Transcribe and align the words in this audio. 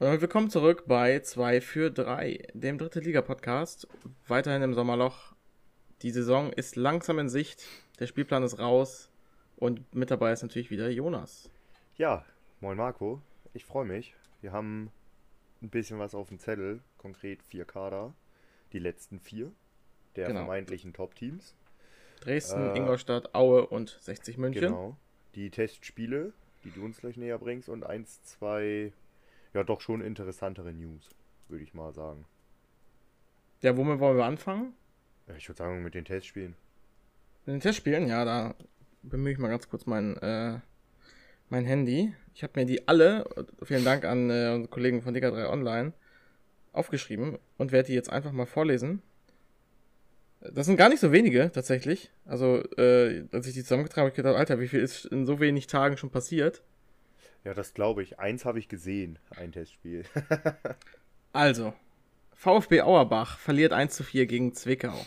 Und 0.00 0.20
willkommen 0.20 0.50
zurück 0.50 0.84
bei 0.88 1.20
2 1.20 1.60
für 1.60 1.88
3, 1.88 2.48
dem 2.52 2.78
dritte 2.78 2.98
Liga-Podcast. 2.98 3.86
Weiterhin 4.26 4.62
im 4.62 4.74
Sommerloch. 4.74 5.34
Die 6.02 6.10
Saison 6.10 6.52
ist 6.52 6.74
langsam 6.74 7.20
in 7.20 7.28
Sicht, 7.28 7.64
der 8.00 8.08
Spielplan 8.08 8.42
ist 8.42 8.58
raus 8.58 9.08
und 9.54 9.94
mit 9.94 10.10
dabei 10.10 10.32
ist 10.32 10.42
natürlich 10.42 10.72
wieder 10.72 10.90
Jonas. 10.90 11.48
Ja, 11.96 12.24
moin 12.60 12.76
Marco, 12.76 13.22
ich 13.52 13.64
freue 13.64 13.84
mich. 13.84 14.16
Wir 14.40 14.50
haben 14.50 14.90
ein 15.62 15.70
bisschen 15.70 16.00
was 16.00 16.16
auf 16.16 16.28
dem 16.28 16.40
Zettel, 16.40 16.80
konkret 16.98 17.44
vier 17.44 17.64
Kader, 17.64 18.14
die 18.72 18.80
letzten 18.80 19.20
vier 19.20 19.52
der 20.16 20.26
genau. 20.26 20.40
vermeintlichen 20.40 20.92
Top-Teams. 20.92 21.54
Dresden, 22.20 22.70
äh, 22.70 22.76
Ingolstadt, 22.78 23.32
Aue 23.32 23.64
und 23.68 23.96
60 24.00 24.38
München. 24.38 24.60
Genau. 24.60 24.96
Die 25.36 25.50
Testspiele, 25.50 26.32
die 26.64 26.72
du 26.72 26.84
uns 26.84 26.98
gleich 26.98 27.16
näher 27.16 27.38
bringst 27.38 27.68
und 27.68 27.84
eins, 27.84 28.24
zwei, 28.24 28.92
ja 29.54 29.64
doch 29.64 29.80
schon 29.80 30.00
interessantere 30.00 30.72
News, 30.72 31.08
würde 31.48 31.64
ich 31.64 31.74
mal 31.74 31.92
sagen. 31.92 32.24
Ja, 33.62 33.76
womit 33.76 33.98
wollen 34.00 34.16
wir 34.16 34.24
anfangen? 34.24 34.74
Ich 35.36 35.48
würde 35.48 35.58
sagen 35.58 35.82
mit 35.82 35.94
den 35.94 36.04
Testspielen. 36.04 36.54
Mit 37.46 37.54
den 37.54 37.60
Testspielen, 37.60 38.06
ja, 38.08 38.24
da 38.24 38.54
bemühe 39.02 39.32
ich 39.32 39.38
mal 39.38 39.48
ganz 39.48 39.68
kurz 39.68 39.86
mein, 39.86 40.16
äh, 40.18 40.58
mein 41.48 41.64
Handy. 41.64 42.14
Ich 42.34 42.42
habe 42.42 42.60
mir 42.60 42.66
die 42.66 42.86
alle, 42.88 43.24
vielen 43.62 43.84
Dank 43.84 44.04
an 44.04 44.28
äh, 44.30 44.52
unsere 44.54 44.68
Kollegen 44.68 45.02
von 45.02 45.14
DK3 45.14 45.48
Online, 45.48 45.92
aufgeschrieben 46.72 47.38
und 47.56 47.72
werde 47.72 47.86
die 47.88 47.94
jetzt 47.94 48.10
einfach 48.10 48.32
mal 48.32 48.46
vorlesen. 48.46 49.02
Das 50.40 50.66
sind 50.66 50.76
gar 50.76 50.90
nicht 50.90 51.00
so 51.00 51.10
wenige, 51.10 51.50
tatsächlich. 51.52 52.10
Also, 52.26 52.62
äh, 52.76 53.24
als 53.32 53.46
ich 53.46 53.54
die 53.54 53.62
zusammengetragen 53.62 54.02
habe, 54.02 54.08
habe 54.08 54.08
ich 54.10 54.16
gedacht, 54.16 54.36
Alter, 54.36 54.60
wie 54.60 54.68
viel 54.68 54.80
ist 54.80 55.06
in 55.06 55.24
so 55.24 55.40
wenig 55.40 55.68
Tagen 55.68 55.96
schon 55.96 56.10
passiert? 56.10 56.62
Ja, 57.44 57.52
das 57.54 57.74
glaube 57.74 58.02
ich. 58.02 58.18
Eins 58.18 58.44
habe 58.44 58.58
ich 58.58 58.68
gesehen, 58.68 59.18
ein 59.36 59.52
Testspiel. 59.52 60.04
also, 61.32 61.74
VfB 62.34 62.80
Auerbach 62.80 63.38
verliert 63.38 63.72
1 63.72 63.94
zu 63.94 64.02
4 64.02 64.26
gegen 64.26 64.54
Zwickau. 64.54 65.06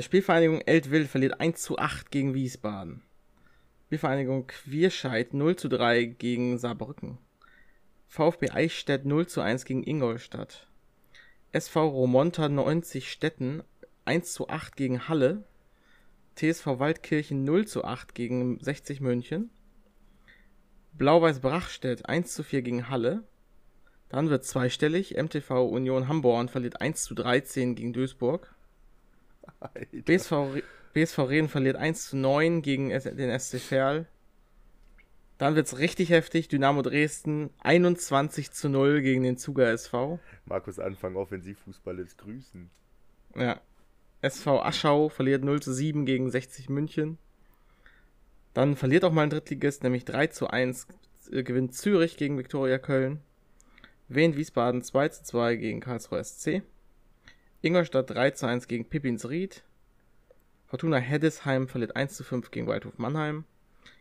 Spielvereinigung 0.00 0.60
Eltwild 0.60 1.08
verliert 1.08 1.40
1 1.40 1.60
zu 1.60 1.78
8 1.78 2.10
gegen 2.10 2.34
Wiesbaden. 2.34 3.02
Spielvereinigung 3.86 4.46
Quierscheid 4.46 5.34
0 5.34 5.56
zu 5.56 5.68
3 5.68 6.04
gegen 6.04 6.58
Saarbrücken. 6.58 7.18
VfB 8.06 8.50
Eichstätt 8.50 9.04
0 9.04 9.26
zu 9.26 9.40
1 9.40 9.64
gegen 9.64 9.82
Ingolstadt. 9.82 10.68
SV 11.52 11.88
Romonta 11.88 12.48
90 12.48 13.10
Stetten 13.10 13.62
1 14.04 14.34
zu 14.34 14.48
8 14.48 14.76
gegen 14.76 15.08
Halle. 15.08 15.44
TSV 16.36 16.78
Waldkirchen 16.78 17.44
0 17.44 17.66
zu 17.66 17.84
8 17.84 18.14
gegen 18.14 18.60
60 18.60 19.00
München. 19.00 19.50
Blau-Weiß 20.98 21.40
Brachstedt 21.40 22.08
1 22.08 22.34
zu 22.34 22.42
4 22.42 22.62
gegen 22.62 22.88
Halle. 22.88 23.22
Dann 24.08 24.30
wird 24.30 24.44
zweistellig. 24.44 25.16
MTV 25.16 25.66
Union 25.68 26.08
Hamborn 26.08 26.48
verliert 26.48 26.80
1 26.80 27.04
zu 27.04 27.14
13 27.14 27.74
gegen 27.74 27.92
Duisburg. 27.92 28.54
BSV, 29.92 30.32
BSV 30.92 31.18
Reden 31.20 31.48
verliert 31.48 31.76
1 31.76 32.08
zu 32.08 32.16
9 32.16 32.62
gegen 32.62 32.88
den 32.90 33.38
SC 33.38 33.58
Verl. 33.60 34.06
Dann 35.38 35.54
wird 35.54 35.66
es 35.66 35.78
richtig 35.78 36.10
heftig. 36.10 36.48
Dynamo 36.48 36.82
Dresden 36.82 37.50
21 37.60 38.50
zu 38.50 38.68
0 38.68 39.02
gegen 39.02 39.22
den 39.22 39.38
Zuger 39.38 39.70
SV. 39.70 40.18
Markus 40.46 40.80
Anfang 40.80 41.14
Offensivfußball 41.16 41.98
ist 42.00 42.18
grüßen. 42.18 42.70
Ja. 43.36 43.60
SV 44.20 44.62
Aschau 44.62 45.08
verliert 45.08 45.44
0 45.44 45.62
zu 45.62 45.72
7 45.72 46.06
gegen 46.06 46.28
60 46.28 46.68
München. 46.68 47.18
Dann 48.54 48.76
verliert 48.76 49.04
auch 49.04 49.12
mal 49.12 49.22
ein 49.22 49.30
Drittligist, 49.30 49.82
nämlich 49.82 50.04
3 50.04 50.28
zu 50.28 50.48
1 50.48 50.86
äh, 51.30 51.42
gewinnt 51.42 51.74
Zürich 51.74 52.16
gegen 52.16 52.38
Viktoria 52.38 52.78
Köln. 52.78 53.20
Wien 54.08 54.36
Wiesbaden 54.36 54.82
2 54.82 55.08
zu 55.10 55.24
2 55.24 55.56
gegen 55.56 55.80
Karlsruhe 55.80 56.22
SC. 56.24 56.62
Ingolstadt 57.60 58.10
3 58.10 58.30
zu 58.32 58.46
1 58.46 58.68
gegen 58.68 58.88
Pippins 58.88 59.28
Ried. 59.28 59.62
Fortuna 60.66 60.98
Heddesheim 60.98 61.68
verliert 61.68 61.96
1 61.96 62.16
zu 62.16 62.24
5 62.24 62.50
gegen 62.50 62.66
Waldhof 62.66 62.98
Mannheim. 62.98 63.44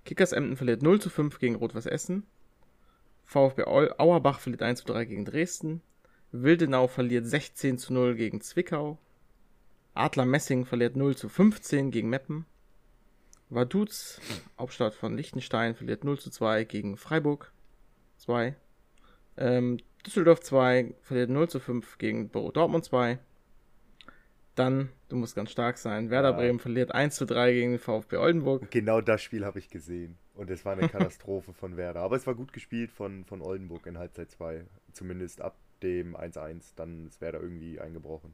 Kickers 0.05 0.31
Emden 0.31 0.55
verliert 0.55 0.81
0 0.81 1.01
zu 1.01 1.09
5 1.09 1.39
gegen 1.39 1.55
Rot-Weiß 1.55 1.85
Essen. 1.85 2.23
VfB 3.25 3.63
Auerbach 3.63 4.39
verliert 4.39 4.61
1 4.61 4.79
zu 4.79 4.85
3 4.85 5.05
gegen 5.05 5.25
Dresden. 5.25 5.81
Wildenau 6.31 6.87
verliert 6.87 7.25
16 7.25 7.77
zu 7.77 7.93
0 7.93 8.15
gegen 8.15 8.41
Zwickau. 8.41 8.97
Adler 9.93 10.25
Messing 10.25 10.65
verliert 10.65 10.95
0 10.95 11.15
zu 11.15 11.27
15 11.27 11.91
gegen 11.91 12.09
Meppen. 12.09 12.45
Vaduz, 13.49 14.19
Hauptstadt 14.59 14.93
von 14.93 15.15
Liechtenstein, 15.15 15.75
verliert 15.75 16.03
0 16.03 16.19
zu 16.19 16.29
2 16.29 16.65
gegen 16.65 16.97
Freiburg 16.97 17.51
2. 18.17 18.55
Ähm, 19.37 19.77
Düsseldorf 20.05 20.41
2 20.41 20.93
verliert 21.01 21.29
0 21.29 21.49
zu 21.49 21.59
5 21.59 21.97
gegen 21.97 22.29
Borussia 22.29 22.53
Dortmund 22.53 22.85
2. 22.85 23.19
Dann, 24.55 24.89
du 25.09 25.15
musst 25.15 25.35
ganz 25.35 25.51
stark 25.51 25.77
sein, 25.77 26.09
Werder 26.09 26.31
ja. 26.31 26.35
Bremen 26.35 26.59
verliert 26.59 26.91
1 26.91 27.15
zu 27.15 27.25
3 27.25 27.53
gegen 27.53 27.71
den 27.71 27.79
VfB 27.79 28.17
Oldenburg. 28.17 28.71
Genau 28.71 29.01
das 29.01 29.21
Spiel 29.21 29.45
habe 29.45 29.59
ich 29.59 29.69
gesehen. 29.69 30.17
Und 30.33 30.49
es 30.49 30.65
war 30.65 30.73
eine 30.73 30.89
Katastrophe 30.89 31.53
von 31.53 31.77
Werder. 31.77 32.01
Aber 32.01 32.15
es 32.15 32.25
war 32.25 32.35
gut 32.35 32.53
gespielt 32.53 32.91
von, 32.91 33.23
von 33.25 33.41
Oldenburg 33.41 33.85
in 33.85 33.97
Halbzeit 33.97 34.31
2. 34.31 34.65
Zumindest 34.93 35.41
ab 35.41 35.55
dem 35.83 36.17
1-1. 36.17 36.73
Dann 36.75 37.05
ist 37.05 37.21
Werder 37.21 37.39
irgendwie 37.39 37.79
eingebrochen. 37.79 38.33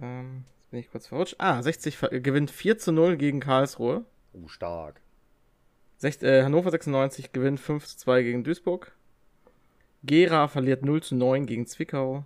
Ähm, 0.00 0.44
bin 0.70 0.80
ich 0.80 0.90
kurz 0.90 1.06
verrutscht. 1.06 1.36
Ah, 1.38 1.62
60 1.62 1.98
gewinnt 2.22 2.50
4 2.50 2.78
zu 2.78 2.92
0 2.92 3.16
gegen 3.16 3.40
Karlsruhe. 3.40 4.04
Oh, 4.32 4.48
stark. 4.48 5.00
Sech, 5.96 6.22
äh, 6.22 6.42
Hannover 6.42 6.70
96 6.70 7.32
gewinnt 7.32 7.60
5 7.60 7.84
zu 7.86 7.96
2 7.98 8.22
gegen 8.22 8.44
Duisburg. 8.44 8.92
Gera 10.02 10.48
verliert 10.48 10.84
0 10.84 11.02
zu 11.02 11.14
9 11.14 11.46
gegen 11.46 11.66
Zwickau. 11.66 12.24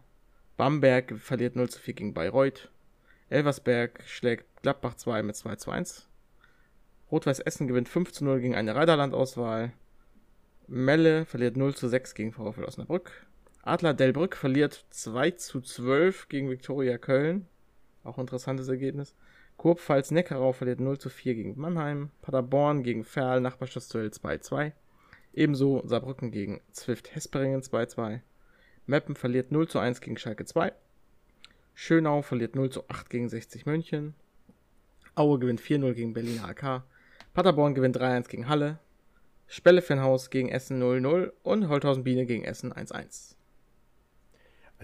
Bamberg 0.56 1.18
verliert 1.18 1.56
0 1.56 1.68
zu 1.70 1.80
4 1.80 1.94
gegen 1.94 2.14
Bayreuth. 2.14 2.70
Elversberg 3.30 4.04
schlägt 4.06 4.46
Gladbach 4.62 4.94
2 4.94 5.22
mit 5.22 5.34
2 5.34 5.56
zu 5.56 5.70
1. 5.70 6.08
Rot-Weiß 7.10 7.40
Essen 7.40 7.66
gewinnt 7.66 7.88
5 7.88 8.12
zu 8.12 8.24
0 8.24 8.40
gegen 8.40 8.54
eine 8.54 8.74
Reiderland-Auswahl. 8.74 9.72
Melle 10.68 11.24
verliert 11.24 11.56
0 11.56 11.74
zu 11.74 11.88
6 11.88 12.14
gegen 12.14 12.32
VfL 12.32 12.64
Osnabrück. 12.64 13.26
Adler 13.62 13.94
Delbrück 13.94 14.36
verliert 14.36 14.84
2 14.90 15.32
zu 15.32 15.60
12 15.60 16.28
gegen 16.28 16.50
Viktoria 16.50 16.98
Köln. 16.98 17.48
Auch 18.04 18.18
interessantes 18.18 18.68
Ergebnis. 18.68 19.14
Kurpfalz 19.56 20.10
Neckarau 20.10 20.52
verliert 20.52 20.80
0 20.80 20.98
zu 20.98 21.08
4 21.08 21.34
gegen 21.34 21.60
Mannheim. 21.60 22.10
Paderborn 22.22 22.82
gegen 22.82 23.04
Ferl, 23.04 23.40
Nachbarschaftsduell 23.40 24.08
2-2. 24.08 24.72
Ebenso 25.32 25.82
Saarbrücken 25.86 26.30
gegen 26.30 26.60
Zwift 26.70 27.14
Hesperingen 27.14 27.62
2-2. 27.62 28.20
Meppen 28.86 29.16
verliert 29.16 29.50
0 29.50 29.68
zu 29.68 29.78
1 29.78 30.00
gegen 30.00 30.18
Schalke 30.18 30.44
2. 30.44 30.72
Schönau 31.74 32.22
verliert 32.22 32.54
0 32.54 32.70
zu 32.70 32.88
8 32.88 33.10
gegen 33.10 33.28
60 33.28 33.66
München. 33.66 34.14
Aue 35.14 35.38
gewinnt 35.38 35.60
4-0 35.60 35.94
gegen 35.94 36.12
Berliner 36.12 36.48
AK. 36.48 36.84
Paderborn 37.32 37.74
gewinnt 37.74 37.96
3-1 37.96 38.28
gegen 38.28 38.48
Halle. 38.48 38.78
Spellefenhaus 39.46 40.30
gegen 40.30 40.48
Essen 40.48 40.82
0-0 40.82 41.32
und 41.42 41.68
Holthausen 41.68 42.04
Biene 42.04 42.26
gegen 42.26 42.44
Essen 42.44 42.72
1-1. 42.72 43.34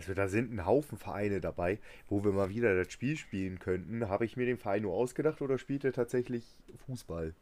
Also 0.01 0.15
da 0.15 0.29
sind 0.29 0.51
ein 0.51 0.65
Haufen 0.65 0.97
Vereine 0.97 1.43
dabei, 1.43 1.79
wo 2.09 2.25
wir 2.25 2.33
mal 2.33 2.49
wieder 2.49 2.75
das 2.75 2.91
Spiel 2.91 3.19
spielen 3.19 3.59
könnten. 3.59 4.09
Habe 4.09 4.25
ich 4.25 4.35
mir 4.35 4.47
den 4.47 4.57
Verein 4.57 4.83
nur 4.83 4.95
ausgedacht 4.95 5.43
oder 5.43 5.59
spielt 5.59 5.85
er 5.85 5.93
tatsächlich 5.93 6.57
Fußball? 6.87 7.35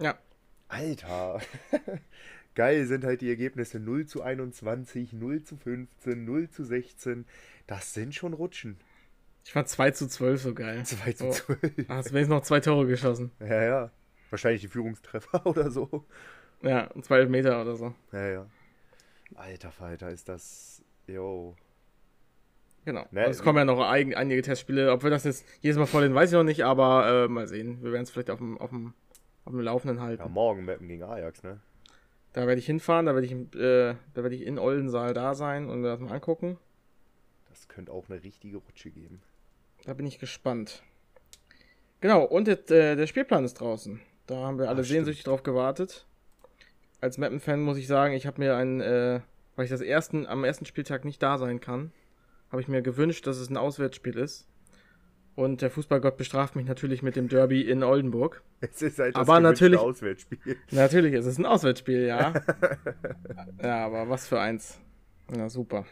Ja. 0.00 0.18
Alter. 0.66 1.40
Geil 2.56 2.86
sind 2.86 3.04
halt 3.04 3.20
die 3.20 3.28
Ergebnisse 3.28 3.78
0 3.78 4.06
zu 4.06 4.20
21, 4.20 5.12
0 5.12 5.44
zu 5.44 5.56
15, 5.56 6.24
0 6.24 6.48
zu 6.50 6.64
16. 6.64 7.24
Das 7.68 7.94
sind 7.94 8.16
schon 8.16 8.32
Rutschen. 8.32 8.78
Ich 9.44 9.52
fand 9.52 9.68
2 9.68 9.92
zu 9.92 10.08
12 10.08 10.42
so 10.42 10.54
geil. 10.54 10.84
2 10.84 11.12
zu 11.12 11.30
12. 11.30 11.58
Oh, 11.62 11.84
hast 11.86 12.12
wenigstens 12.12 12.28
noch 12.28 12.42
zwei 12.42 12.58
Tore 12.58 12.88
geschossen. 12.88 13.30
Ja, 13.38 13.62
ja. 13.62 13.90
Wahrscheinlich 14.30 14.62
die 14.62 14.68
Führungstreffer 14.68 15.46
oder 15.46 15.70
so. 15.70 16.04
Ja, 16.62 16.90
zwei 17.02 17.26
Meter 17.26 17.60
oder 17.62 17.76
so. 17.76 17.94
Ja, 18.10 18.28
ja. 18.28 18.46
Alter 19.36 19.70
Falter, 19.70 20.10
ist 20.10 20.28
das. 20.28 20.82
Jo. 21.06 21.54
Genau. 22.86 23.04
Ne, 23.10 23.22
also 23.22 23.32
es 23.32 23.42
kommen 23.42 23.58
ja 23.58 23.64
noch 23.64 23.80
ein, 23.80 24.14
einige 24.14 24.40
Testspiele. 24.42 24.92
Ob 24.92 25.02
wir 25.02 25.10
das 25.10 25.24
jetzt 25.24 25.44
jedes 25.60 25.76
Mal 25.76 25.86
vorlesen, 25.86 26.14
weiß 26.14 26.30
ich 26.30 26.34
noch 26.34 26.44
nicht, 26.44 26.64
aber 26.64 27.24
äh, 27.24 27.28
mal 27.28 27.48
sehen. 27.48 27.82
Wir 27.82 27.90
werden 27.90 28.04
es 28.04 28.10
vielleicht 28.10 28.30
auf 28.30 28.38
dem, 28.38 28.56
auf, 28.58 28.70
dem, 28.70 28.94
auf 29.44 29.52
dem 29.52 29.60
Laufenden 29.60 30.00
halten. 30.00 30.22
Ja, 30.22 30.28
morgen 30.28 30.64
Mappen 30.64 30.86
gegen 30.86 31.02
Ajax, 31.02 31.42
ne? 31.42 31.58
Da 32.32 32.46
werde 32.46 32.60
ich 32.60 32.66
hinfahren, 32.66 33.06
da 33.06 33.14
werde 33.14 33.26
ich, 33.26 33.32
äh, 33.32 33.96
da 34.14 34.22
werde 34.22 34.36
ich 34.36 34.46
in 34.46 34.60
Oldensaal 34.60 35.14
da 35.14 35.34
sein 35.34 35.68
und 35.68 35.80
mir 35.80 35.88
das 35.88 35.98
mal 35.98 36.12
angucken. 36.12 36.58
Das 37.48 37.66
könnte 37.66 37.90
auch 37.90 38.08
eine 38.08 38.22
richtige 38.22 38.58
Rutsche 38.58 38.90
geben. 38.90 39.20
Da 39.84 39.92
bin 39.92 40.06
ich 40.06 40.20
gespannt. 40.20 40.84
Genau, 42.00 42.22
und 42.22 42.46
der, 42.46 42.70
äh, 42.70 42.94
der 42.94 43.08
Spielplan 43.08 43.44
ist 43.44 43.54
draußen. 43.54 44.00
Da 44.28 44.36
haben 44.36 44.60
wir 44.60 44.68
alle 44.68 44.82
Ach, 44.82 44.86
sehnsüchtig 44.86 45.24
drauf 45.24 45.42
gewartet. 45.42 46.06
Als 47.00 47.18
Mappen-Fan 47.18 47.62
muss 47.62 47.78
ich 47.78 47.88
sagen, 47.88 48.14
ich 48.14 48.28
habe 48.28 48.40
mir 48.40 48.54
einen, 48.56 48.80
äh, 48.80 49.20
weil 49.56 49.64
ich 49.64 49.70
das 49.72 49.80
ersten, 49.80 50.24
am 50.26 50.44
ersten 50.44 50.66
Spieltag 50.66 51.04
nicht 51.04 51.20
da 51.20 51.36
sein 51.36 51.60
kann, 51.60 51.90
habe 52.50 52.60
ich 52.60 52.68
mir 52.68 52.82
gewünscht, 52.82 53.26
dass 53.26 53.38
es 53.38 53.50
ein 53.50 53.56
Auswärtsspiel 53.56 54.16
ist. 54.16 54.48
Und 55.34 55.60
der 55.60 55.70
Fußballgott 55.70 56.16
bestraft 56.16 56.56
mich 56.56 56.64
natürlich 56.66 57.02
mit 57.02 57.14
dem 57.14 57.28
Derby 57.28 57.60
in 57.60 57.82
Oldenburg. 57.82 58.42
Es 58.60 58.80
ist 58.80 58.98
halt 58.98 59.14
Aber 59.16 59.38
natürlich, 59.38 59.78
Auswärtsspiel. 59.78 60.56
Natürlich, 60.70 61.12
es 61.12 61.26
ist 61.26 61.38
ein 61.38 61.44
Auswärtsspiel, 61.44 62.06
ja. 62.06 62.32
Ja, 63.62 63.84
aber 63.84 64.08
was 64.08 64.26
für 64.26 64.40
eins. 64.40 64.80
Ja, 65.36 65.50
super. 65.50 65.84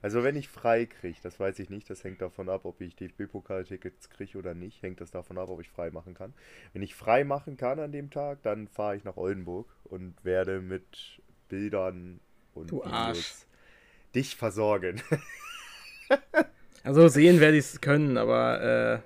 Also 0.00 0.22
wenn 0.22 0.36
ich 0.36 0.48
frei 0.48 0.86
kriege, 0.86 1.18
das 1.22 1.38
weiß 1.38 1.58
ich 1.58 1.70
nicht, 1.70 1.90
das 1.90 2.04
hängt 2.04 2.22
davon 2.22 2.48
ab, 2.48 2.64
ob 2.64 2.80
ich 2.80 2.94
DFB-Pokal-Tickets 2.96 4.10
kriege 4.10 4.38
oder 4.38 4.54
nicht, 4.54 4.82
hängt 4.82 5.00
das 5.00 5.10
davon 5.10 5.36
ab, 5.38 5.48
ob 5.48 5.60
ich 5.60 5.68
frei 5.68 5.90
machen 5.90 6.14
kann. 6.14 6.32
Wenn 6.72 6.82
ich 6.82 6.94
frei 6.94 7.24
machen 7.24 7.56
kann 7.56 7.80
an 7.80 7.92
dem 7.92 8.10
Tag, 8.10 8.42
dann 8.42 8.68
fahre 8.68 8.96
ich 8.96 9.04
nach 9.04 9.16
Oldenburg 9.16 9.66
und 9.84 10.24
werde 10.24 10.60
mit 10.60 11.20
Bildern 11.48 12.20
und 12.54 12.70
du 12.70 12.84
Arsch. 12.84 13.34
dich 14.14 14.36
versorgen. 14.36 15.02
also 16.82 17.08
sehen 17.08 17.40
werde 17.40 17.56
ich 17.56 17.64
es 17.64 17.80
können, 17.80 18.16
aber, 18.16 19.02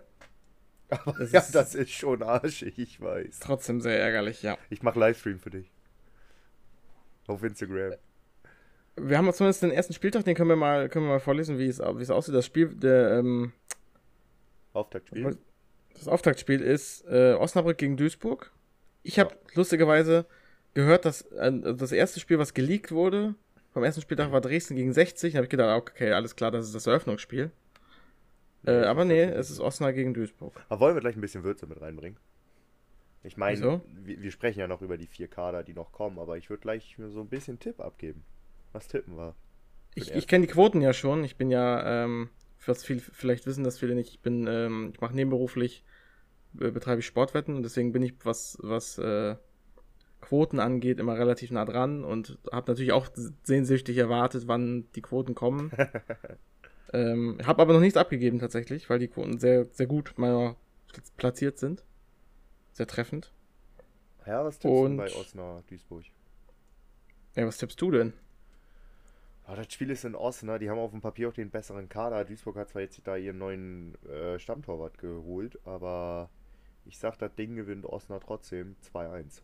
äh, 0.88 0.94
aber 0.94 1.12
das 1.18 1.32
ja, 1.32 1.40
ist 1.40 1.54
das 1.54 1.74
ist 1.74 1.90
schon 1.90 2.22
arschig, 2.22 2.78
ich 2.78 3.00
weiß. 3.00 3.40
Trotzdem 3.40 3.80
sehr 3.80 4.00
ärgerlich, 4.00 4.42
ja. 4.42 4.58
Ich 4.70 4.82
mache 4.82 4.98
Livestream 4.98 5.38
für 5.38 5.50
dich. 5.50 5.70
Auf 7.26 7.42
Instagram 7.42 7.94
wir 8.96 9.18
haben 9.18 9.32
zumindest 9.32 9.62
den 9.62 9.70
ersten 9.70 9.94
Spieltag, 9.94 10.24
den 10.24 10.34
können 10.34 10.48
wir 10.48 10.56
mal, 10.56 10.88
können 10.88 11.06
wir 11.06 11.12
mal 11.12 11.20
vorlesen, 11.20 11.58
wie 11.58 11.66
es, 11.66 11.80
aussieht. 11.80 12.34
Das 12.34 12.46
Spiel, 12.46 12.68
der, 12.68 13.18
ähm, 13.18 13.52
Auftaktspiel. 14.72 15.38
Das 15.94 16.08
Auftaktspiel 16.08 16.60
ist 16.60 17.04
äh, 17.06 17.34
Osnabrück 17.34 17.78
gegen 17.78 17.96
Duisburg. 17.96 18.50
Ich 19.02 19.18
habe 19.18 19.30
ja. 19.30 19.36
lustigerweise 19.54 20.26
gehört, 20.74 21.04
dass 21.04 21.22
äh, 21.22 21.52
das 21.74 21.92
erste 21.92 22.20
Spiel, 22.20 22.38
was 22.38 22.54
geleakt 22.54 22.92
wurde, 22.92 23.34
vom 23.72 23.84
ersten 23.84 24.02
Spieltag 24.02 24.32
war 24.32 24.40
Dresden 24.40 24.76
gegen 24.76 24.92
60. 24.92 25.32
Da 25.32 25.38
habe 25.38 25.46
ich 25.46 25.50
gedacht, 25.50 25.80
okay, 25.80 26.12
alles 26.12 26.36
klar, 26.36 26.50
das 26.50 26.66
ist 26.66 26.74
das 26.74 26.86
Eröffnungsspiel. 26.86 27.50
Äh, 28.64 28.84
aber 28.84 29.04
nee, 29.04 29.22
es 29.22 29.50
ist 29.50 29.60
Osnabrück 29.60 29.96
gegen 29.96 30.14
Duisburg. 30.14 30.54
Aber 30.68 30.80
wollen 30.80 30.94
wir 30.94 31.00
gleich 31.00 31.16
ein 31.16 31.20
bisschen 31.20 31.42
Würze 31.42 31.66
mit 31.66 31.80
reinbringen? 31.80 32.18
Ich 33.24 33.36
meine, 33.36 33.80
wir, 34.04 34.20
wir, 34.20 34.30
sprechen 34.32 34.58
ja 34.60 34.66
noch 34.66 34.82
über 34.82 34.96
die 34.96 35.06
vier 35.06 35.28
Kader, 35.28 35.62
die 35.62 35.74
noch 35.74 35.92
kommen, 35.92 36.18
aber 36.18 36.36
ich 36.38 36.50
würde 36.50 36.60
gleich 36.60 36.96
so 36.98 37.20
ein 37.20 37.28
bisschen 37.28 37.60
Tipp 37.60 37.80
abgeben. 37.80 38.24
Was 38.72 38.88
tippen 38.88 39.16
wir? 39.16 39.34
Ich, 39.94 40.12
ich 40.12 40.26
kenne 40.26 40.46
die 40.46 40.52
Quoten 40.52 40.80
ja 40.80 40.92
schon. 40.92 41.22
Ich 41.22 41.36
bin 41.36 41.50
ja, 41.50 42.04
ähm, 42.04 42.30
was 42.66 42.84
viele 42.84 43.00
vielleicht 43.00 43.46
wissen 43.46 43.64
das 43.64 43.78
viele 43.78 43.94
nicht, 43.94 44.10
ich 44.10 44.20
bin, 44.20 44.46
ähm, 44.48 44.90
ich 44.92 45.00
mache 45.00 45.14
nebenberuflich, 45.14 45.84
äh, 46.60 46.70
betreibe 46.70 47.00
ich 47.00 47.06
Sportwetten 47.06 47.54
und 47.54 47.62
deswegen 47.62 47.92
bin 47.92 48.02
ich, 48.02 48.14
was, 48.24 48.58
was 48.60 48.98
äh, 48.98 49.36
Quoten 50.32 50.60
angeht, 50.60 50.98
immer 50.98 51.18
relativ 51.18 51.50
nah 51.50 51.66
dran 51.66 52.04
und 52.04 52.38
habe 52.50 52.72
natürlich 52.72 52.92
auch 52.92 53.08
sehnsüchtig 53.42 53.98
erwartet, 53.98 54.44
wann 54.46 54.86
die 54.94 55.02
Quoten 55.02 55.34
kommen. 55.34 55.70
ähm, 56.94 57.36
habe 57.44 57.60
aber 57.60 57.74
noch 57.74 57.80
nichts 57.80 57.98
abgegeben 57.98 58.38
tatsächlich, 58.38 58.88
weil 58.88 58.98
die 58.98 59.08
Quoten 59.08 59.38
sehr, 59.38 59.66
sehr 59.72 59.86
gut 59.86 60.14
meiner 60.16 60.56
platziert 61.18 61.58
sind. 61.58 61.84
Sehr 62.72 62.86
treffend. 62.86 63.30
Ja, 64.26 64.42
was 64.42 64.58
tippst 64.58 64.74
und, 64.74 64.96
du 64.96 65.02
bei 65.02 65.14
Osnabrück 65.14 65.66
Duisburg? 65.66 66.04
Ja, 67.36 67.46
was 67.46 67.58
tippst 67.58 67.78
du 67.82 67.90
denn? 67.90 68.14
Oh, 69.46 69.54
das 69.54 69.70
Spiel 69.70 69.90
ist 69.90 70.06
in 70.06 70.12
ne? 70.12 70.58
die 70.58 70.70
haben 70.70 70.78
auf 70.78 70.92
dem 70.92 71.02
Papier 71.02 71.28
auch 71.28 71.34
den 71.34 71.50
besseren 71.50 71.90
Kader. 71.90 72.24
Duisburg 72.24 72.56
hat 72.56 72.70
zwar 72.70 72.80
jetzt 72.80 72.98
da 73.04 73.16
ihren 73.16 73.36
neuen 73.36 74.02
äh, 74.06 74.38
Stammtorwart 74.38 74.96
geholt, 74.96 75.58
aber 75.66 76.30
ich 76.86 76.98
sag, 76.98 77.18
das 77.18 77.34
Ding 77.34 77.54
gewinnt 77.54 77.84
Osnabrück 77.84 78.26
trotzdem 78.26 78.76
2-1. 78.94 79.42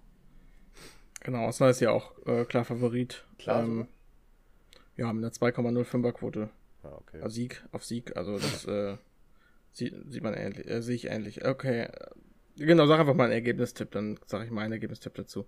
Genau, 1.21 1.47
Osnabrück 1.47 1.73
ist 1.73 1.81
ja 1.81 1.91
auch 1.91 2.13
äh, 2.27 2.45
klar 2.45 2.65
Favorit. 2.65 3.25
Klar. 3.39 3.63
Ähm, 3.63 3.89
ja, 4.97 5.13
mit 5.13 5.25
einer 5.25 5.33
2,05er 5.33 6.13
Quote. 6.13 6.51
Ah, 6.83 6.93
okay. 6.97 7.21
Also 7.21 7.35
Sieg 7.35 7.65
auf 7.73 7.85
Sieg, 7.85 8.17
also 8.17 8.39
das 8.39 8.65
äh, 8.67 8.97
sieht, 9.73 9.95
sieht 10.11 10.23
man 10.23 10.35
ähnlich, 10.35 10.69
äh, 10.69 10.83
sehe 10.83 10.97
ich 10.97 11.07
ähnlich. 11.07 11.45
Okay. 11.45 11.89
Genau, 12.57 12.87
sag 12.87 12.99
einfach 12.99 13.15
mal 13.15 13.25
einen 13.25 13.33
Ergebnistipp, 13.35 13.93
dann 13.93 14.19
sage 14.27 14.45
ich 14.45 14.51
meinen 14.51 14.73
Ergebnistipp 14.73 15.15
dazu. 15.15 15.47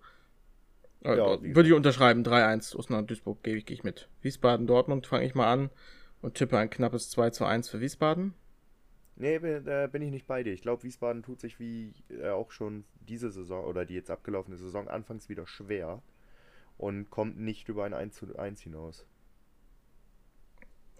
Äh, 1.04 1.16
ja, 1.16 1.42
würde 1.42 1.68
ich 1.68 1.74
unterschreiben. 1.74 2.22
3-1 2.22 2.76
Osnabrück 2.76 3.08
Duisburg 3.08 3.42
gebe 3.42 3.58
ich, 3.58 3.66
geh 3.66 3.74
ich 3.74 3.84
mit. 3.84 4.08
Wiesbaden 4.22 4.66
Dortmund 4.66 5.06
fange 5.06 5.24
ich 5.24 5.34
mal 5.34 5.50
an 5.52 5.70
und 6.20 6.34
tippe 6.34 6.58
ein 6.58 6.70
knappes 6.70 7.10
2 7.10 7.30
zu 7.30 7.44
1 7.44 7.68
für 7.68 7.80
Wiesbaden. 7.80 8.34
Nee, 9.20 9.38
bin, 9.38 9.66
äh, 9.66 9.86
bin 9.92 10.00
ich 10.00 10.10
nicht 10.10 10.26
bei 10.26 10.42
dir. 10.42 10.54
Ich 10.54 10.62
glaube, 10.62 10.82
Wiesbaden 10.82 11.22
tut 11.22 11.40
sich 11.40 11.60
wie 11.60 11.92
äh, 12.08 12.30
auch 12.30 12.50
schon 12.50 12.84
diese 13.00 13.30
Saison 13.30 13.66
oder 13.66 13.84
die 13.84 13.92
jetzt 13.92 14.10
abgelaufene 14.10 14.56
Saison 14.56 14.88
anfangs 14.88 15.28
wieder 15.28 15.46
schwer 15.46 16.02
und 16.78 17.10
kommt 17.10 17.38
nicht 17.38 17.68
über 17.68 17.84
ein 17.84 17.92
1 17.92 18.14
zu 18.14 18.34
1 18.34 18.62
hinaus. 18.62 19.06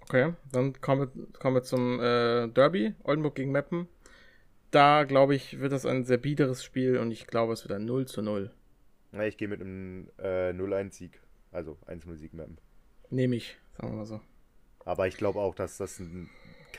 Okay, 0.03 0.35
dann 0.53 0.79
kommen 0.83 1.01
wir, 1.01 1.27
kommen 1.39 1.57
wir 1.57 1.63
zum 1.63 1.99
äh, 1.99 2.49
Derby, 2.49 2.95
Oldenburg 3.05 3.37
gegen 3.37 3.53
Meppen. 3.53 3.89
Da, 4.71 5.05
glaube 5.05 5.35
ich, 5.35 5.59
wird 5.59 5.73
das 5.73 5.87
ein 5.87 6.05
sehr 6.05 6.19
biederes 6.19 6.63
Spiel 6.63 6.99
und 6.99 7.13
ich 7.13 7.27
glaube, 7.27 7.55
es 7.55 7.67
wird 7.67 7.73
ein 7.73 7.87
0 7.87 8.07
zu 8.07 8.21
0. 8.21 8.51
Na, 9.13 9.27
ich 9.27 9.39
gehe 9.39 9.49
mit 9.49 9.63
einem 9.63 10.11
äh, 10.19 10.51
0-1-Sieg. 10.51 11.23
Also 11.53 11.79
1-0-Sieg 11.87 12.35
Mappen. 12.35 12.59
Nehme 13.09 13.37
ich, 13.37 13.57
sagen 13.79 13.93
wir 13.93 13.97
mal 13.97 14.05
so. 14.05 14.21
Aber 14.85 15.09
ich 15.09 15.17
glaube 15.17 15.41
auch, 15.41 15.55
dass 15.55 15.79
das 15.79 15.99
ein, 16.01 16.29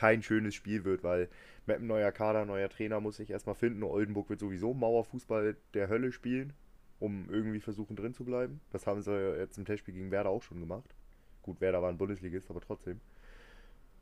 kein 0.02 0.20
schönes 0.20 0.56
Spiel 0.56 0.84
wird, 0.84 1.04
weil 1.04 1.28
Mappen 1.64 1.86
neuer 1.86 2.10
Kader, 2.10 2.44
neuer 2.44 2.68
Trainer 2.68 2.98
muss 2.98 3.18
sich 3.18 3.30
erstmal 3.30 3.54
finden. 3.54 3.84
Oldenburg 3.84 4.28
wird 4.30 4.40
sowieso 4.40 4.74
Mauerfußball 4.74 5.56
der 5.74 5.88
Hölle 5.88 6.10
spielen, 6.10 6.54
um 6.98 7.30
irgendwie 7.30 7.60
versuchen 7.60 7.94
drin 7.94 8.12
zu 8.12 8.24
bleiben. 8.24 8.60
Das 8.72 8.88
haben 8.88 9.00
sie 9.00 9.12
jetzt 9.38 9.58
im 9.58 9.64
Testspiel 9.64 9.94
gegen 9.94 10.10
Werder 10.10 10.30
auch 10.30 10.42
schon 10.42 10.58
gemacht. 10.58 10.92
Gut, 11.42 11.60
Werder 11.60 11.82
war 11.82 11.88
ein 11.88 11.98
Bundesligist, 11.98 12.50
aber 12.50 12.60
trotzdem. 12.60 13.00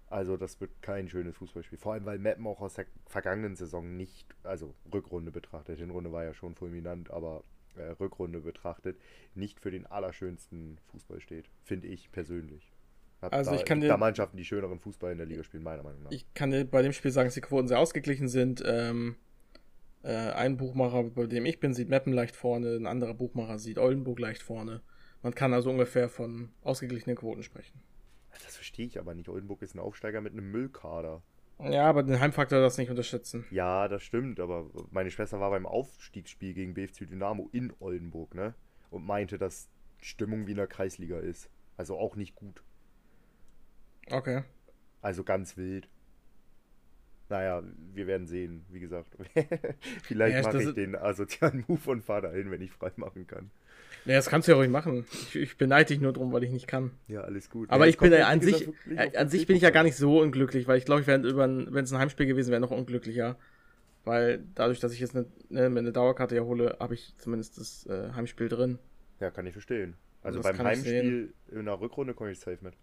Also 0.06 0.38
das 0.38 0.58
wird 0.58 0.70
kein 0.80 1.10
schönes 1.10 1.36
Fußballspiel. 1.36 1.76
Vor 1.76 1.92
allem, 1.92 2.06
weil 2.06 2.18
Mappen 2.18 2.46
auch 2.46 2.62
aus 2.62 2.76
der 2.76 2.86
vergangenen 3.04 3.54
Saison 3.54 3.98
nicht, 3.98 4.26
also 4.42 4.74
Rückrunde 4.90 5.30
betrachtet, 5.30 5.80
Hinrunde 5.80 6.12
war 6.12 6.24
ja 6.24 6.32
schon 6.32 6.54
fulminant, 6.54 7.10
aber 7.10 7.44
äh, 7.76 7.90
Rückrunde 8.00 8.40
betrachtet, 8.40 8.98
nicht 9.34 9.60
für 9.60 9.70
den 9.70 9.84
allerschönsten 9.86 10.78
Fußball 10.92 11.20
steht, 11.20 11.50
finde 11.62 11.88
ich 11.88 12.10
persönlich. 12.10 12.72
Also 13.20 13.50
da, 13.50 13.56
ich 13.56 13.64
kann 13.64 13.80
dir, 13.80 13.88
da 13.88 13.96
Mannschaften, 13.96 14.36
die 14.36 14.44
schöneren 14.44 14.78
Fußball 14.78 15.12
in 15.12 15.18
der 15.18 15.26
Liga 15.26 15.44
spielen, 15.44 15.62
meiner 15.62 15.82
Meinung 15.82 16.02
nach. 16.04 16.10
Ich 16.10 16.32
kann 16.34 16.50
dir 16.50 16.64
bei 16.64 16.82
dem 16.82 16.92
Spiel 16.92 17.10
sagen, 17.10 17.26
dass 17.26 17.34
die 17.34 17.40
Quoten 17.40 17.68
sehr 17.68 17.78
ausgeglichen 17.78 18.28
sind. 18.28 18.62
Ähm, 18.66 19.16
äh, 20.02 20.14
ein 20.14 20.56
Buchmacher, 20.56 21.04
bei 21.04 21.26
dem 21.26 21.44
ich 21.44 21.60
bin, 21.60 21.74
sieht 21.74 21.90
Meppen 21.90 22.12
leicht 22.12 22.34
vorne, 22.34 22.76
ein 22.76 22.86
anderer 22.86 23.14
Buchmacher 23.14 23.58
sieht 23.58 23.78
Oldenburg 23.78 24.18
leicht 24.18 24.42
vorne. 24.42 24.80
Man 25.22 25.34
kann 25.34 25.52
also 25.52 25.70
ungefähr 25.70 26.08
von 26.08 26.50
ausgeglichenen 26.62 27.16
Quoten 27.16 27.42
sprechen. 27.42 27.82
Das 28.42 28.56
verstehe 28.56 28.86
ich 28.86 28.98
aber 28.98 29.14
nicht. 29.14 29.28
Oldenburg 29.28 29.60
ist 29.60 29.74
ein 29.74 29.80
Aufsteiger 29.80 30.22
mit 30.22 30.32
einem 30.32 30.50
Müllkader. 30.50 31.22
Ja, 31.62 31.84
aber 31.84 32.02
den 32.02 32.20
Heimfaktor 32.20 32.60
das 32.60 32.78
nicht 32.78 32.88
unterschätzen. 32.88 33.44
Ja, 33.50 33.86
das 33.86 34.02
stimmt, 34.02 34.40
aber 34.40 34.70
meine 34.90 35.10
Schwester 35.10 35.40
war 35.40 35.50
beim 35.50 35.66
Aufstiegsspiel 35.66 36.54
gegen 36.54 36.72
BFC 36.72 37.06
Dynamo 37.06 37.50
in 37.52 37.72
Oldenburg, 37.80 38.34
ne? 38.34 38.54
Und 38.90 39.04
meinte, 39.04 39.36
dass 39.36 39.68
Stimmung 40.00 40.46
wie 40.46 40.52
in 40.52 40.56
der 40.56 40.66
Kreisliga 40.66 41.18
ist. 41.18 41.50
Also 41.76 41.98
auch 41.98 42.16
nicht 42.16 42.34
gut. 42.34 42.62
Okay. 44.10 44.42
Also 45.02 45.24
ganz 45.24 45.56
wild. 45.56 45.88
Naja, 47.28 47.62
wir 47.94 48.08
werden 48.08 48.26
sehen, 48.26 48.66
wie 48.70 48.80
gesagt. 48.80 49.16
Vielleicht 50.02 50.36
ja, 50.36 50.42
mache 50.42 50.62
ich 50.62 50.74
den 50.74 50.96
asozialen 50.96 51.64
Move 51.68 51.80
von 51.80 52.02
Vater 52.02 52.32
hin, 52.32 52.50
wenn 52.50 52.60
ich 52.60 52.72
frei 52.72 52.90
machen 52.96 53.26
kann. 53.26 53.50
Ja, 54.04 54.16
das 54.16 54.28
kannst 54.28 54.48
du 54.48 54.52
ja 54.52 54.58
ruhig 54.58 54.70
machen. 54.70 55.04
Ich, 55.12 55.36
ich 55.36 55.56
beneide 55.56 55.86
dich 55.86 56.00
nur 56.00 56.12
drum, 56.12 56.32
weil 56.32 56.42
ich 56.42 56.50
nicht 56.50 56.66
kann. 56.66 56.90
Ja, 57.06 57.20
alles 57.20 57.48
gut. 57.48 57.70
Aber 57.70 57.84
ja, 57.84 57.90
ich 57.90 57.98
bin 57.98 58.12
ja 58.12 58.26
an 58.26 58.40
sich, 58.40 58.68
an 59.16 59.28
sich 59.28 59.46
bin 59.46 59.56
ich 59.56 59.62
ja 59.62 59.70
gar 59.70 59.84
nicht 59.84 59.96
so 59.96 60.20
unglücklich, 60.20 60.66
weil 60.66 60.78
ich 60.78 60.84
glaube, 60.84 61.02
ich 61.02 61.06
wäre 61.06 61.22
wenn 61.22 61.84
es 61.84 61.92
ein 61.92 61.98
Heimspiel 61.98 62.26
gewesen 62.26 62.50
wäre, 62.50 62.60
noch 62.60 62.70
unglücklicher. 62.70 63.36
Weil 64.04 64.42
dadurch, 64.54 64.80
dass 64.80 64.92
ich 64.92 65.00
jetzt 65.00 65.14
eine, 65.14 65.26
eine, 65.50 65.78
eine 65.78 65.92
Dauerkarte 65.92 66.34
ja 66.34 66.42
hole, 66.42 66.76
habe 66.80 66.94
ich 66.94 67.14
zumindest 67.18 67.58
das 67.58 67.86
äh, 67.86 68.12
Heimspiel 68.14 68.48
drin. 68.48 68.78
Ja, 69.20 69.30
kann 69.30 69.46
ich 69.46 69.52
verstehen. 69.52 69.94
Also 70.22 70.40
beim 70.40 70.58
Heimspiel 70.58 71.32
in 71.50 71.64
der 71.66 71.80
Rückrunde 71.80 72.14
komme 72.14 72.32
ich 72.32 72.40
safe 72.40 72.58
mit. 72.62 72.74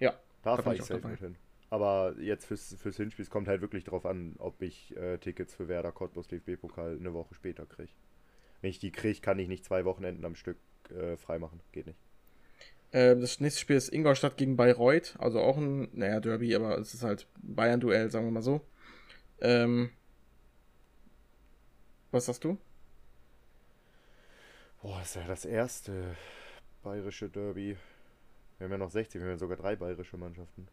Ja. 0.00 0.18
Da 0.42 0.56
fahre 0.56 0.76
ich 0.76 0.82
safe 0.82 1.06
mit 1.06 1.20
hin. 1.20 1.36
Aber 1.70 2.16
jetzt 2.18 2.46
fürs, 2.46 2.74
fürs 2.74 2.96
Hinspiel, 2.96 3.22
es 3.22 3.30
kommt 3.30 3.46
halt 3.46 3.60
wirklich 3.60 3.84
darauf 3.84 4.04
an, 4.04 4.34
ob 4.38 4.60
ich 4.60 4.96
äh, 4.96 5.18
Tickets 5.18 5.54
für 5.54 5.68
Werder 5.68 5.92
Cottbus 5.92 6.26
DFB-Pokal 6.26 6.96
eine 6.98 7.14
Woche 7.14 7.34
später 7.34 7.64
kriege. 7.64 7.92
Wenn 8.60 8.70
ich 8.70 8.80
die 8.80 8.90
kriege, 8.90 9.20
kann 9.20 9.38
ich 9.38 9.46
nicht 9.46 9.64
zwei 9.64 9.84
Wochenenden 9.84 10.24
am 10.24 10.34
Stück 10.34 10.58
äh, 10.90 11.16
freimachen. 11.16 11.60
Geht 11.70 11.86
nicht. 11.86 11.98
Äh, 12.90 13.16
das 13.16 13.38
nächste 13.38 13.60
Spiel 13.60 13.76
ist 13.76 13.90
Ingolstadt 13.90 14.36
gegen 14.36 14.56
Bayreuth. 14.56 15.14
Also 15.18 15.40
auch 15.40 15.56
ein, 15.56 15.88
naja, 15.92 16.18
Derby, 16.18 16.54
aber 16.56 16.76
es 16.78 16.92
ist 16.92 17.04
halt 17.04 17.28
Bayern-Duell, 17.42 18.10
sagen 18.10 18.26
wir 18.26 18.32
mal 18.32 18.42
so. 18.42 18.60
Ähm, 19.40 19.90
was 22.10 22.26
sagst 22.26 22.42
du? 22.42 22.58
Boah, 24.82 24.98
das 24.98 25.10
ist 25.10 25.14
ja 25.16 25.26
das 25.28 25.44
erste 25.44 26.16
bayerische 26.82 27.28
Derby. 27.28 27.76
Wir 28.60 28.66
haben 28.66 28.72
ja 28.72 28.78
noch 28.78 28.90
60, 28.90 29.14
wir 29.14 29.22
haben 29.22 29.30
ja 29.30 29.38
sogar 29.38 29.56
drei 29.56 29.74
bayerische 29.74 30.18
Mannschaften. 30.18 30.68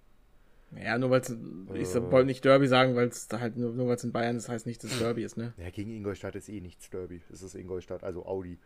Ja, 0.75 0.97
nur 0.97 1.09
weil 1.09 1.21
es, 1.21 1.29
äh, 1.29 1.35
ich 1.77 1.95
wollte 1.95 2.25
nicht 2.25 2.43
Derby 2.43 2.67
sagen, 2.67 2.97
weil 2.97 3.07
es 3.07 3.29
halt 3.31 3.55
nur, 3.55 3.71
nur 3.71 3.87
weil 3.87 3.95
es 3.95 4.03
in 4.03 4.11
Bayern 4.11 4.35
ist, 4.35 4.49
heißt 4.49 4.65
nicht, 4.65 4.83
dass 4.83 4.91
es 4.91 4.99
Derby 4.99 5.23
ist, 5.23 5.37
ne? 5.37 5.53
Ja, 5.57 5.69
gegen 5.69 5.91
Ingolstadt 5.91 6.35
ist 6.35 6.49
eh 6.49 6.59
nichts 6.59 6.89
Derby. 6.89 7.21
Es 7.31 7.41
ist 7.41 7.55
Ingolstadt, 7.55 8.03
also 8.03 8.25
Audi. 8.25 8.59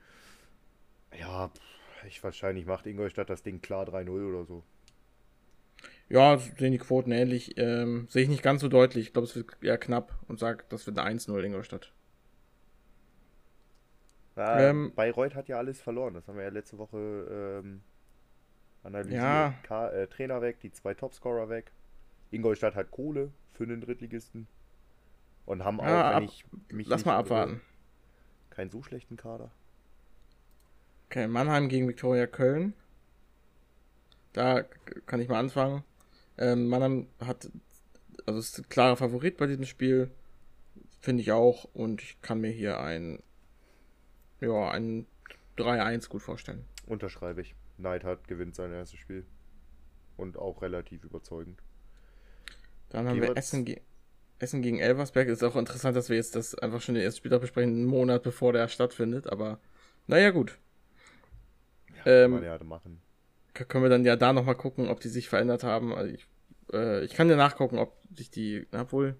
Ja, 1.19 1.51
ich 2.07 2.23
wahrscheinlich 2.23 2.65
macht 2.65 2.87
Ingolstadt 2.87 3.29
das 3.29 3.43
Ding 3.43 3.61
klar 3.61 3.87
3-0 3.87 4.09
oder 4.09 4.45
so. 4.45 4.63
Ja, 6.09 6.39
sehen 6.39 6.71
die 6.71 6.79
Quoten 6.79 7.11
ähnlich. 7.11 7.59
Ähm, 7.59 8.07
sehe 8.09 8.23
ich 8.23 8.29
nicht 8.29 8.41
ganz 8.41 8.61
so 8.61 8.69
deutlich. 8.69 9.07
Ich 9.07 9.13
glaube, 9.13 9.27
es 9.27 9.35
wird 9.35 9.63
eher 9.63 9.77
knapp 9.77 10.17
und 10.27 10.39
sage, 10.39 10.63
das 10.69 10.87
wird 10.87 10.97
eine 10.97 11.19
1-0 11.19 11.43
Ingolstadt. 11.43 11.93
Ja, 14.35 14.59
ähm, 14.59 14.91
Bayreuth 14.95 15.35
hat 15.35 15.47
ja 15.47 15.57
alles 15.59 15.79
verloren. 15.79 16.15
Das 16.15 16.27
haben 16.27 16.37
wir 16.37 16.43
ja 16.43 16.49
letzte 16.49 16.79
Woche 16.79 17.61
ähm, 17.63 17.81
analysiert. 18.83 19.21
Ja. 19.21 19.53
K 19.63 19.89
äh, 19.89 20.07
Trainer 20.07 20.41
weg, 20.41 20.59
die 20.61 20.71
zwei 20.71 20.93
Topscorer 20.93 21.49
weg. 21.49 21.71
Ingolstadt 22.31 22.75
hat 22.75 22.91
Kohle 22.91 23.31
für 23.53 23.67
den 23.67 23.81
Drittligisten. 23.81 24.47
Und 25.45 25.63
haben 25.63 25.79
auch, 25.79 25.85
ja, 25.85 26.09
wenn 26.15 26.23
ab, 26.23 26.23
ich 26.23 26.45
mich. 26.71 26.87
Lass 26.87 27.05
mal 27.05 27.17
abwarten. 27.17 27.61
Keinen 28.51 28.69
so 28.69 28.81
schlechten 28.83 29.17
Kader. 29.17 29.51
Okay, 31.07 31.27
Mannheim 31.27 31.67
gegen 31.67 31.87
Viktoria 31.87 32.27
Köln. 32.27 32.73
Da 34.33 34.63
kann 35.05 35.19
ich 35.19 35.27
mal 35.27 35.39
anfangen. 35.39 35.83
Ähm, 36.37 36.67
Mannheim 36.69 37.07
hat, 37.19 37.49
also 38.25 38.39
ist 38.39 38.59
ein 38.59 38.69
klarer 38.69 38.95
Favorit 38.95 39.37
bei 39.37 39.47
diesem 39.47 39.65
Spiel. 39.65 40.09
Finde 41.01 41.21
ich 41.21 41.31
auch. 41.31 41.65
Und 41.73 42.01
ich 42.01 42.21
kann 42.21 42.39
mir 42.39 42.51
hier 42.51 42.79
ein, 42.79 43.21
ja, 44.39 44.69
ein 44.69 45.05
3-1 45.57 46.07
gut 46.07 46.21
vorstellen. 46.21 46.65
Unterschreibe 46.87 47.41
ich. 47.41 47.55
Neidhardt 47.81 48.27
gewinnt 48.27 48.55
sein 48.55 48.71
erstes 48.71 48.99
Spiel. 48.99 49.25
Und 50.17 50.37
auch 50.37 50.61
relativ 50.61 51.03
überzeugend. 51.03 51.61
Dann 52.89 53.07
haben 53.07 53.21
wir 53.21 53.35
Essen, 53.37 53.65
ge 53.65 53.81
Essen 54.39 54.61
gegen 54.61 54.79
Elversberg. 54.79 55.27
Ist 55.27 55.43
auch 55.43 55.55
interessant, 55.55 55.95
dass 55.95 56.09
wir 56.09 56.17
jetzt 56.17 56.35
das 56.35 56.55
einfach 56.55 56.81
schon 56.81 56.95
den 56.95 57.03
ersten 57.03 57.19
Spieltag 57.19 57.41
besprechen, 57.41 57.71
einen 57.71 57.85
Monat 57.85 58.23
bevor 58.23 58.53
der 58.53 58.67
stattfindet. 58.67 59.27
Aber 59.27 59.59
naja, 60.07 60.31
gut. 60.31 60.57
Ja, 62.05 62.23
ähm, 62.23 62.31
kann 62.31 62.41
man 62.41 62.43
ja 62.43 62.63
machen. 62.63 63.01
Können 63.53 63.83
wir 63.83 63.89
dann 63.89 64.05
ja 64.05 64.15
da 64.15 64.33
nochmal 64.33 64.55
gucken, 64.55 64.89
ob 64.89 64.99
die 64.99 65.09
sich 65.09 65.29
verändert 65.29 65.63
haben. 65.63 65.93
Also 65.93 66.13
ich, 66.13 66.27
äh, 66.73 67.03
ich 67.03 67.13
kann 67.13 67.29
ja 67.29 67.35
nachgucken, 67.35 67.77
ob 67.77 67.97
sich 68.15 68.29
die, 68.29 68.67
obwohl. 68.71 69.15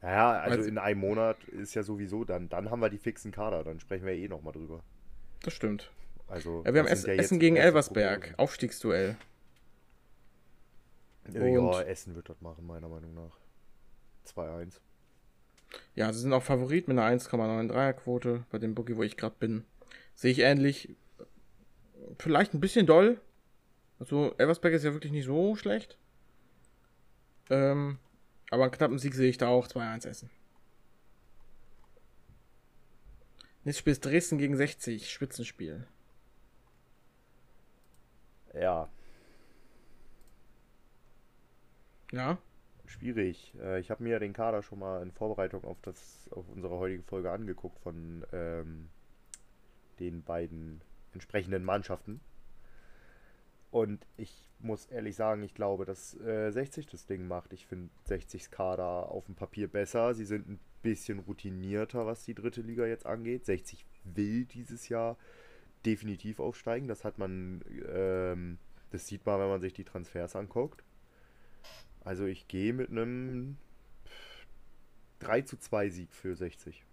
Naja, 0.00 0.32
also, 0.32 0.56
also 0.58 0.68
in 0.68 0.78
einem 0.78 1.00
Monat 1.00 1.42
ist 1.44 1.74
ja 1.74 1.82
sowieso 1.82 2.24
dann, 2.24 2.48
dann 2.48 2.70
haben 2.70 2.80
wir 2.80 2.90
die 2.90 2.98
fixen 2.98 3.32
Kader, 3.32 3.64
dann 3.64 3.80
sprechen 3.80 4.06
wir 4.06 4.12
eh 4.12 4.28
nochmal 4.28 4.52
drüber. 4.52 4.82
Das 5.42 5.54
stimmt. 5.54 5.90
Also, 6.26 6.62
ja, 6.64 6.74
wir 6.74 6.80
haben 6.80 6.88
Essen, 6.88 7.08
ja 7.08 7.14
Essen 7.14 7.38
gegen 7.38 7.56
Elversberg. 7.56 8.34
Aufstiegsduell. 8.38 9.16
Ja, 11.32 11.80
Essen 11.82 12.14
wird 12.14 12.28
das 12.28 12.40
machen, 12.40 12.66
meiner 12.66 12.88
Meinung 12.88 13.14
nach. 13.14 13.38
2-1. 14.26 14.80
Ja, 15.94 16.12
sie 16.12 16.20
sind 16.20 16.32
auch 16.32 16.42
Favorit 16.42 16.88
mit 16.88 16.98
einer 16.98 17.18
1,93er 17.18 17.92
Quote 17.94 18.44
bei 18.50 18.58
dem 18.58 18.74
Bookie, 18.74 18.96
wo 18.96 19.02
ich 19.02 19.16
gerade 19.16 19.36
bin. 19.38 19.64
Sehe 20.14 20.32
ich 20.32 20.40
ähnlich. 20.40 20.94
Vielleicht 22.18 22.54
ein 22.54 22.60
bisschen 22.60 22.86
doll. 22.86 23.20
Also, 23.98 24.34
Elversberg 24.38 24.74
ist 24.74 24.84
ja 24.84 24.92
wirklich 24.92 25.12
nicht 25.12 25.24
so 25.24 25.56
schlecht. 25.56 25.98
Ähm, 27.50 27.98
aber 28.50 28.64
einen 28.64 28.72
knappen 28.72 28.98
Sieg 28.98 29.14
sehe 29.14 29.28
ich 29.28 29.38
da 29.38 29.48
auch 29.48 29.66
2-1 29.66 30.06
Essen. 30.06 30.30
Nächstes 33.64 33.80
Spiel 33.80 33.92
ist 33.92 34.04
Dresden 34.04 34.38
gegen 34.38 34.56
60, 34.56 35.10
Spitzenspiel. 35.10 35.86
Ja. 38.54 38.88
Ja. 42.12 42.38
Schwierig. 42.86 43.54
Äh, 43.60 43.80
ich 43.80 43.90
habe 43.90 44.02
mir 44.02 44.18
den 44.18 44.32
Kader 44.32 44.62
schon 44.62 44.78
mal 44.78 45.02
in 45.02 45.10
Vorbereitung 45.10 45.64
auf 45.64 45.80
das, 45.82 46.28
auf 46.30 46.48
unsere 46.48 46.78
heutige 46.78 47.02
Folge 47.02 47.30
angeguckt 47.30 47.78
von 47.80 48.24
ähm, 48.32 48.88
den 49.98 50.22
beiden 50.22 50.80
entsprechenden 51.12 51.64
Mannschaften. 51.64 52.20
Und 53.70 54.06
ich 54.16 54.48
muss 54.60 54.86
ehrlich 54.86 55.16
sagen, 55.16 55.42
ich 55.42 55.54
glaube, 55.54 55.84
dass 55.84 56.18
äh, 56.20 56.50
60 56.50 56.86
das 56.86 57.06
Ding 57.06 57.26
macht. 57.26 57.52
Ich 57.52 57.66
finde 57.66 57.90
60s 58.08 58.50
Kader 58.50 59.10
auf 59.10 59.26
dem 59.26 59.34
Papier 59.34 59.66
besser. 59.66 60.14
Sie 60.14 60.24
sind 60.24 60.48
ein 60.48 60.60
bisschen 60.82 61.18
routinierter, 61.18 62.06
was 62.06 62.24
die 62.24 62.34
dritte 62.34 62.60
Liga 62.60 62.86
jetzt 62.86 63.06
angeht. 63.06 63.46
60 63.46 63.84
will 64.04 64.44
dieses 64.44 64.88
Jahr 64.88 65.16
definitiv 65.84 66.40
aufsteigen. 66.40 66.88
Das 66.88 67.04
hat 67.04 67.18
man, 67.18 67.62
ähm, 67.88 68.58
das 68.90 69.06
sieht 69.06 69.24
man, 69.26 69.40
wenn 69.40 69.48
man 69.48 69.60
sich 69.60 69.72
die 69.72 69.84
Transfers 69.84 70.36
anguckt. 70.36 70.82
Also 72.04 72.26
ich 72.26 72.48
gehe 72.48 72.72
mit 72.72 72.90
einem 72.90 73.56
3 75.20 75.42
zu 75.42 75.56
2 75.56 75.88
Sieg 75.90 76.12
für 76.12 76.36
60. 76.36 76.84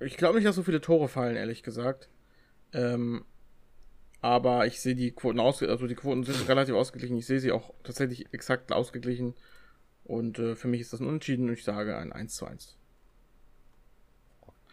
Ich 0.00 0.16
glaube 0.16 0.36
nicht, 0.36 0.46
dass 0.46 0.56
so 0.56 0.62
viele 0.62 0.80
Tore 0.80 1.08
fallen, 1.08 1.36
ehrlich 1.36 1.62
gesagt. 1.62 2.08
Ähm, 2.72 3.24
aber 4.20 4.66
ich 4.66 4.80
sehe 4.80 4.94
die 4.94 5.12
Quoten 5.12 5.40
aus, 5.40 5.62
also 5.62 5.86
die 5.86 5.94
Quoten 5.94 6.24
sind 6.24 6.48
relativ 6.48 6.74
ausgeglichen. 6.74 7.16
Ich 7.16 7.26
sehe 7.26 7.40
sie 7.40 7.52
auch 7.52 7.72
tatsächlich 7.82 8.32
exakt 8.32 8.72
ausgeglichen. 8.72 9.34
Und 10.04 10.38
äh, 10.38 10.56
für 10.56 10.68
mich 10.68 10.80
ist 10.80 10.92
das 10.92 11.00
ein 11.00 11.06
Unentschieden 11.06 11.48
und 11.48 11.54
ich 11.54 11.64
sage 11.64 11.96
ein 11.96 12.12
1 12.12 12.34
zu 12.34 12.46
1. 12.46 12.76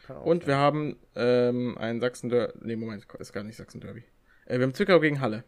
Und 0.09 0.43
sein. 0.43 0.47
wir 0.47 0.57
haben 0.57 0.97
ähm, 1.15 1.77
einen 1.77 1.99
Sachsen 1.99 2.29
Derby. 2.29 2.65
Ne, 2.65 2.75
Moment, 2.75 3.05
ist 3.19 3.33
gar 3.33 3.43
nicht 3.43 3.55
Sachsen 3.55 3.81
Derby. 3.81 4.03
Äh, 4.45 4.57
wir 4.57 4.63
haben 4.63 4.73
Zwickau 4.73 4.99
gegen 4.99 5.19
Halle. 5.21 5.43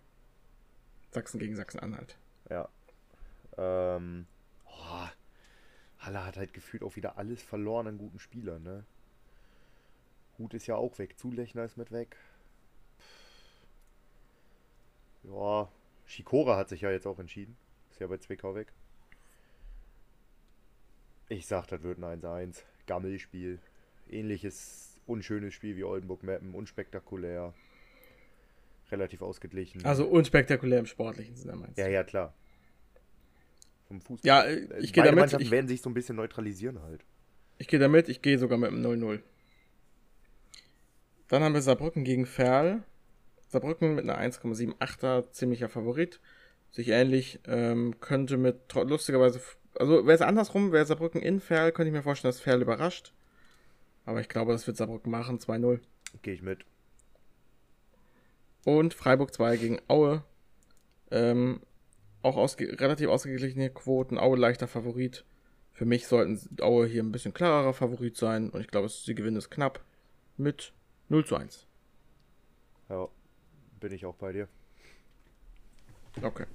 Sachsen 1.12 1.40
gegen 1.40 1.56
Sachsen-Anhalt. 1.56 2.18
Ja. 2.50 2.70
Ähm, 3.58 4.28
oh, 4.66 5.08
Halle 6.00 6.26
hat 6.26 6.38
halt 6.38 6.54
gefühlt 6.54 6.84
auch 6.84 6.96
wieder 6.96 7.18
alles 7.18 7.42
verloren 7.42 7.88
an 7.88 7.98
guten 7.98 8.20
Spielern, 8.20 8.64
ne? 8.64 8.86
Hut 10.38 10.54
ist 10.54 10.68
ja 10.68 10.76
auch 10.76 11.00
weg. 11.00 11.18
Zulechner 11.18 11.64
ist 11.64 11.78
mit 11.78 11.92
weg. 11.92 12.18
Ja, 15.24 15.68
Schikora 16.06 16.58
hat 16.58 16.70
sich 16.70 16.82
ja 16.82 16.92
jetzt 16.92 17.08
auch 17.08 17.20
entschieden. 17.20 17.58
Ist 17.90 18.00
ja 18.00 18.08
bei 18.08 18.18
Zwickau 18.18 18.56
weg. 18.56 18.72
Ich 21.30 21.48
sag, 21.48 21.68
das 21.68 21.82
wird 21.84 21.98
ein 21.98 22.22
1-1. 22.22 22.64
Gammelspiel 22.86 23.60
ähnliches 24.12 25.00
unschönes 25.06 25.54
Spiel 25.54 25.76
wie 25.76 25.84
Oldenburg-Meppen, 25.84 26.54
unspektakulär, 26.54 27.54
relativ 28.92 29.22
ausgeglichen. 29.22 29.84
Also 29.86 30.06
unspektakulär 30.06 30.80
im 30.80 30.86
sportlichen 30.86 31.36
Sinne 31.36 31.56
meinst 31.56 31.78
du? 31.78 31.82
Ja, 31.82 31.88
ja, 31.88 32.04
klar. 32.04 32.34
Vom 33.88 34.02
Fußball. 34.02 34.28
Ja, 34.28 34.44
äh, 34.44 34.80
ich 34.80 34.94
gehe 34.94 35.04
damit. 35.04 35.20
Mannschaften 35.20 35.46
ich, 35.46 35.52
werden 35.52 35.68
sich 35.68 35.82
so 35.82 35.90
ein 35.90 35.94
bisschen 35.94 36.18
neutralisieren 36.18 36.82
halt. 36.82 37.06
Ich 37.58 37.68
gehe 37.68 37.80
damit, 37.80 38.10
ich 38.10 38.22
gehe 38.22 38.38
sogar 38.38 38.58
mit 38.58 38.70
einem 38.70 38.86
0-0. 38.86 39.22
Dann 41.30 41.44
haben 41.44 41.54
wir 41.54 41.62
Saarbrücken 41.62 42.04
gegen 42.04 42.26
Ferl. 42.26 42.84
Saarbrücken 43.48 43.96
mit 43.96 44.04
einer 44.04 44.20
1,78er, 44.20 45.32
ziemlicher 45.32 45.70
Favorit. 45.70 46.20
Sich 46.72 46.90
ähnlich, 46.90 47.40
ähm, 47.48 48.00
könnte 48.00 48.38
mit, 48.38 48.74
lustigerweise, 48.74 49.42
also 49.76 50.06
wäre 50.06 50.16
es 50.16 50.22
andersrum, 50.22 50.72
wäre 50.72 50.86
Saarbrücken 50.86 51.22
in 51.22 51.40
Ferl, 51.40 51.72
könnte 51.72 51.88
ich 51.88 51.94
mir 51.94 52.04
vorstellen, 52.04 52.30
dass 52.32 52.42
Ferl 52.42 52.62
überrascht. 52.62 53.14
Aber 54.08 54.22
ich 54.22 54.30
glaube, 54.30 54.54
das 54.54 54.66
wird 54.66 54.78
Saarbrücken 54.78 55.12
machen. 55.12 55.38
2-0. 55.38 55.82
Gehe 56.22 56.34
ich 56.34 56.42
mit. 56.42 56.64
Und 58.64 58.94
Freiburg 58.94 59.34
2 59.34 59.58
gegen 59.58 59.80
Aue. 59.90 60.24
Ähm, 61.12 61.60
auch 62.22 62.38
ausge 62.38 62.80
relativ 62.80 63.10
ausgeglichene 63.10 63.70
Quoten. 63.70 64.18
Aue 64.18 64.38
leichter 64.38 64.70
Favorit. 64.70 65.26
Für 65.74 65.84
mich 65.84 66.08
sollten 66.08 66.40
Aue 66.62 66.88
hier 66.88 67.04
ein 67.04 67.12
bisschen 67.12 67.34
klarerer 67.34 67.74
Favorit 67.74 68.16
sein. 68.16 68.50
Und 68.50 68.62
ich 68.62 68.68
glaube, 68.68 68.88
sie 68.88 69.14
gewinnen 69.14 69.36
es 69.36 69.50
knapp 69.50 69.84
mit 70.38 70.72
0 71.10 71.26
zu 71.26 71.36
1. 71.36 71.68
Ja, 72.88 73.10
bin 73.82 73.92
ich 73.92 74.06
auch 74.06 74.16
bei 74.16 74.32
dir. 74.32 74.48
Okay. 76.22 76.46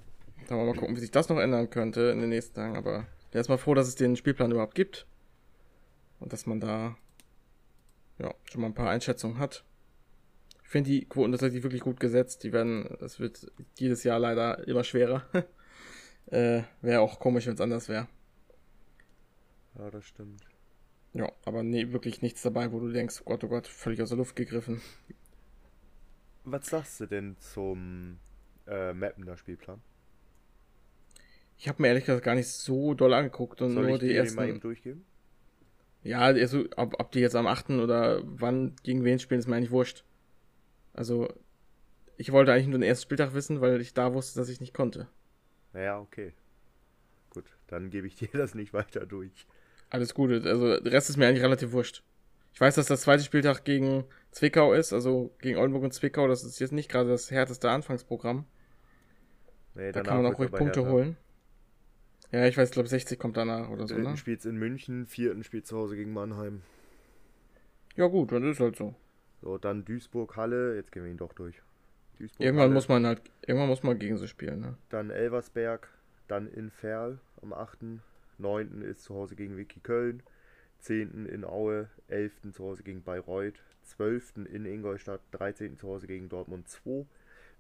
Dann 0.49 0.57
wollen 0.57 0.69
wir 0.69 0.75
mal 0.75 0.81
gucken, 0.81 0.97
wie 0.97 1.01
sich 1.01 1.11
das 1.11 1.29
noch 1.29 1.39
ändern 1.39 1.69
könnte 1.69 2.01
in 2.13 2.21
den 2.21 2.31
nächsten 2.31 2.55
Tagen. 2.55 2.79
Aber 2.79 3.07
erstmal 3.31 3.59
froh, 3.59 3.75
dass 3.75 3.89
es 3.89 3.95
den 3.95 4.17
Spielplan 4.17 4.53
überhaupt 4.53 4.75
gibt. 4.75 5.07
Und 6.19 6.33
dass 6.33 6.47
man 6.47 6.59
da 6.59 6.97
ja, 8.23 8.35
schon 8.45 8.61
mal 8.61 8.69
ein 8.69 8.75
paar 8.75 8.91
Einschätzungen 8.91 9.39
hat. 9.39 9.65
Ich 10.63 10.69
finde 10.69 10.91
die 10.91 11.05
Quoten 11.05 11.33
tatsächlich 11.33 11.63
wirklich 11.63 11.83
gut 11.83 12.01
gesetzt. 12.01 12.45
Die 12.45 12.53
werden, 12.53 12.87
es 13.01 13.21
wird 13.21 13.51
jedes 13.79 14.05
Jahr 14.05 14.19
leider 14.19 14.67
immer 14.67 14.85
schwerer. 14.85 15.27
äh, 16.27 16.63
wäre 16.81 17.01
auch 17.01 17.19
komisch, 17.19 17.47
wenn 17.47 17.55
es 17.55 17.61
anders 17.61 17.89
wäre. 17.89 18.09
Ja, 19.79 19.91
das 19.91 20.07
stimmt. 20.07 20.41
Ja, 21.15 21.31
aber 21.45 21.63
nee, 21.63 21.93
wirklich 21.93 22.23
nichts 22.23 22.41
dabei, 22.43 22.73
wo 22.73 22.81
du 22.81 22.91
denkst, 22.91 23.21
oh 23.23 23.31
Gott, 23.31 23.45
oh 23.45 23.49
Gott, 23.49 23.67
völlig 23.67 24.01
aus 24.01 24.09
der 24.09 24.19
Luft 24.19 24.35
gegriffen. 24.35 24.81
Was 26.45 26.67
sagst 26.67 27.01
du 27.01 27.07
denn 27.07 27.37
zum 27.39 28.19
äh, 28.67 28.95
Mappener 28.95 29.37
Spielplan? 29.37 29.83
Ich 31.59 31.69
habe 31.69 31.83
mir 31.83 31.89
ehrlich 31.89 32.07
gesagt 32.07 32.25
gar 32.25 32.35
nicht 32.35 32.49
so 32.49 32.95
doll 32.95 33.13
angeguckt 33.13 33.61
und 33.61 33.75
Soll 33.75 33.85
nur 33.85 33.95
ich 33.97 34.01
die 34.01 34.15
ersten. 34.15 34.37
Mal 34.37 34.49
eben 34.49 34.61
durchgeben? 34.61 35.05
Ja, 36.03 36.21
also, 36.21 36.65
ob, 36.77 36.99
ob 36.99 37.13
die 37.13 37.21
jetzt 37.21 37.37
am 37.37 37.47
8. 37.47 37.71
oder 37.71 38.23
wann 38.25 38.75
gegen 38.83 39.05
wen 39.05 39.19
spielen, 39.19 39.39
ist 39.39 39.47
mir 39.47 39.57
eigentlich 39.57 39.71
wurscht. 39.71 40.05
Also, 40.93 41.29
ich 42.17 42.33
wollte 42.33 42.53
eigentlich 42.53 42.67
nur 42.67 42.79
den 42.79 42.89
ersten 42.89 43.05
Spieltag 43.05 43.35
wissen, 43.35 43.61
weil 43.61 43.81
ich 43.81 43.95
da 43.95 44.13
wusste, 44.13 44.39
dass 44.39 44.49
ich 44.49 44.61
nicht 44.61 44.75
konnte. 44.75 45.09
Ja, 45.75 45.99
okay. 46.01 46.33
Gut, 47.31 47.45
dann 47.69 47.91
gebe 47.91 48.07
ich 48.07 48.15
dir 48.17 48.29
das 48.33 48.55
nicht 48.55 48.73
weiter 48.73 49.07
durch. 49.07 49.47
Alles 49.91 50.15
Gute. 50.15 50.43
Also, 50.45 50.81
der 50.81 50.93
Rest 50.93 51.11
ist 51.11 51.17
mir 51.17 51.29
eigentlich 51.29 51.45
relativ 51.45 51.73
wurscht. 51.73 52.03
Ich 52.55 52.61
weiß, 52.61 52.75
dass 52.75 52.87
das 52.87 53.03
zweite 53.03 53.23
Spieltag 53.23 53.65
gegen 53.65 54.05
Zwickau 54.31 54.75
ist, 54.75 54.93
also 54.93 55.35
gegen 55.41 55.57
Oldenburg 55.57 55.85
und 55.85 55.95
Zwickau. 55.95 56.29
Das 56.29 56.45
ist 56.45 56.59
jetzt 56.59 56.73
nicht 56.73 56.91
gerade 56.91 57.09
das 57.09 57.31
härteste 57.31 57.71
Anfangsprogramm. 57.71 58.45
Nee, 59.75 59.93
da 59.93 60.03
kann 60.03 60.23
man 60.23 60.33
auch 60.33 60.39
ruhig 60.39 60.51
Punkte 60.51 60.81
härter. 60.81 60.93
holen. 60.93 61.17
Ja, 62.33 62.47
ich 62.47 62.57
weiß, 62.57 62.71
ich 62.71 62.73
glaube 62.73 62.89
60 62.89 63.19
kommt 63.19 63.37
danach 63.37 63.69
oder 63.69 63.87
so. 63.87 63.95
Dritten 63.95 64.11
ne? 64.11 64.17
spielt 64.17 64.45
in 64.45 64.57
München, 64.57 65.07
vierten 65.07 65.45
spielt 65.45 65.67
zu 65.67 65.77
Hause 65.77 65.97
gegen 65.97 66.13
Mannheim. 66.13 66.63
Ja, 67.95 68.07
gut, 68.07 68.33
dann 68.33 68.51
ist 68.51 68.59
halt 68.59 68.77
so. 68.77 68.95
So, 69.43 69.59
dann 69.59 69.85
Duisburg, 69.85 70.37
Halle. 70.37 70.77
Jetzt 70.77 70.93
gehen 70.93 71.05
wir 71.05 71.11
ihn 71.11 71.19
doch 71.19 71.35
durch. 71.35 71.61
Duisburg, 72.19 72.41
irgendwann 72.41 72.65
Halle. 72.65 72.75
muss 72.75 72.89
man 72.89 73.07
halt, 73.07 73.21
irgendwann 73.47 73.69
muss 73.69 73.83
man 73.83 73.99
gegen 73.99 74.17
sie 74.17 74.29
spielen, 74.29 74.61
ne? 74.61 74.77
Dann 74.89 75.11
Elversberg, 75.11 75.89
dann 76.27 76.49
in 76.49 76.71
Ferl 76.71 77.21
am 77.43 77.53
8. 77.53 78.01
9. 78.39 78.83
ist 78.83 79.03
zu 79.03 79.15
Hause 79.15 79.37
gegen 79.37 79.57
Wiki 79.57 79.81
Köln. 79.81 80.23
10. 80.83 81.27
in 81.27 81.45
Aue, 81.45 81.89
11. 82.09 82.53
zu 82.53 82.65
Hause 82.65 82.83
gegen 82.83 83.03
Bayreuth, 83.03 83.63
12. 83.83 84.47
in 84.51 84.65
Ingolstadt, 84.65 85.21
13. 85.31 85.79
zu 85.79 85.87
Hause 85.87 86.09
gegen 86.09 86.29
Dortmund 86.29 86.69
2, 86.69 87.07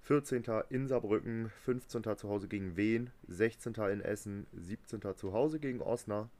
14. 0.02 0.44
in 0.68 0.88
Saarbrücken, 0.88 1.50
15. 1.64 2.02
zu 2.16 2.28
Hause 2.28 2.48
gegen 2.48 2.76
Wien, 2.76 3.10
16. 3.28 3.74
in 3.90 4.00
Essen, 4.00 4.46
17. 4.52 5.00
zu 5.14 5.32
Hause 5.32 5.60
gegen 5.60 5.80
Osnabrück, 5.80 6.30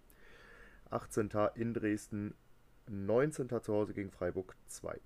18. 0.90 1.30
in 1.54 1.72
Dresden, 1.72 2.34
19. 2.88 3.48
zu 3.48 3.72
Hause 3.72 3.94
gegen 3.94 4.10
Freiburg 4.10 4.56
2. 4.66 4.98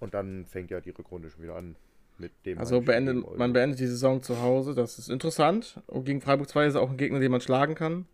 Und 0.00 0.14
dann 0.14 0.46
fängt 0.46 0.70
ja 0.70 0.80
die 0.80 0.90
Rückrunde 0.90 1.30
schon 1.30 1.42
wieder 1.42 1.54
an. 1.54 1.76
Mit 2.18 2.32
dem 2.44 2.58
also 2.58 2.80
beendet, 2.80 3.36
man 3.38 3.52
beendet 3.52 3.80
die 3.80 3.86
Saison 3.86 4.22
zu 4.22 4.40
Hause, 4.40 4.74
das 4.74 4.98
ist 4.98 5.08
interessant. 5.08 5.80
Und 5.86 6.04
gegen 6.04 6.20
Freiburg 6.20 6.48
2 6.48 6.66
ist 6.66 6.76
auch 6.76 6.90
ein 6.90 6.96
Gegner, 6.96 7.20
den 7.20 7.30
man 7.30 7.40
schlagen 7.40 7.74
kann. 7.74 8.06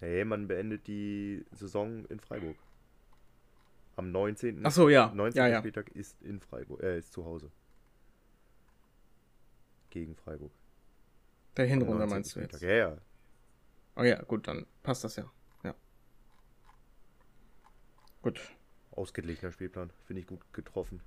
Nee, 0.00 0.24
man 0.24 0.48
beendet 0.48 0.86
die 0.86 1.44
Saison 1.52 2.04
in 2.06 2.20
Freiburg. 2.20 2.56
Am 3.96 4.10
19. 4.10 4.60
Ach 4.64 4.72
so, 4.72 4.88
ja. 4.88 5.12
19. 5.14 5.38
Ja, 5.38 5.48
ja. 5.48 5.58
Spieltag 5.60 5.90
ist 5.94 6.20
in 6.22 6.40
Freiburg, 6.40 6.82
äh, 6.82 6.98
ist 6.98 7.12
zu 7.12 7.24
Hause. 7.24 7.50
Gegen 9.94 10.16
Freiburg. 10.16 10.50
Der 11.56 11.66
Hinrunde 11.66 12.08
meinst 12.08 12.34
du 12.34 12.40
jetzt? 12.40 12.60
Ja, 12.60 12.72
ja. 12.72 12.98
Oh 13.94 14.02
ja, 14.02 14.20
gut, 14.22 14.48
dann 14.48 14.66
passt 14.82 15.04
das 15.04 15.14
ja. 15.14 15.30
Ja. 15.62 15.72
Gut. 18.20 18.40
Ausgeglichener 18.90 19.52
Spielplan. 19.52 19.92
Finde 20.04 20.20
ich 20.20 20.26
gut 20.26 20.40
getroffen. 20.52 21.00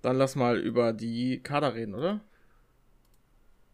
Dann 0.00 0.16
lass 0.16 0.36
mal 0.36 0.60
über 0.60 0.92
die 0.92 1.42
Kader 1.42 1.74
reden, 1.74 1.96
oder? 1.96 2.20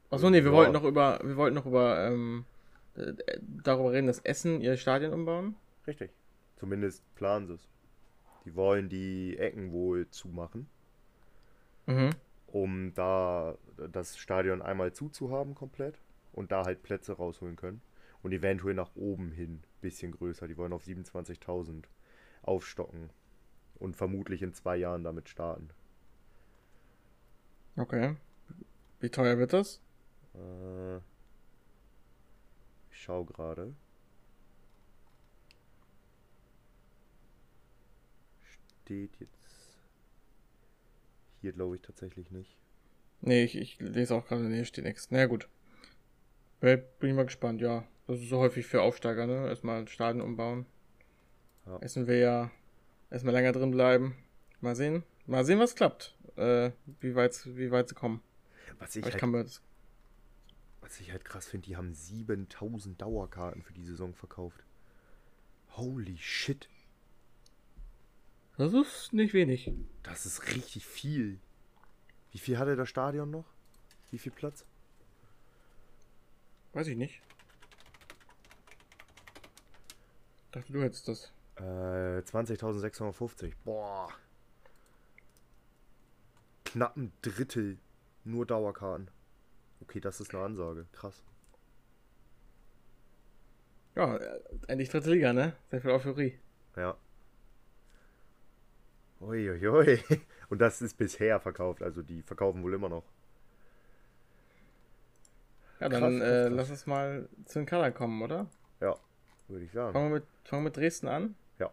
Achso, 0.08 0.30
nee, 0.30 0.42
wir 0.42 0.52
ja. 0.52 0.56
wollten 0.56 0.72
noch 0.72 0.84
über, 0.84 1.20
wir 1.22 1.36
wollten 1.36 1.54
noch 1.54 1.66
über 1.66 2.06
ähm, 2.06 2.46
äh, 2.94 3.12
darüber 3.42 3.92
reden, 3.92 4.06
dass 4.06 4.20
Essen 4.20 4.62
ihr 4.62 4.78
Stadion 4.78 5.12
umbauen. 5.12 5.54
Richtig. 5.86 6.12
Zumindest 6.56 7.04
planen 7.14 7.46
sie 7.46 7.54
es. 7.56 7.68
Die 8.46 8.54
wollen 8.54 8.88
die 8.88 9.36
Ecken 9.36 9.70
wohl 9.70 10.08
zumachen. 10.08 10.66
Mhm. 11.84 12.08
Um 12.54 12.94
da 12.94 13.58
das 13.90 14.16
Stadion 14.16 14.62
einmal 14.62 14.92
zuzuhaben 14.92 15.56
komplett 15.56 15.98
und 16.32 16.52
da 16.52 16.64
halt 16.64 16.84
Plätze 16.84 17.14
rausholen 17.14 17.56
können. 17.56 17.82
Und 18.22 18.30
eventuell 18.30 18.74
nach 18.74 18.94
oben 18.94 19.32
hin 19.32 19.54
ein 19.54 19.80
bisschen 19.80 20.12
größer. 20.12 20.46
Die 20.46 20.56
wollen 20.56 20.72
auf 20.72 20.84
27.000 20.84 21.82
aufstocken. 22.42 23.10
Und 23.80 23.96
vermutlich 23.96 24.40
in 24.40 24.54
zwei 24.54 24.76
Jahren 24.76 25.02
damit 25.02 25.28
starten. 25.28 25.68
Okay. 27.76 28.14
Wie 29.00 29.10
teuer 29.10 29.36
wird 29.36 29.52
das? 29.52 29.80
Äh, 30.36 30.98
ich 30.98 31.02
schau 33.02 33.24
gerade. 33.24 33.74
Steht 38.84 39.16
jetzt 39.18 39.33
hier, 41.44 41.52
glaube 41.52 41.76
ich, 41.76 41.82
tatsächlich 41.82 42.30
nicht. 42.30 42.56
Nee, 43.20 43.44
ich, 43.44 43.56
ich 43.56 43.78
lese 43.78 44.14
auch 44.14 44.26
gerade, 44.26 44.42
nee, 44.42 44.64
steht 44.64 44.84
nichts. 44.84 45.10
Na 45.10 45.18
naja, 45.18 45.26
gut. 45.28 45.48
Bin 46.60 46.80
ich 47.02 47.14
mal 47.14 47.26
gespannt, 47.26 47.60
ja. 47.60 47.86
Das 48.06 48.18
ist 48.18 48.30
so 48.30 48.38
häufig 48.38 48.66
für 48.66 48.80
Aufsteiger, 48.80 49.26
ne? 49.26 49.48
Erstmal 49.48 49.86
Stadion 49.88 50.22
umbauen. 50.22 50.64
Ja. 51.66 51.78
Essen 51.78 52.06
wir 52.06 52.16
ja 52.16 52.50
erstmal 53.10 53.34
länger 53.34 53.52
drin 53.52 53.70
bleiben. 53.70 54.16
Mal 54.60 54.74
sehen. 54.74 55.02
Mal 55.26 55.44
sehen, 55.44 55.58
was 55.58 55.74
klappt. 55.74 56.16
Äh, 56.36 56.70
wie 57.00 57.14
weit, 57.14 57.46
wie 57.56 57.70
weit 57.70 57.90
sie 57.90 57.94
kommen. 57.94 58.22
Was 58.78 58.96
ich, 58.96 59.04
halt, 59.04 59.18
kann 59.18 59.32
das... 59.32 59.62
was 60.80 60.98
ich 61.00 61.12
halt 61.12 61.24
krass 61.24 61.46
finde, 61.46 61.66
die 61.66 61.76
haben 61.76 61.92
7000 61.92 63.00
Dauerkarten 63.00 63.62
für 63.62 63.74
die 63.74 63.84
Saison 63.84 64.14
verkauft. 64.14 64.64
Holy 65.76 66.16
shit. 66.16 66.68
Das 68.56 68.72
ist 68.72 69.12
nicht 69.12 69.34
wenig. 69.34 69.72
Das 70.02 70.26
ist 70.26 70.54
richtig 70.54 70.86
viel. 70.86 71.40
Wie 72.30 72.38
viel 72.38 72.58
hatte 72.58 72.76
das 72.76 72.88
Stadion 72.88 73.30
noch? 73.30 73.46
Wie 74.10 74.18
viel 74.18 74.32
Platz? 74.32 74.64
Weiß 76.72 76.86
ich 76.86 76.96
nicht. 76.96 77.20
Dachte 80.52 80.72
du 80.72 80.82
hättest 80.82 81.08
das. 81.08 81.32
Äh, 81.56 82.20
20.650. 82.20 83.52
Boah. 83.64 84.08
Knapp 86.64 86.96
ein 86.96 87.12
Drittel 87.22 87.78
nur 88.24 88.46
Dauerkarten. 88.46 89.10
Okay, 89.80 90.00
das 90.00 90.20
ist 90.20 90.34
eine 90.34 90.44
Ansage. 90.44 90.86
Krass. 90.92 91.22
Ja, 93.96 94.16
äh, 94.16 94.40
endlich 94.68 94.88
dritte 94.88 95.10
Liga, 95.10 95.32
ne? 95.32 95.56
Sehr 95.70 95.80
viel 95.80 95.90
Euphorie. 95.90 96.38
Ja. 96.76 96.96
Uiuiui. 99.26 100.00
Und 100.48 100.60
das 100.60 100.82
ist 100.82 100.96
bisher 100.96 101.40
verkauft, 101.40 101.82
also 101.82 102.02
die 102.02 102.22
verkaufen 102.22 102.62
wohl 102.62 102.74
immer 102.74 102.88
noch. 102.88 103.04
Ja, 105.80 105.88
dann 105.88 106.18
krass, 106.18 106.28
äh, 106.28 106.48
lass 106.48 106.70
uns 106.70 106.86
mal 106.86 107.28
zu 107.44 107.58
den 107.58 107.66
Kadern 107.66 107.92
kommen, 107.92 108.22
oder? 108.22 108.46
Ja, 108.80 108.96
würde 109.48 109.64
ich 109.64 109.72
sagen. 109.72 109.92
Fangen 109.92 110.10
wir, 110.10 110.20
mit, 110.20 110.24
fangen 110.44 110.62
wir 110.62 110.68
mit 110.68 110.76
Dresden 110.76 111.08
an? 111.08 111.34
Ja. 111.58 111.72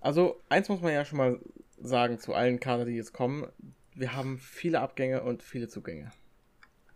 Also, 0.00 0.40
eins 0.48 0.68
muss 0.68 0.80
man 0.80 0.92
ja 0.92 1.04
schon 1.04 1.18
mal 1.18 1.40
sagen 1.80 2.18
zu 2.18 2.34
allen 2.34 2.60
Kadern, 2.60 2.86
die 2.86 2.94
jetzt 2.94 3.12
kommen. 3.12 3.48
Wir 3.94 4.14
haben 4.14 4.38
viele 4.38 4.80
Abgänge 4.80 5.22
und 5.22 5.42
viele 5.42 5.68
Zugänge. 5.68 6.10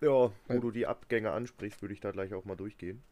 Ja, 0.01 0.09
wo 0.09 0.33
Weil, 0.47 0.61
du 0.61 0.71
die 0.71 0.87
Abgänge 0.87 1.33
ansprichst, 1.33 1.83
würde 1.83 1.95
ich 1.95 2.01
da 2.01 2.11
gleich 2.11 2.35
auch 2.35 2.45
mal 2.45 2.57
durchgehen. 2.57 3.03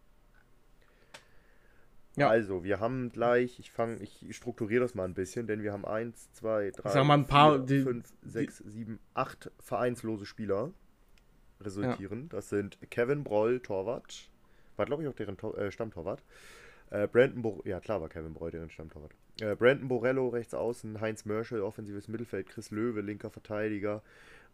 Ja. 2.16 2.28
Also, 2.28 2.64
wir 2.64 2.80
haben 2.80 3.10
gleich, 3.10 3.58
ich 3.58 3.70
fange, 3.70 3.96
ich 4.02 4.26
strukturiere 4.36 4.82
das 4.82 4.94
mal 4.94 5.04
ein 5.04 5.14
bisschen, 5.14 5.46
denn 5.46 5.62
wir 5.62 5.72
haben 5.72 5.84
1, 5.84 6.32
2, 6.32 6.72
3, 6.72 6.90
sag 6.90 7.04
mal 7.04 7.14
ein 7.14 7.26
paar, 7.26 7.66
5, 7.66 8.04
6, 8.22 8.58
7, 8.66 8.98
8 9.14 9.50
vereinslose 9.60 10.26
Spieler 10.26 10.72
resultieren. 11.60 12.22
Ja. 12.22 12.28
Das 12.30 12.48
sind 12.48 12.78
Kevin 12.90 13.22
Broll, 13.22 13.60
Torwart. 13.60 14.28
War, 14.76 14.86
glaube 14.86 15.02
ich, 15.02 15.08
auch 15.08 15.14
deren 15.14 15.36
Tor 15.36 15.56
äh, 15.58 15.70
Stammtorwart. 15.70 16.22
Äh, 16.90 17.06
Brandon 17.06 17.42
Bo 17.42 17.62
ja 17.64 17.80
klar 17.80 18.00
war 18.00 18.08
Kevin 18.08 18.34
Broll 18.34 18.50
deren 18.50 18.70
Stammtorwart. 18.70 19.12
Äh, 19.40 19.54
Brandon 19.54 19.88
Borello 19.88 20.28
rechts 20.28 20.54
außen, 20.54 21.00
Heinz 21.00 21.24
Merschel 21.24 21.62
offensives 21.62 22.08
Mittelfeld, 22.08 22.48
Chris 22.48 22.70
Löwe 22.70 23.00
linker 23.00 23.30
Verteidiger, 23.30 24.02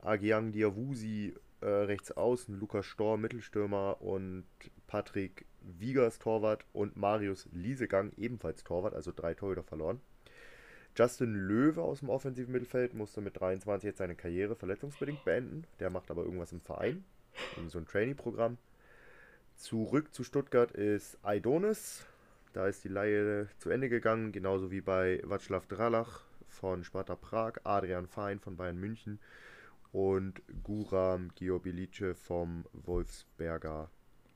Agiang 0.01 0.53
Diawusi 0.53 1.35
äh, 1.61 1.67
rechts 1.67 2.13
außen, 2.13 2.59
Lukas 2.59 2.87
Storr 2.87 3.17
Mittelstürmer 3.17 4.03
und 4.03 4.45
Patrick 4.87 5.46
Wiegers 5.67 6.19
Torwart 6.19 6.65
und 6.73 6.97
Marius 6.97 7.49
Liesegang 7.53 8.13
ebenfalls 8.17 8.65
Torwart, 8.65 8.95
also 8.95 9.13
drei 9.15 9.35
Torhüter 9.35 9.63
verloren. 9.63 10.01
Justin 10.97 11.35
Löwe 11.35 11.83
aus 11.83 12.01
dem 12.01 12.09
offensiven 12.09 12.53
Mittelfeld 12.53 12.95
musste 12.95 13.21
mit 13.21 13.39
23 13.39 13.87
jetzt 13.87 13.99
seine 13.99 14.15
Karriere 14.15 14.57
verletzungsbedingt 14.57 15.25
beenden. 15.25 15.65
Der 15.79 15.91
macht 15.91 16.11
aber 16.11 16.23
irgendwas 16.23 16.53
im 16.53 16.61
Verein, 16.63 17.05
in 17.59 17.69
so 17.69 17.79
ein 17.79 17.87
Trainee-Programm. 17.87 18.57
Zurück 19.57 20.15
zu 20.15 20.25
Stuttgart 20.25 20.73
ist 20.73 21.19
Aidonis. 21.23 22.07
Da 22.55 22.67
ist 22.67 22.85
die 22.85 22.89
Laie 22.89 23.49
zu 23.59 23.69
Ende 23.69 23.91
gegangen, 23.91 24.33
genauso 24.33 24.71
wie 24.71 24.81
bei 24.81 25.23
Václav 25.25 25.67
Dralach 25.69 26.23
von 26.49 26.85
Sparta 26.85 27.17
Prag, 27.17 27.55
Adrian 27.65 28.07
Fein 28.07 28.41
von 28.41 28.57
Bayern 28.57 28.79
München 28.79 29.19
und 29.93 30.41
Guram 30.63 31.31
Georbilice 31.35 32.15
vom 32.15 32.65
Wolfsberger 32.73 33.91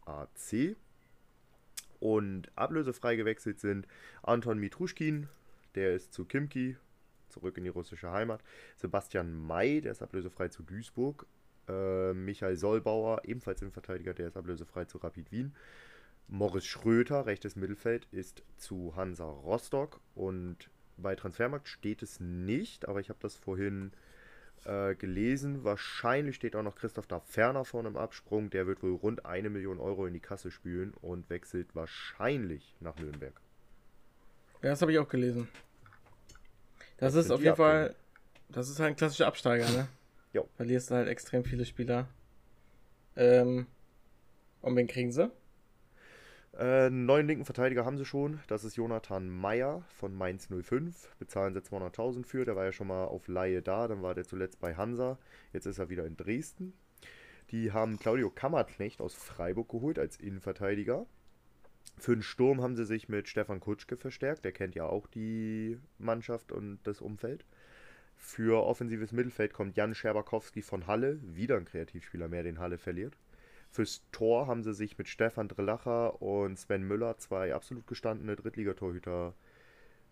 AC. 0.04 0.76
Und 2.00 2.50
ablösefrei 2.56 3.16
gewechselt 3.16 3.60
sind 3.60 3.86
Anton 4.22 4.58
Mitruschkin, 4.58 5.28
der 5.74 5.94
ist 5.94 6.12
zu 6.12 6.24
Kimki, 6.24 6.76
zurück 7.28 7.56
in 7.58 7.64
die 7.64 7.70
russische 7.70 8.10
Heimat. 8.10 8.42
Sebastian 8.76 9.34
May, 9.46 9.80
der 9.80 9.92
ist 9.92 10.02
ablösefrei 10.02 10.48
zu 10.48 10.62
Duisburg. 10.62 11.26
Äh, 11.68 12.14
Michael 12.14 12.56
Solbauer, 12.56 13.22
ebenfalls 13.24 13.62
ein 13.62 13.70
Verteidiger, 13.70 14.14
der 14.14 14.28
ist 14.28 14.36
ablösefrei 14.36 14.86
zu 14.86 14.98
Rapid 14.98 15.30
Wien. 15.30 15.54
Morris 16.26 16.64
Schröter, 16.64 17.26
rechtes 17.26 17.54
Mittelfeld, 17.56 18.06
ist 18.12 18.42
zu 18.56 18.94
Hansa 18.96 19.24
Rostock. 19.24 20.00
Und 20.14 20.70
bei 20.96 21.14
Transfermarkt 21.14 21.68
steht 21.68 22.02
es 22.02 22.18
nicht, 22.20 22.88
aber 22.88 23.00
ich 23.00 23.10
habe 23.10 23.18
das 23.20 23.36
vorhin 23.36 23.92
äh, 24.64 24.94
gelesen. 24.94 25.64
Wahrscheinlich 25.64 26.36
steht 26.36 26.56
auch 26.56 26.62
noch 26.62 26.76
Christoph 26.76 27.06
da 27.06 27.20
ferner 27.20 27.64
vor 27.64 27.80
einem 27.80 27.96
Absprung. 27.96 28.50
Der 28.50 28.66
wird 28.66 28.82
wohl 28.82 28.94
rund 28.94 29.24
eine 29.26 29.50
Million 29.50 29.78
Euro 29.78 30.06
in 30.06 30.14
die 30.14 30.20
Kasse 30.20 30.50
spülen 30.50 30.92
und 31.00 31.28
wechselt 31.30 31.74
wahrscheinlich 31.74 32.76
nach 32.80 32.96
Nürnberg. 32.96 33.40
Ja, 34.62 34.70
das 34.70 34.82
habe 34.82 34.92
ich 34.92 34.98
auch 34.98 35.08
gelesen. 35.08 35.48
Das, 36.98 37.14
das 37.14 37.26
ist 37.26 37.30
auf 37.30 37.42
jeden 37.42 37.56
Fall, 37.56 37.94
das 38.48 38.68
ist 38.68 38.78
halt 38.78 38.90
ein 38.90 38.96
klassischer 38.96 39.26
Absteiger, 39.26 39.68
ne? 39.70 39.88
Jo. 40.32 40.48
Verlierst 40.56 40.90
du 40.90 40.94
halt 40.94 41.08
extrem 41.08 41.44
viele 41.44 41.64
Spieler. 41.64 42.08
Ähm, 43.16 43.66
und 44.60 44.76
wen 44.76 44.86
kriegen 44.86 45.10
sie? 45.10 45.30
Äh, 46.60 46.90
neuen 46.90 47.26
linken 47.26 47.46
Verteidiger 47.46 47.86
haben 47.86 47.96
sie 47.96 48.04
schon. 48.04 48.40
Das 48.46 48.64
ist 48.64 48.76
Jonathan 48.76 49.30
Meyer 49.30 49.82
von 49.96 50.14
Mainz 50.14 50.46
05. 50.48 51.08
Bezahlen 51.18 51.54
sie 51.54 51.60
200.000 51.60 52.26
für. 52.26 52.44
Der 52.44 52.54
war 52.54 52.66
ja 52.66 52.72
schon 52.72 52.88
mal 52.88 53.06
auf 53.06 53.28
Laie 53.28 53.62
da. 53.62 53.88
Dann 53.88 54.02
war 54.02 54.14
der 54.14 54.24
zuletzt 54.24 54.60
bei 54.60 54.74
Hansa. 54.74 55.18
Jetzt 55.54 55.64
ist 55.64 55.78
er 55.78 55.88
wieder 55.88 56.04
in 56.04 56.18
Dresden. 56.18 56.74
Die 57.50 57.72
haben 57.72 57.98
Claudio 57.98 58.28
Kammerknecht 58.28 59.00
aus 59.00 59.14
Freiburg 59.14 59.70
geholt 59.70 59.98
als 59.98 60.18
Innenverteidiger. 60.18 61.06
Für 61.96 62.14
den 62.14 62.22
Sturm 62.22 62.60
haben 62.60 62.76
sie 62.76 62.84
sich 62.84 63.08
mit 63.08 63.26
Stefan 63.26 63.60
Kutschke 63.60 63.96
verstärkt. 63.96 64.44
Der 64.44 64.52
kennt 64.52 64.74
ja 64.74 64.84
auch 64.84 65.06
die 65.06 65.78
Mannschaft 65.96 66.52
und 66.52 66.78
das 66.84 67.00
Umfeld. 67.00 67.46
Für 68.18 68.66
offensives 68.66 69.12
Mittelfeld 69.12 69.54
kommt 69.54 69.76
Jan 69.78 69.94
Scherbakowski 69.94 70.60
von 70.60 70.86
Halle. 70.86 71.20
Wieder 71.22 71.56
ein 71.56 71.64
Kreativspieler 71.64 72.28
mehr, 72.28 72.42
den 72.42 72.58
Halle 72.58 72.76
verliert. 72.76 73.16
Fürs 73.70 74.02
Tor 74.11 74.48
haben 74.48 74.64
sie 74.64 74.74
sich 74.74 74.98
mit 74.98 75.06
Stefan 75.06 75.48
Drillacher 75.48 76.20
und 76.20 76.59
Sven 76.59 76.83
Müller 76.83 77.18
zwei 77.18 77.54
absolut 77.54 77.87
gestandene 77.87 78.35
Drittligatorhüter 78.35 79.35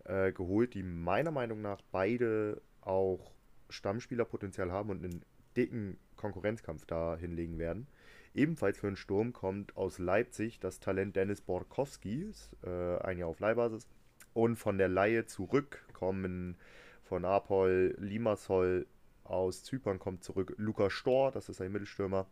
äh, 0.05 0.33
geholt, 0.33 0.75
die 0.75 0.85
meiner 0.85 1.33
Meinung 1.33 1.61
nach 1.61 1.81
beide 1.91 2.63
auch 2.83 3.33
Stammspielerpotenzial 3.69 4.71
haben 4.71 4.91
und 4.91 5.05
einen 5.05 5.23
dicken 5.57 5.99
Konkurrenzkampf 6.17 6.87
da 6.87 7.17
hinlegen 7.17 7.59
werden. 7.59 7.89
Ebenfalls 8.35 8.79
für 8.79 8.87
den 8.87 8.97
Sturm 8.97 9.33
kommt 9.33 9.77
aus 9.77 9.99
Leipzig 9.99 10.61
das 10.61 10.79
Talent 10.79 11.17
Dennis 11.17 11.41
Borkowski, 11.41 12.31
äh, 12.63 12.99
ein 12.99 13.19
Jahr 13.19 13.29
auf 13.29 13.41
Leihbasis. 13.41 13.89
Und 14.35 14.57
von 14.57 14.79
der 14.79 14.89
Laie 14.89 15.27
zurück 15.27 15.85
kommen 15.93 16.57
von 17.03 17.25
Apol 17.25 17.97
Limassol 17.99 18.87
aus 19.25 19.65
Zypern 19.65 19.99
kommt 19.99 20.25
zurück 20.25 20.55
Luca 20.57 20.91
Stor, 20.91 21.33
das 21.33 21.49
ist 21.49 21.61
ein 21.61 21.73
Mittelstürmer. 21.73 22.27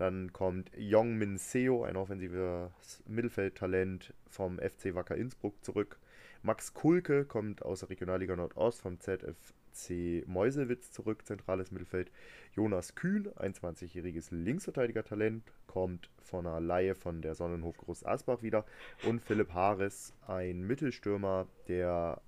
Dann 0.00 0.32
kommt 0.32 0.70
Yong 0.78 1.18
Min 1.18 1.36
Seo, 1.36 1.84
ein 1.84 1.98
offensives 1.98 3.02
Mittelfeldtalent 3.06 4.14
vom 4.30 4.58
FC 4.58 4.94
Wacker 4.94 5.14
Innsbruck 5.14 5.62
zurück. 5.62 5.98
Max 6.42 6.72
Kulke 6.72 7.26
kommt 7.26 7.62
aus 7.62 7.80
der 7.80 7.90
Regionalliga 7.90 8.34
Nordost 8.34 8.80
vom 8.80 8.98
ZFC 8.98 10.26
Meuselwitz 10.26 10.90
zurück, 10.90 11.26
zentrales 11.26 11.70
Mittelfeld. 11.70 12.10
Jonas 12.56 12.94
Kühn, 12.94 13.28
ein 13.36 13.52
20-jähriges 13.52 14.28
Linksverteidiger-Talent, 14.30 15.52
kommt 15.66 16.08
von 16.22 16.46
einer 16.46 16.60
Laie 16.60 16.94
von 16.94 17.20
der 17.20 17.34
Sonnenhof 17.34 17.76
Groß 17.76 18.06
Asbach 18.06 18.40
wieder. 18.40 18.64
Und 19.06 19.20
Philipp 19.20 19.52
Haares, 19.52 20.14
ein 20.26 20.62
Mittelstürmer, 20.62 21.46
der 21.68 22.22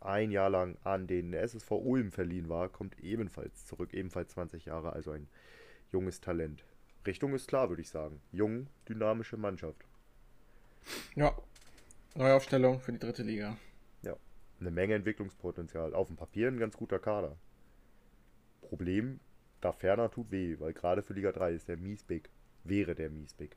ein 0.00 0.32
Jahr 0.32 0.50
lang 0.50 0.78
an 0.82 1.06
den 1.06 1.32
SSV 1.32 1.70
Ulm 1.70 2.10
verliehen 2.10 2.48
war, 2.48 2.70
kommt 2.70 2.98
ebenfalls 2.98 3.66
zurück, 3.66 3.94
ebenfalls 3.94 4.32
20 4.32 4.64
Jahre, 4.64 4.94
also 4.94 5.12
ein 5.12 5.28
junges 5.92 6.20
Talent. 6.20 6.64
Richtung 7.06 7.34
ist 7.34 7.48
klar, 7.48 7.68
würde 7.68 7.82
ich 7.82 7.88
sagen. 7.88 8.20
Jung, 8.32 8.66
dynamische 8.88 9.36
Mannschaft. 9.36 9.84
Ja, 11.14 11.36
neue 12.14 12.34
Aufstellung 12.34 12.80
für 12.80 12.92
die 12.92 12.98
dritte 12.98 13.22
Liga. 13.22 13.56
Ja, 14.02 14.16
eine 14.60 14.70
Menge 14.70 14.94
Entwicklungspotenzial. 14.94 15.94
Auf 15.94 16.08
dem 16.08 16.16
Papier 16.16 16.48
ein 16.48 16.58
ganz 16.58 16.76
guter 16.76 16.98
Kader. 16.98 17.36
Problem, 18.62 19.20
da 19.60 19.72
ferner 19.72 20.10
tut 20.10 20.30
weh, 20.30 20.56
weil 20.58 20.72
gerade 20.72 21.02
für 21.02 21.14
Liga 21.14 21.32
3 21.32 21.52
ist 21.52 21.68
der 21.68 21.76
Miesbig. 21.76 22.30
Wäre 22.64 22.94
der 22.94 23.10
Miesbig. 23.10 23.56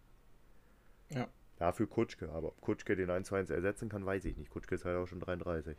Ja. 1.10 1.28
Dafür 1.58 1.88
Kutschke, 1.88 2.30
aber 2.30 2.50
ob 2.50 2.62
Kutschke 2.62 2.96
den 2.96 3.10
1 3.10 3.28
zu 3.28 3.36
1 3.36 3.50
ersetzen 3.50 3.90
kann, 3.90 4.06
weiß 4.06 4.26
ich 4.26 4.38
nicht. 4.38 4.52
Kutschke 4.52 4.76
ist 4.76 4.86
halt 4.86 4.98
auch 4.98 5.08
schon 5.08 5.20
33. 5.20 5.78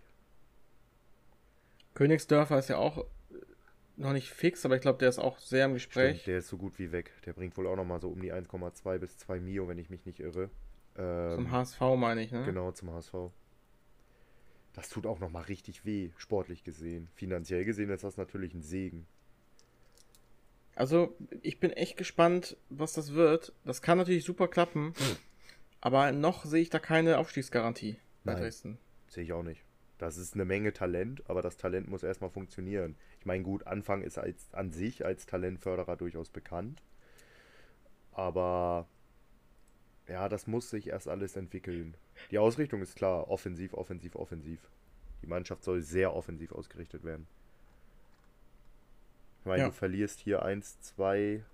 Königsdörfer 1.94 2.58
ist 2.58 2.68
ja 2.68 2.78
auch 2.78 3.06
noch 3.98 4.12
nicht 4.12 4.30
fix, 4.30 4.64
aber 4.64 4.76
ich 4.76 4.80
glaube, 4.80 4.98
der 4.98 5.08
ist 5.08 5.18
auch 5.18 5.38
sehr 5.38 5.66
im 5.66 5.74
Gespräch. 5.74 6.20
Stimmt, 6.20 6.26
der 6.28 6.38
ist 6.38 6.48
so 6.48 6.56
gut 6.56 6.78
wie 6.78 6.92
weg. 6.92 7.12
Der 7.26 7.32
bringt 7.32 7.56
wohl 7.56 7.66
auch 7.66 7.76
noch 7.76 7.84
mal 7.84 8.00
so 8.00 8.08
um 8.08 8.20
die 8.20 8.32
1,2 8.32 8.98
bis 8.98 9.18
2 9.18 9.40
Mio, 9.40 9.68
wenn 9.68 9.78
ich 9.78 9.90
mich 9.90 10.06
nicht 10.06 10.20
irre. 10.20 10.50
Ähm, 10.96 11.34
zum 11.34 11.50
HSV 11.50 11.80
meine 11.96 12.22
ich, 12.22 12.32
ne? 12.32 12.44
Genau, 12.44 12.70
zum 12.72 12.92
HSV. 12.92 13.14
Das 14.72 14.88
tut 14.88 15.06
auch 15.06 15.18
noch 15.18 15.30
mal 15.30 15.42
richtig 15.42 15.84
weh, 15.84 16.10
sportlich 16.16 16.62
gesehen. 16.62 17.08
Finanziell 17.14 17.64
gesehen 17.64 17.90
ist 17.90 18.04
das 18.04 18.16
natürlich 18.16 18.54
ein 18.54 18.62
Segen. 18.62 19.06
Also, 20.76 21.16
ich 21.42 21.58
bin 21.58 21.72
echt 21.72 21.96
gespannt, 21.96 22.56
was 22.68 22.92
das 22.92 23.14
wird. 23.14 23.52
Das 23.64 23.82
kann 23.82 23.98
natürlich 23.98 24.24
super 24.24 24.46
klappen, 24.46 24.94
hm. 24.96 25.16
aber 25.80 26.12
noch 26.12 26.44
sehe 26.44 26.62
ich 26.62 26.70
da 26.70 26.78
keine 26.78 27.18
Aufstiegsgarantie 27.18 27.98
bei 28.22 28.34
Nein, 28.34 28.42
Dresden. 28.42 28.78
Sehe 29.08 29.24
ich 29.24 29.32
auch 29.32 29.42
nicht. 29.42 29.64
Das 29.98 30.16
ist 30.16 30.34
eine 30.34 30.44
Menge 30.44 30.72
Talent, 30.72 31.28
aber 31.28 31.42
das 31.42 31.56
Talent 31.56 31.88
muss 31.88 32.04
erstmal 32.04 32.30
funktionieren. 32.30 32.94
Meine, 33.28 33.44
gut, 33.44 33.66
Anfang 33.66 34.00
ist 34.00 34.16
als, 34.16 34.48
an 34.54 34.72
sich 34.72 35.04
als 35.04 35.26
Talentförderer 35.26 35.96
durchaus 35.96 36.30
bekannt. 36.30 36.82
Aber 38.12 38.88
ja, 40.08 40.30
das 40.30 40.46
muss 40.46 40.70
sich 40.70 40.88
erst 40.88 41.08
alles 41.08 41.36
entwickeln. 41.36 41.94
Die 42.30 42.38
Ausrichtung 42.38 42.80
ist 42.80 42.96
klar, 42.96 43.28
offensiv, 43.28 43.74
offensiv, 43.74 44.16
offensiv. 44.16 44.70
Die 45.20 45.26
Mannschaft 45.26 45.62
soll 45.62 45.82
sehr 45.82 46.14
offensiv 46.14 46.52
ausgerichtet 46.52 47.04
werden. 47.04 47.26
Ich 49.40 49.44
meine, 49.44 49.64
ja. 49.64 49.68
du 49.68 49.74
verlierst 49.74 50.20
hier 50.20 50.42
eins, 50.42 50.80
zwei, 50.80 51.44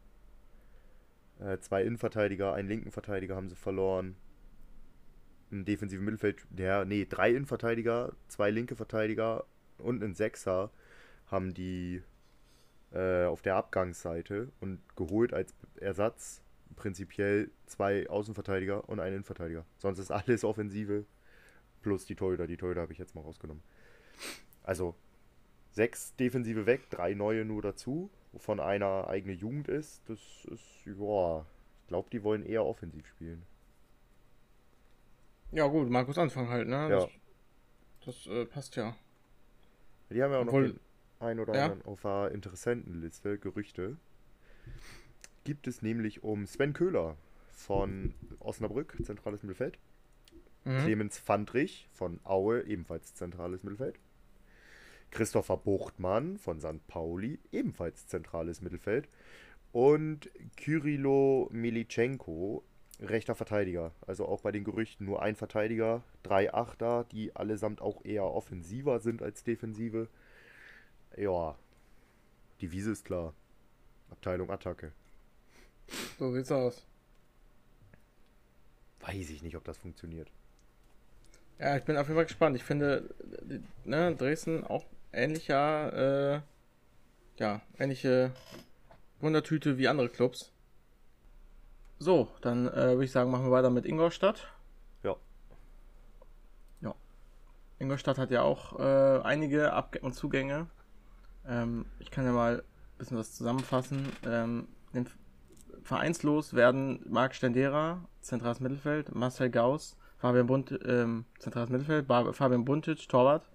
äh, 1.41 1.59
zwei 1.59 1.83
Innenverteidiger, 1.83 2.55
einen 2.55 2.69
linken 2.69 2.93
Verteidiger 2.93 3.35
haben 3.35 3.49
sie 3.49 3.57
verloren 3.57 4.15
ein 5.51 5.65
defensiven 5.65 6.05
Mittelfeld, 6.05 6.47
ja, 6.57 6.85
nee, 6.85 7.05
drei 7.05 7.31
Innenverteidiger, 7.31 8.13
zwei 8.29 8.51
linke 8.51 8.77
Verteidiger 8.77 9.45
und 9.79 10.05
ein 10.05 10.15
Sechser 10.15 10.71
haben 11.35 11.53
die 11.53 12.01
äh, 12.93 13.25
auf 13.25 13.43
der 13.43 13.57
Abgangsseite 13.57 14.53
und 14.61 14.81
geholt 14.97 15.35
als 15.35 15.53
Ersatz 15.81 16.43
prinzipiell 16.77 17.51
zwei 17.67 18.09
Außenverteidiger 18.09 18.89
und 18.89 19.01
einen 19.01 19.17
Innenverteidiger. 19.17 19.65
Sonst 19.79 19.99
ist 19.99 20.11
alles 20.11 20.45
Offensive 20.45 21.05
plus 21.83 22.07
die 22.07 22.15
Torhüter. 22.15 22.47
Die 22.47 22.57
Torhüter 22.57 22.81
habe 22.83 22.93
ich 22.93 22.99
jetzt 22.99 23.15
mal 23.15 23.21
rausgenommen. 23.21 23.63
Also 24.63 24.95
sechs 25.71 26.15
Defensive 26.17 26.67
weg, 26.67 26.89
drei 26.89 27.15
neue 27.15 27.45
nur 27.45 27.63
dazu, 27.63 28.11
wovon 28.33 28.61
einer 28.61 29.09
eigene 29.09 29.35
Jugend 29.35 29.69
ist. 29.69 30.09
Das 30.09 30.47
ist, 30.51 30.87
ja, 30.87 31.47
ich 31.83 31.89
glaube, 31.89 32.09
die 32.11 32.23
wollen 32.23 32.45
eher 32.45 32.65
offensiv 32.65 33.07
spielen. 33.07 33.43
Ja, 35.51 35.67
gut, 35.67 35.91
Markus 35.91 36.17
Anfang 36.17 36.49
halt, 36.49 36.69
ne? 36.69 36.77
Ja. 36.77 36.89
Das, 36.89 37.11
das 38.07 38.27
äh, 38.27 38.47
passt 38.47 38.77
ja. 38.77 38.97
Die 40.11 40.23
haben 40.23 40.33
ja 40.33 40.39
auch 40.39 40.47
Obwohl, 40.47 40.69
noch 40.69 40.75
den 40.75 40.81
ein 41.21 41.41
oder 41.41 41.55
ja? 41.55 41.65
anderen 41.65 41.85
auf 41.85 42.03
der 42.03 42.31
Interessentenliste, 42.33 43.39
Gerüchte. 43.39 43.97
Gibt 45.45 45.67
es 45.67 45.83
nämlich 45.83 46.23
um 46.23 46.47
Sven 46.47 46.73
Köhler 46.73 47.17
von 47.51 48.15
Osnabrück, 48.41 48.97
zentrales 49.05 49.43
Mittelfeld. 49.43 49.79
Mhm. 50.65 50.79
Clemens 50.79 51.19
Fandrich 51.19 51.89
von 51.93 52.21
Aue, 52.25 52.63
ebenfalls 52.63 53.15
zentrales 53.15 53.63
Mittelfeld. 53.63 53.99
Christopher 55.11 55.57
Buchtmann 55.57 56.39
von 56.39 56.61
St. 56.61 56.87
Pauli, 56.89 57.39
ebenfalls 57.53 58.07
zentrales 58.07 58.61
Mittelfeld. 58.61 59.09
Und 59.73 60.31
Kyrilo 60.57 61.49
Militschenko, 61.53 62.65
rechter 63.01 63.35
Verteidiger. 63.35 63.93
Also 64.07 64.27
auch 64.27 64.41
bei 64.41 64.53
den 64.53 64.65
Gerüchten 64.65 65.07
nur 65.07 65.23
ein 65.23 65.37
Verteidiger, 65.37 66.03
drei 66.23 66.53
Achter, 66.53 67.05
die 67.05 67.35
allesamt 67.35 67.81
auch 67.81 68.05
eher 68.05 68.25
offensiver 68.25 69.01
sind 69.01 69.23
als 69.23 69.45
defensive. 69.45 70.09
Ja, 71.17 71.57
die 72.61 72.73
Wiese 72.73 72.93
ist 72.93 73.05
klar. 73.05 73.35
Abteilung 74.11 74.51
Attacke. 74.51 74.93
So 76.19 76.33
sieht's 76.33 76.53
aus. 76.53 76.87
Weiß 79.01 79.31
ich 79.31 79.43
nicht, 79.43 79.57
ob 79.57 79.65
das 79.65 79.77
funktioniert. 79.77 80.31
Ja, 81.59 81.77
ich 81.77 81.85
bin 81.85 81.97
auf 81.97 82.07
jeden 82.07 82.17
Fall 82.17 82.27
gespannt. 82.27 82.57
Ich 82.57 82.65
finde, 82.65 83.15
ne, 83.85 84.15
Dresden 84.17 84.65
auch 84.65 84.87
ähnlicher, 85.13 86.37
äh, 86.37 86.41
ja, 87.39 87.61
ähnliche 87.79 88.33
Wundertüte 89.21 89.79
wie 89.79 89.89
andere 89.89 90.09
Clubs. 90.09 90.53
So, 91.99 92.29
dann 92.41 92.67
äh, 92.69 92.93
würde 92.93 93.05
ich 93.05 93.13
sagen, 93.13 93.31
machen 93.31 93.47
wir 93.47 93.53
weiter 93.53 93.71
mit 93.71 93.87
Ingolstadt. 93.87 94.49
Ja. 95.03 95.17
Ja. 96.81 96.95
Ingolstadt 97.79 98.19
hat 98.19 98.31
ja 98.31 98.43
auch 98.43 98.79
äh, 98.79 99.23
einige 99.23 99.73
Abgänge 99.73 100.07
und 100.07 100.13
Zugänge. 100.15 100.67
Ähm, 101.47 101.87
ich 101.99 102.11
kann 102.11 102.25
ja 102.25 102.33
mal 102.33 102.59
ein 102.59 102.99
bisschen 102.99 103.19
was 103.19 103.35
zusammenfassen. 103.35 104.09
Ähm, 104.25 104.69
vereinslos 105.83 106.55
werden 106.55 107.01
Marc 107.09 107.35
Stendera, 107.35 108.05
zentrales 108.21 108.61
Mittelfeld, 108.61 109.15
Marcel 109.15 109.51
Gauss, 109.51 109.97
Fabian 110.19 110.47
Bunt, 110.47 110.79
ähm, 110.87 111.27
zentrales 111.39 111.71
Mittelfeld, 111.71 112.07
Fabian 112.07 112.65
Buntic, 112.65 113.09
Torwart, 113.09 113.51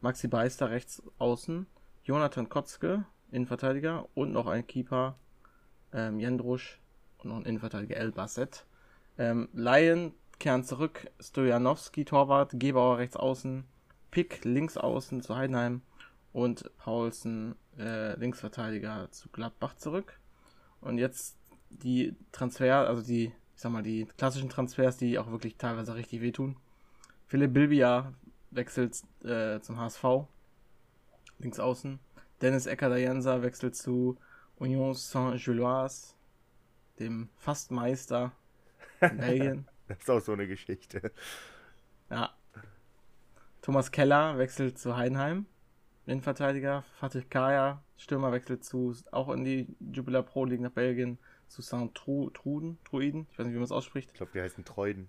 Maxi 0.00 0.28
Beister, 0.28 0.70
rechts 0.70 1.02
außen, 1.18 1.66
Jonathan 2.02 2.48
Kotzke, 2.48 3.04
Innenverteidiger 3.30 4.08
und 4.14 4.32
noch 4.32 4.46
ein 4.46 4.66
Keeper, 4.66 5.16
ähm, 5.92 6.18
Jendrusch, 6.18 6.80
und 7.18 7.30
noch 7.30 7.36
ein 7.36 7.44
Innenverteidiger 7.44 7.96
El 7.96 8.12
Basset. 8.12 8.64
Ähm, 9.18 9.48
Laien 9.52 10.14
kehren 10.38 10.64
zurück, 10.64 11.10
Stojanowski 11.20 12.04
Torwart, 12.04 12.52
Gebauer 12.54 12.98
rechts 12.98 13.16
außen, 13.16 13.64
Pick 14.10 14.44
links 14.44 14.76
außen 14.76 15.22
zu 15.22 15.36
Heidenheim 15.36 15.82
und 16.32 16.70
Paulsen 16.78 17.56
äh, 17.78 18.14
Linksverteidiger 18.18 19.10
zu 19.10 19.28
Gladbach 19.30 19.74
zurück. 19.76 20.18
Und 20.80 20.98
jetzt 20.98 21.36
die 21.70 22.16
Transfer, 22.32 22.88
also 22.88 23.02
die, 23.02 23.26
ich 23.54 23.60
sag 23.60 23.72
mal, 23.72 23.82
die 23.82 24.06
klassischen 24.16 24.48
Transfers, 24.48 24.96
die 24.96 25.18
auch 25.18 25.30
wirklich 25.30 25.56
teilweise 25.56 25.94
richtig 25.94 26.20
wehtun. 26.20 26.56
Philipp 27.26 27.52
Bilbia 27.52 28.12
wechselt 28.50 29.02
äh, 29.24 29.60
zum 29.60 29.78
HSV, 29.78 30.04
links 31.38 31.60
außen. 31.60 32.00
Dennis 32.40 32.66
Ecker-Dayensa 32.66 33.42
wechselt 33.42 33.76
zu 33.76 34.16
Union 34.56 34.94
Saint-Gilloise, 34.94 36.14
dem 36.98 37.28
Fastmeister 37.36 38.32
in 39.00 39.16
Belgien. 39.18 39.68
das 39.88 39.98
ist 39.98 40.10
auch 40.10 40.20
so 40.20 40.32
eine 40.32 40.46
Geschichte. 40.46 41.12
Ja. 42.10 42.34
Thomas 43.62 43.90
Keller 43.90 44.38
wechselt 44.38 44.78
zu 44.78 44.96
Heidenheim, 44.96 45.46
Innenverteidiger. 46.10 46.84
Fatih 46.98 47.22
Kaya, 47.22 47.82
Stürmer, 47.96 48.32
wechselt 48.32 48.64
zu, 48.64 48.94
auch 49.12 49.28
in 49.30 49.44
die 49.44 49.74
Jubilar 49.78 50.22
Pro 50.22 50.44
League 50.44 50.60
nach 50.60 50.72
Belgien, 50.72 51.18
zu 51.48 51.62
St. 51.62 51.94
Truden, 51.94 52.78
Truiden, 52.84 53.26
ich 53.30 53.38
weiß 53.38 53.46
nicht, 53.46 53.54
wie 53.54 53.58
man 53.58 53.64
es 53.64 53.72
ausspricht. 53.72 54.10
Ich 54.10 54.16
glaube, 54.16 54.32
die 54.32 54.40
heißen 54.40 54.64
Treuden. 54.64 55.08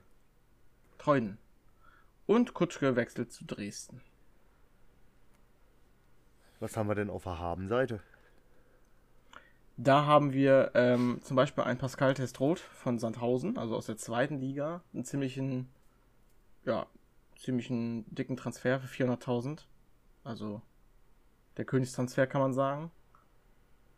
Treuden. 0.97 1.37
Und 2.27 2.53
Kutschke 2.53 2.95
wechselt 2.95 3.31
zu 3.31 3.45
Dresden. 3.45 4.01
Was 6.59 6.77
haben 6.77 6.87
wir 6.87 6.95
denn 6.95 7.09
auf 7.09 7.23
der 7.23 7.39
Habenseite? 7.39 8.01
Da 9.77 10.05
haben 10.05 10.31
wir 10.31 10.71
ähm, 10.75 11.19
zum 11.23 11.35
Beispiel 11.35 11.63
einen 11.63 11.79
Pascal 11.79 12.13
Testroth 12.13 12.59
von 12.59 12.99
Sandhausen, 12.99 13.57
also 13.57 13.75
aus 13.75 13.87
der 13.87 13.97
zweiten 13.97 14.39
Liga, 14.39 14.83
einen 14.93 15.05
ziemlichen, 15.05 15.69
ja, 16.65 16.85
ziemlichen 17.37 18.05
dicken 18.13 18.37
Transfer 18.37 18.79
für 18.79 19.03
400.000. 19.03 19.63
Also 20.23 20.61
der 21.57 21.65
Königstransfer 21.65 22.27
kann 22.27 22.41
man 22.41 22.53
sagen. 22.53 22.91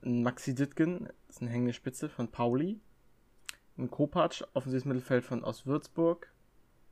Ein 0.03 0.23
Maxi 0.23 0.55
Ditgen, 0.55 1.07
ist 1.29 1.41
eine 1.41 1.51
hängende 1.51 1.73
Spitze 1.73 2.09
von 2.09 2.29
Pauli. 2.29 2.81
Ein 3.77 3.89
Kopacz, 3.89 4.43
offensives 4.53 4.85
Mittelfeld 4.85 5.23
von 5.23 5.43
aus 5.43 5.65
Würzburg. 5.65 6.31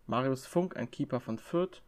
Marius 0.08 0.45
Funk, 0.45 0.78
ein 0.78 0.91
Keeper 0.91 1.19
von 1.19 1.38
Fürth. 1.38 1.82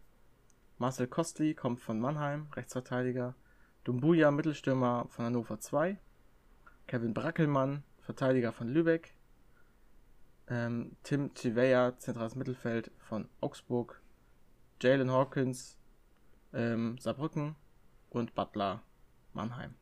Marcel 0.78 1.08
Kostli 1.08 1.54
kommt 1.54 1.80
von 1.80 2.00
Mannheim, 2.00 2.48
Rechtsverteidiger. 2.54 3.36
Dumbuya, 3.84 4.32
Mittelstürmer 4.32 5.08
von 5.10 5.26
Hannover 5.26 5.60
2. 5.60 5.98
Kevin 6.88 7.14
Brackelmann, 7.14 7.84
Verteidiger 8.02 8.52
von 8.52 8.68
Lübeck. 8.68 9.16
Ähm, 10.48 10.98
Tim 11.04 11.34
Chiveya, 11.34 11.98
zentrales 12.00 12.36
Mittelfeld 12.36 12.92
von 12.98 13.30
Augsburg. 13.40 14.02
Jalen 14.82 15.12
Hawkins, 15.12 15.78
ähm, 16.54 16.98
Saarbrücken 16.98 17.56
und 18.14 18.36
Butler, 18.36 18.82
Mannheim. 19.34 19.76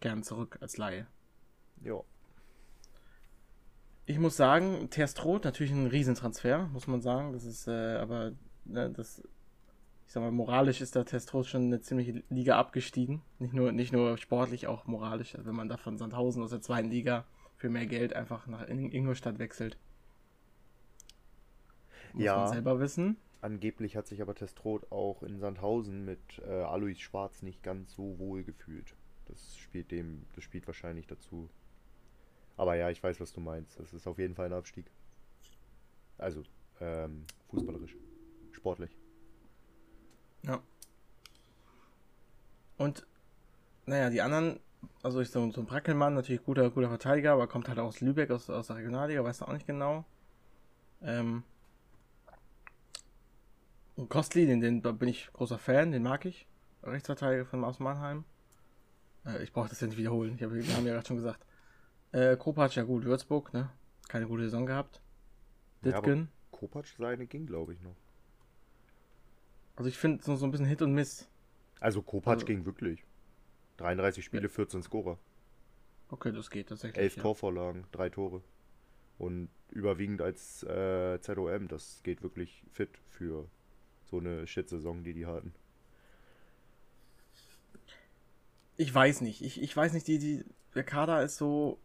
Gern 0.00 0.22
zurück 0.22 0.58
als 0.60 0.76
Laie. 0.76 1.06
Ja. 1.80 2.00
Ich 4.06 4.18
muss 4.18 4.36
sagen, 4.36 4.90
Terstroth 4.90 5.44
natürlich 5.44 5.72
ein 5.72 5.86
Riesentransfer, 5.86 6.66
muss 6.72 6.86
man 6.86 7.00
sagen. 7.00 7.32
Das 7.32 7.44
ist 7.44 7.66
äh, 7.68 7.96
aber, 7.96 8.32
ne, 8.66 8.90
das, 8.90 9.20
ich 10.06 10.12
sag 10.12 10.22
mal, 10.22 10.30
moralisch 10.30 10.82
ist 10.82 10.94
der 10.94 11.06
Terstroth 11.06 11.46
schon 11.46 11.62
eine 11.62 11.80
ziemliche 11.80 12.22
Liga 12.28 12.58
abgestiegen. 12.58 13.22
Nicht 13.38 13.54
nur, 13.54 13.72
nicht 13.72 13.92
nur 13.92 14.18
sportlich, 14.18 14.66
auch 14.66 14.86
moralisch. 14.86 15.34
Also 15.34 15.46
wenn 15.48 15.56
man 15.56 15.68
da 15.68 15.78
von 15.78 15.96
Sandhausen 15.96 16.42
aus 16.42 16.50
der 16.50 16.60
zweiten 16.60 16.90
Liga 16.90 17.24
für 17.56 17.70
mehr 17.70 17.86
Geld 17.86 18.12
einfach 18.12 18.46
nach 18.46 18.68
Ingolstadt 18.68 19.38
wechselt. 19.38 19.78
Muss 22.12 22.24
Ja. 22.24 22.36
man 22.36 22.48
selber 22.52 22.78
wissen. 22.80 23.16
Angeblich 23.44 23.94
hat 23.94 24.06
sich 24.06 24.22
aber 24.22 24.34
Testroth 24.34 24.90
auch 24.90 25.22
in 25.22 25.38
Sandhausen 25.38 26.02
mit 26.06 26.38
äh, 26.46 26.62
Alois 26.62 26.94
Schwarz 26.94 27.42
nicht 27.42 27.62
ganz 27.62 27.94
so 27.94 28.18
wohl 28.18 28.42
gefühlt. 28.42 28.94
Das 29.26 29.58
spielt 29.58 29.90
dem, 29.90 30.24
das 30.34 30.44
spielt 30.44 30.66
wahrscheinlich 30.66 31.06
dazu. 31.06 31.50
Aber 32.56 32.74
ja, 32.74 32.88
ich 32.88 33.02
weiß, 33.02 33.20
was 33.20 33.34
du 33.34 33.40
meinst. 33.40 33.78
Das 33.78 33.92
ist 33.92 34.06
auf 34.06 34.16
jeden 34.16 34.34
Fall 34.34 34.46
ein 34.46 34.54
Abstieg. 34.54 34.86
Also, 36.16 36.42
ähm, 36.80 37.26
fußballerisch. 37.50 37.94
Sportlich. 38.52 38.96
Ja. 40.44 40.62
Und, 42.78 43.06
naja, 43.84 44.08
die 44.08 44.22
anderen, 44.22 44.58
also 45.02 45.20
ich 45.20 45.28
so, 45.28 45.50
so 45.50 45.60
ein 45.60 45.66
Brackelmann, 45.66 46.14
natürlich 46.14 46.42
guter, 46.44 46.70
guter 46.70 46.88
Verteidiger, 46.88 47.32
aber 47.32 47.46
kommt 47.46 47.68
halt 47.68 47.78
aus 47.78 48.00
Lübeck, 48.00 48.30
aus, 48.30 48.48
aus 48.48 48.68
der 48.68 48.76
Regionalliga, 48.76 49.22
weiß 49.22 49.42
auch 49.42 49.52
nicht 49.52 49.66
genau. 49.66 50.06
Ähm, 51.02 51.42
und 53.96 54.08
Kostli, 54.08 54.46
den, 54.46 54.60
den 54.60 54.82
da 54.82 54.92
bin 54.92 55.08
ich 55.08 55.30
großer 55.32 55.58
Fan, 55.58 55.92
den 55.92 56.02
mag 56.02 56.24
ich. 56.24 56.46
Rechtsverteidiger 56.82 57.46
von 57.46 57.64
aus 57.64 57.78
Mannheim. 57.78 58.24
Äh, 59.24 59.42
ich 59.42 59.52
brauche 59.52 59.68
das 59.68 59.80
ja 59.80 59.86
nicht 59.86 59.96
wiederholen, 59.96 60.34
ich 60.36 60.42
hab, 60.42 60.52
wir 60.52 60.76
haben 60.76 60.86
ja 60.86 60.94
gerade 60.94 61.06
schon 61.06 61.16
gesagt. 61.16 61.44
Äh, 62.12 62.36
Kopacz, 62.36 62.74
ja 62.74 62.82
gut, 62.84 63.04
Würzburg, 63.04 63.52
ne? 63.52 63.70
Keine 64.08 64.26
gute 64.26 64.44
Saison 64.44 64.66
gehabt. 64.66 65.00
Ja, 65.82 65.92
Ditgen. 66.00 66.28
Kopacz 66.50 66.94
seine 66.96 67.26
ging, 67.26 67.46
glaube 67.46 67.72
ich, 67.74 67.80
noch. 67.80 67.96
also 69.76 69.88
ich 69.88 69.98
finde 69.98 70.22
so, 70.22 70.36
so 70.36 70.46
ein 70.46 70.50
bisschen 70.50 70.66
Hit 70.66 70.82
und 70.82 70.92
Miss. 70.92 71.28
Also 71.80 72.02
Kopacz 72.02 72.34
Also- 72.34 72.46
ging 72.46 72.64
wirklich. 72.64 73.04
33 73.78 74.24
Spiele, 74.24 74.48
14 74.48 74.82
Scorer. 74.84 75.18
Okay, 76.08 76.30
das 76.30 76.48
geht 76.48 76.68
tatsächlich. 76.68 76.96
11 77.02 77.16
ja. 77.16 77.22
Torvorlagen, 77.22 77.84
3 77.90 78.08
Tore. 78.10 78.40
Und 79.18 79.48
überwiegend 79.70 80.22
als 80.22 80.62
äh, 80.62 81.20
ZOM. 81.20 81.66
Das 81.66 82.00
geht 82.04 82.22
wirklich 82.22 82.62
fit 82.70 82.90
für 83.08 83.48
so 84.14 84.20
eine 84.20 84.46
Shit-Saison, 84.46 85.02
die 85.02 85.12
die 85.12 85.26
hatten. 85.26 85.52
Ich 88.76 88.92
weiß 88.94 89.20
nicht. 89.20 89.42
Ich, 89.42 89.60
ich 89.60 89.76
weiß 89.76 89.92
nicht, 89.92 90.06
die, 90.06 90.18
die, 90.18 90.44
der 90.74 90.84
Kader 90.84 91.22
ist 91.22 91.36
so. 91.36 91.78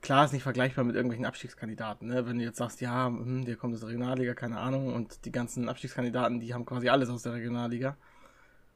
Klar 0.00 0.24
ist 0.24 0.32
nicht 0.32 0.42
vergleichbar 0.42 0.84
mit 0.84 0.96
irgendwelchen 0.96 1.26
Abstiegskandidaten, 1.26 2.08
ne? 2.08 2.26
Wenn 2.26 2.38
du 2.38 2.44
jetzt 2.44 2.56
sagst, 2.56 2.80
ja, 2.80 3.06
hm, 3.06 3.44
der 3.44 3.56
kommt 3.56 3.74
aus 3.74 3.80
der 3.80 3.90
Regionalliga, 3.90 4.32
keine 4.32 4.58
Ahnung, 4.58 4.94
und 4.94 5.26
die 5.26 5.32
ganzen 5.32 5.68
Abstiegskandidaten, 5.68 6.40
die 6.40 6.54
haben 6.54 6.64
quasi 6.64 6.88
alles 6.88 7.10
aus 7.10 7.22
der 7.22 7.34
Regionalliga. 7.34 7.98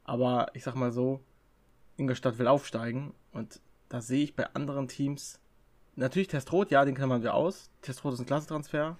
Aber 0.05 0.49
ich 0.53 0.65
sag 0.65 0.75
mal 0.75 0.93
so, 0.93 1.21
Ingolstadt 1.97 2.39
will 2.39 2.47
aufsteigen 2.47 3.15
und 3.33 3.61
da 3.89 4.03
sehe 4.03 4.23
ich 4.23 4.37
bei 4.37 4.53
anderen 4.55 4.87
Teams, 4.87 5.41
natürlich 5.97 6.29
Testrot, 6.29 6.71
ja, 6.71 6.85
den 6.85 6.95
klammern 6.95 7.23
wir 7.23 7.33
aus. 7.33 7.71
Testrot 7.81 8.13
ist 8.13 8.21
ein 8.21 8.27
Klassetransfer. 8.27 8.99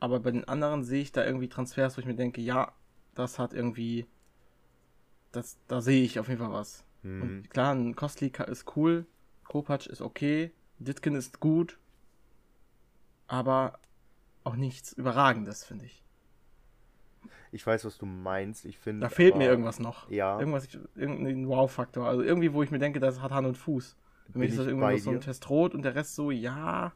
Aber 0.00 0.20
bei 0.20 0.30
den 0.30 0.46
anderen 0.46 0.84
sehe 0.84 1.02
ich 1.02 1.12
da 1.12 1.24
irgendwie 1.24 1.48
Transfers, 1.48 1.96
wo 1.96 2.00
ich 2.00 2.06
mir 2.06 2.14
denke, 2.14 2.40
ja, 2.40 2.72
das 3.18 3.38
hat 3.38 3.52
irgendwie, 3.52 4.06
das, 5.32 5.58
da 5.68 5.80
sehe 5.80 6.02
ich 6.04 6.18
auf 6.20 6.28
jeden 6.28 6.40
Fall 6.40 6.52
was. 6.52 6.84
Mhm. 7.02 7.22
Und 7.22 7.50
klar, 7.50 7.74
ein 7.74 7.94
Kostli 7.96 8.30
ka- 8.30 8.44
ist 8.44 8.76
cool, 8.76 9.06
Kopacz 9.44 9.86
ist 9.86 10.00
okay, 10.02 10.52
Ditkin 10.78 11.14
ist 11.14 11.40
gut, 11.40 11.78
aber 13.26 13.78
auch 14.44 14.56
nichts 14.56 14.92
Überragendes, 14.92 15.64
finde 15.64 15.86
ich. 15.86 16.02
Ich 17.50 17.66
weiß, 17.66 17.84
was 17.86 17.96
du 17.98 18.04
meinst. 18.06 18.64
Ich 18.66 18.78
finde. 18.78 19.00
Da 19.00 19.08
fehlt 19.08 19.34
mir 19.34 19.44
aber- 19.44 19.50
irgendwas 19.52 19.78
noch. 19.78 20.10
Ja, 20.10 20.38
Irgendwas, 20.38 20.68
irgendein 20.94 21.48
Wow-Faktor. 21.48 22.06
Also 22.06 22.22
irgendwie, 22.22 22.52
wo 22.52 22.62
ich 22.62 22.70
mir 22.70 22.78
denke, 22.78 23.00
das 23.00 23.20
hat 23.22 23.32
Hand 23.32 23.46
und 23.46 23.56
Fuß. 23.56 23.96
Für 24.30 24.38
mich 24.38 24.50
ist 24.50 24.58
das 24.58 24.66
nur 24.66 24.98
so 24.98 25.10
ein 25.10 25.16
dir. 25.16 25.20
Test 25.20 25.48
rot 25.48 25.74
und 25.74 25.82
der 25.82 25.94
Rest 25.94 26.14
so, 26.14 26.30
ja, 26.30 26.92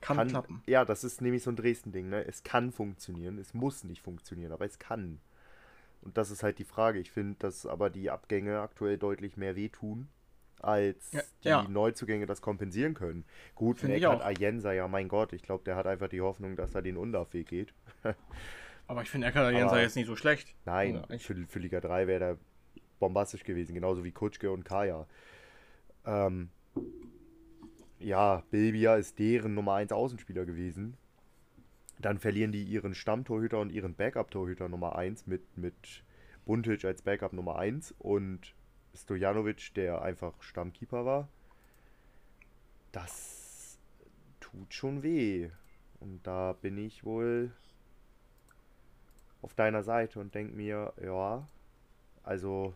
kann, 0.00 0.16
kann 0.16 0.28
klappen. 0.28 0.62
Ja, 0.66 0.84
das 0.84 1.04
ist 1.04 1.20
nämlich 1.20 1.42
so 1.42 1.50
ein 1.50 1.56
Dresden-Ding. 1.56 2.08
Ne? 2.08 2.24
Es 2.26 2.42
kann 2.42 2.72
funktionieren, 2.72 3.38
es 3.38 3.54
muss 3.54 3.84
nicht 3.84 4.02
funktionieren, 4.02 4.52
aber 4.52 4.64
es 4.64 4.78
kann. 4.78 5.20
Und 6.02 6.16
das 6.16 6.30
ist 6.30 6.42
halt 6.42 6.58
die 6.58 6.64
Frage. 6.64 6.98
Ich 6.98 7.10
finde, 7.10 7.36
dass 7.38 7.66
aber 7.66 7.90
die 7.90 8.10
Abgänge 8.10 8.60
aktuell 8.60 8.96
deutlich 8.98 9.36
mehr 9.36 9.54
wehtun, 9.56 10.08
als 10.60 11.12
Ja, 11.12 11.22
die 11.44 11.48
ja. 11.48 11.62
Neuzugänge 11.68 12.26
das 12.26 12.40
kompensieren 12.42 12.94
können. 12.94 13.24
Gut, 13.54 13.82
Eckart 13.84 14.22
auch. 14.22 14.26
Ayensa, 14.26 14.72
ja 14.72 14.88
mein 14.88 15.08
Gott, 15.08 15.32
ich 15.32 15.42
glaube, 15.42 15.64
der 15.64 15.76
hat 15.76 15.86
einfach 15.86 16.08
die 16.08 16.20
Hoffnung, 16.20 16.56
dass 16.56 16.74
er 16.74 16.82
den 16.82 16.96
Undaf-Weg 16.96 17.48
geht. 17.48 17.74
Aber 18.86 19.02
ich 19.02 19.10
finde 19.10 19.26
Ecker 19.28 19.50
Jenser 19.50 19.72
Aber- 19.72 19.80
jetzt 19.82 19.96
nicht 19.96 20.06
so 20.06 20.16
schlecht. 20.16 20.54
Nein, 20.64 21.02
Ja, 21.08 21.18
für, 21.18 21.34
für 21.48 21.58
Liga 21.60 21.80
3 21.80 22.06
wäre 22.06 22.18
der 22.20 22.38
bombastisch 22.98 23.44
gewesen, 23.44 23.74
genauso 23.74 24.02
wie 24.04 24.12
Kutschke 24.12 24.50
und 24.50 24.64
Kaya. 24.64 25.06
Ähm, 26.04 26.50
ja, 28.00 28.42
Bilbia 28.50 28.96
ist 28.96 29.18
deren 29.18 29.54
Nummer 29.54 29.74
1 29.74 29.92
Außenspieler 29.92 30.46
gewesen. 30.46 30.96
Dann 31.98 32.18
verlieren 32.18 32.50
die 32.50 32.64
ihren 32.64 32.94
Stammtorhüter 32.94 33.60
und 33.60 33.70
ihren 33.70 33.94
Backup-Torhüter 33.94 34.68
Nummer 34.68 34.96
1 34.96 35.26
mit, 35.26 35.56
mit 35.56 36.02
Buntic 36.46 36.84
als 36.84 37.02
Backup 37.02 37.34
Nummer 37.34 37.56
1 37.56 37.94
und 37.98 38.54
Stojanovic, 38.94 39.74
der 39.74 40.02
einfach 40.02 40.42
Stammkeeper 40.42 41.04
war. 41.04 41.28
Das 42.90 43.78
tut 44.40 44.72
schon 44.72 45.02
weh. 45.02 45.50
Und 46.00 46.26
da 46.26 46.54
bin 46.54 46.78
ich 46.78 47.04
wohl 47.04 47.52
auf 49.42 49.54
deiner 49.54 49.82
Seite 49.82 50.20
und 50.20 50.34
denke 50.34 50.54
mir, 50.56 50.94
ja, 51.02 51.46
also 52.22 52.74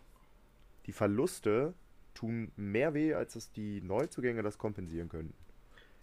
die 0.86 0.92
Verluste 0.92 1.74
tun 2.14 2.52
mehr 2.56 2.94
weh, 2.94 3.14
als 3.14 3.34
dass 3.34 3.50
die 3.52 3.80
Neuzugänge 3.82 4.42
das 4.42 4.58
kompensieren 4.58 5.08
könnten. 5.08 5.34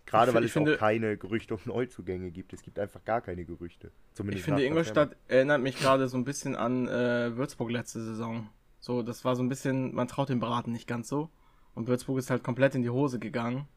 Gerade 0.06 0.32
Ich 0.32 0.36
weil 0.36 0.42
fi- 0.42 0.46
es 0.46 0.50
ich 0.50 0.54
finde- 0.54 0.76
auch 0.76 0.80
keine 0.80 1.18
Gerüchte 1.18 1.54
um 1.54 1.60
Neuzugänge 1.66 2.32
gibt. 2.32 2.54
Es 2.54 2.62
gibt 2.64 2.80
einfach 2.80 3.04
gar 3.06 3.22
keine 3.22 3.46
Gerüchte. 3.46 3.92
Zumindest 4.14 4.40
Ich 4.40 4.46
finde, 4.46 4.64
Ingolstadt 4.66 5.16
erinnert 5.28 5.62
mich 5.62 5.78
gerade 5.80 6.08
so 6.08 6.18
ein 6.18 6.24
bisschen 6.26 6.56
an 6.56 6.88
äh, 6.88 7.36
Würzburg 7.38 7.72
letzte 7.72 8.04
Saison. 8.04 8.50
So, 8.80 9.04
das 9.04 9.24
war 9.24 9.36
so 9.36 9.44
ein 9.44 9.50
bisschen, 9.50 9.94
man 9.94 10.08
traut 10.08 10.30
dem 10.30 10.40
Braten 10.40 10.72
nicht 10.72 10.88
ganz 10.88 11.08
so. 11.08 11.30
Und 11.76 11.88
Würzburg 11.88 12.18
ist 12.18 12.30
halt 12.32 12.44
komplett 12.44 12.76
in 12.76 12.82
die 12.82 12.90
Hose 12.90 13.20
gegangen. 13.20 13.68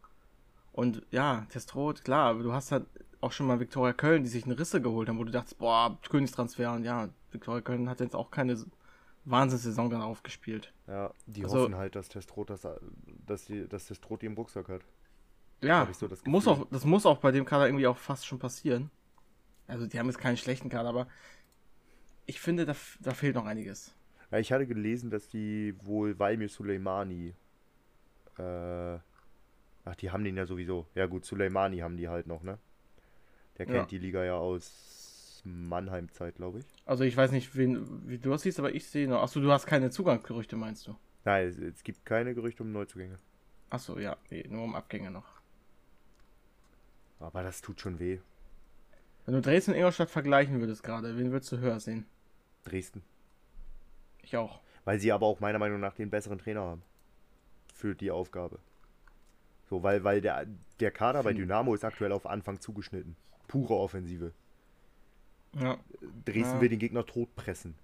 Und 0.73 1.03
ja, 1.11 1.47
Testrot, 1.51 2.03
klar, 2.05 2.31
aber 2.31 2.42
du 2.42 2.53
hast 2.53 2.73
halt 2.73 2.87
auch 3.20 3.31
schon 3.33 3.47
mal 3.47 3.61
Viktoria 3.61 3.92
Köln, 3.92 4.25
die 4.25 4.29
sich 4.29 4.44
eine 4.44 4.59
Risse 4.59 4.81
geholt 4.83 5.09
haben, 5.09 5.18
wo 5.18 5.25
du 5.25 5.31
dachtest, 5.31 5.59
boah, 5.59 5.97
Königstransfer 6.11 6.73
und 6.73 6.85
ja, 6.85 7.09
Viktoria 7.31 7.61
Köln 7.61 7.88
hat 7.88 8.01
jetzt 8.01 8.16
auch 8.16 8.31
keine 8.31 8.57
Wahnsinnssaison 9.24 9.90
dann 9.90 10.02
aufgespielt. 10.02 10.72
Ja, 10.87 11.12
die 11.26 11.44
Also- 11.44 11.60
hoffen 11.62 11.76
halt, 11.76 11.96
dass 11.96 12.08
Testrot 12.08 12.50
das, 12.50 12.66
dass 13.26 13.44
die, 13.46 13.66
dass 13.68 13.87
Testrot 13.87 14.22
die 14.22 14.26
im 14.26 14.34
Rucksack 14.34 14.68
hat. 14.68 14.82
Ja, 15.62 15.88
so 15.92 16.08
das 16.08 16.24
muss 16.26 16.46
auch, 16.46 16.66
das 16.70 16.84
muss 16.84 17.06
auch 17.06 17.18
bei 17.18 17.30
dem 17.30 17.44
Kader 17.46 17.66
irgendwie 17.66 17.87
auch 17.87 17.96
fast 17.96 18.26
schon 18.26 18.38
passieren. 18.38 18.90
Also 19.66 19.87
die 19.87 19.98
haben 19.98 20.06
jetzt 20.06 20.18
keinen 20.18 20.37
schlechten 20.37 20.68
Kader, 20.68 20.90
aber 20.90 21.08
ich 22.26 22.38
finde, 22.40 22.66
da, 22.66 22.74
da 23.00 23.12
fehlt 23.14 23.34
noch 23.34 23.46
einiges. 23.46 23.94
Ja, 24.30 24.38
ich 24.38 24.52
hatte 24.52 24.66
gelesen, 24.66 25.10
dass 25.10 25.28
die 25.28 25.74
wohl 25.82 26.18
Valmir 26.18 26.48
Suleimani, 26.50 27.34
äh, 28.38 28.42
ach, 29.84 29.94
die 29.98 30.10
haben 30.10 30.24
den 30.24 30.37
ja 30.37 30.44
sowieso. 30.44 30.87
Ja 30.94 31.06
gut, 31.06 31.24
Suleimani 31.24 31.78
haben 31.78 31.96
die 31.96 32.08
halt 32.08 32.26
noch, 32.26 32.42
ne? 32.42 32.58
Der 33.56 33.66
kennt 33.66 33.76
Ja. 33.78 33.84
die 33.87 33.98
Liga 33.98 34.24
ja 34.24 34.34
aus 34.34 35.03
Mannheim-Zeit, 35.44 36.37
glaube 36.37 36.61
ich. 36.61 36.66
Also 36.87 37.04
ich 37.04 37.16
weiß 37.16 37.30
nicht, 37.33 37.54
wen, 37.57 38.09
wie 38.09 38.18
du 38.18 38.30
das 38.30 38.42
siehst, 38.42 38.59
aber 38.59 38.74
ich 38.74 38.87
sehe 38.87 39.09
noch. 39.09 39.22
Achso, 39.22 39.40
du 39.40 39.50
hast 39.52 39.66
keine 39.66 39.90
Zugangsgerüchte, 39.90 40.57
meinst 40.57 40.87
du? 40.87 40.96
Nein, 41.24 41.48
es, 41.48 41.59
es 41.59 41.83
gibt 41.85 42.04
keine 42.04 42.35
Gerüchte 42.35 42.62
um 42.62 42.72
Neuzugänge. 42.72 43.18
Achso, 43.70 43.98
ja, 43.98 44.16
nee, 44.30 44.44
nur 44.48 44.64
um 44.64 44.74
Abgänge 44.74 45.11
noch. 45.11 45.26
Aber 47.20 47.42
das 47.42 47.61
tut 47.62 47.80
schon 47.80 47.98
weh. 47.98 48.18
Wenn 49.24 49.35
du 49.35 49.40
Dresden 49.40 49.70
und 49.72 49.76
Ingolstadt 49.78 50.11
vergleichen 50.11 50.61
würdest 50.61 50.83
gerade, 50.83 51.16
wen 51.16 51.33
würdest 51.33 51.50
du 51.52 51.59
höher 51.59 51.80
sehen? 51.80 52.07
Dresden. 52.64 53.02
Ich 54.22 54.37
auch. 54.37 54.61
Weil 54.85 54.98
sie 54.98 55.12
aber 55.12 55.26
auch 55.26 55.40
meiner 55.40 55.59
Meinung 55.59 55.80
nach 55.80 55.94
den 55.94 56.11
besseren 56.11 56.38
Trainer 56.38 56.61
haben. 56.62 56.83
Für 57.74 57.94
die 57.94 58.11
Aufgabe. 58.11 58.59
So, 59.70 59.83
weil, 59.83 60.04
weil 60.04 60.20
der, 60.20 60.46
der 60.80 60.90
Kader 60.90 61.22
bei 61.22 61.30
Find- 61.30 61.40
Dynamo 61.40 61.74
ist 61.74 61.85
aktuell 61.85 62.12
auf 62.12 62.26
Anfang 62.26 62.61
zugeschnitten. 62.61 63.16
Pure 63.48 63.74
Offensive. 63.74 64.33
Ja, 65.60 65.78
Dresden 66.24 66.56
Ja. 66.56 66.60
will 66.60 66.68
den 66.68 66.78
Gegner 66.78 67.06
totpressen. 67.06 67.74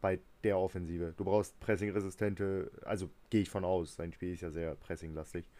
Bei 0.00 0.20
der 0.44 0.58
Offensive. 0.58 1.14
Du 1.16 1.24
brauchst 1.24 1.58
pressingresistente, 1.60 2.70
also 2.84 3.10
gehe 3.30 3.42
ich 3.42 3.50
von 3.50 3.64
aus. 3.64 3.96
Sein 3.96 4.12
Spiel 4.12 4.34
ist 4.34 4.42
ja 4.42 4.50
sehr 4.50 4.74
pressinglastig. 4.76 5.50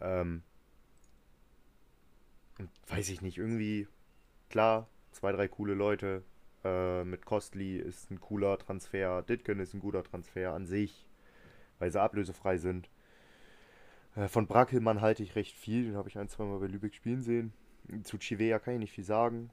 Ähm, 0.00 0.42
und 2.58 2.70
weiß 2.88 3.08
ich 3.10 3.22
nicht, 3.22 3.38
irgendwie, 3.38 3.88
klar, 4.50 4.88
zwei, 5.12 5.32
drei 5.32 5.48
coole 5.48 5.74
Leute. 5.74 6.22
Äh, 6.62 7.04
mit 7.04 7.24
Kostli 7.24 7.78
ist 7.78 8.10
ein 8.10 8.20
cooler 8.20 8.58
Transfer. 8.58 9.22
Ditken 9.22 9.60
ist 9.60 9.74
ein 9.74 9.80
guter 9.80 10.04
Transfer 10.04 10.52
an 10.52 10.66
sich, 10.66 11.08
weil 11.78 11.90
sie 11.90 12.00
ablösefrei 12.00 12.58
sind. 12.58 12.90
Äh, 14.14 14.28
von 14.28 14.46
Brackelmann 14.46 15.00
halte 15.00 15.22
ich 15.22 15.36
recht 15.36 15.56
viel. 15.56 15.84
Den 15.86 15.96
habe 15.96 16.08
ich 16.08 16.18
ein, 16.18 16.28
zwei 16.28 16.44
Mal 16.44 16.58
bei 16.58 16.66
Lübeck 16.66 16.94
spielen 16.94 17.22
sehen. 17.22 17.52
Zu 18.04 18.18
Chivea 18.18 18.58
kann 18.58 18.74
ich 18.74 18.80
nicht 18.80 18.92
viel 18.92 19.04
sagen. 19.04 19.50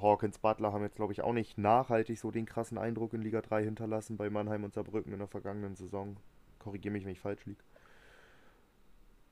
Hawkins 0.00 0.38
Butler 0.38 0.72
haben 0.72 0.82
jetzt, 0.82 0.96
glaube 0.96 1.12
ich, 1.12 1.22
auch 1.22 1.32
nicht 1.32 1.58
nachhaltig 1.58 2.18
so 2.18 2.30
den 2.30 2.46
krassen 2.46 2.78
Eindruck 2.78 3.14
in 3.14 3.22
Liga 3.22 3.40
3 3.42 3.64
hinterlassen 3.64 4.16
bei 4.16 4.30
Mannheim 4.30 4.64
und 4.64 4.74
Saarbrücken 4.74 5.12
in 5.12 5.18
der 5.18 5.28
vergangenen 5.28 5.74
Saison. 5.76 6.16
Korrigiere 6.58 6.92
mich, 6.92 7.04
wenn 7.04 7.12
ich 7.12 7.20
falsch 7.20 7.44
liege. 7.46 7.62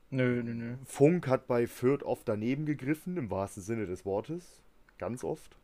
nö, 0.09 0.41
nö, 0.43 0.53
nö. 0.53 0.77
Funk 0.85 1.27
hat 1.27 1.47
bei 1.47 1.67
Fürth 1.67 2.03
oft 2.03 2.27
daneben 2.27 2.65
gegriffen, 2.65 3.17
im 3.17 3.29
wahrsten 3.29 3.63
Sinne 3.63 3.85
des 3.85 4.05
Wortes. 4.05 4.63
Ganz 4.97 5.23
oft. 5.23 5.57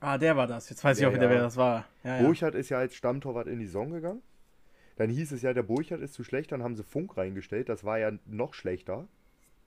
Ah, 0.00 0.18
der 0.18 0.36
war 0.36 0.46
das. 0.46 0.68
Jetzt 0.68 0.84
weiß 0.84 0.98
ich 0.98 1.02
Ja, 1.02 1.08
auch 1.08 1.14
wieder, 1.14 1.28
ja. 1.28 1.30
wer 1.30 1.40
das 1.40 1.56
war. 1.56 1.86
Ja, 2.02 2.18
ja. 2.18 2.22
Burchard 2.22 2.54
ist 2.54 2.68
ja 2.68 2.78
als 2.78 2.94
Stammtorwart 2.94 3.46
in 3.46 3.58
die 3.58 3.66
Saison 3.66 3.90
gegangen. 3.90 4.22
Dann 4.96 5.10
hieß 5.10 5.32
es 5.32 5.42
ja, 5.42 5.52
der 5.52 5.62
Burchard 5.62 6.00
ist 6.00 6.14
zu 6.14 6.24
schlecht, 6.24 6.52
dann 6.52 6.62
haben 6.62 6.76
sie 6.76 6.84
Funk 6.84 7.16
reingestellt. 7.16 7.68
Das 7.68 7.84
war 7.84 7.98
ja 7.98 8.12
noch 8.26 8.54
schlechter. 8.54 9.08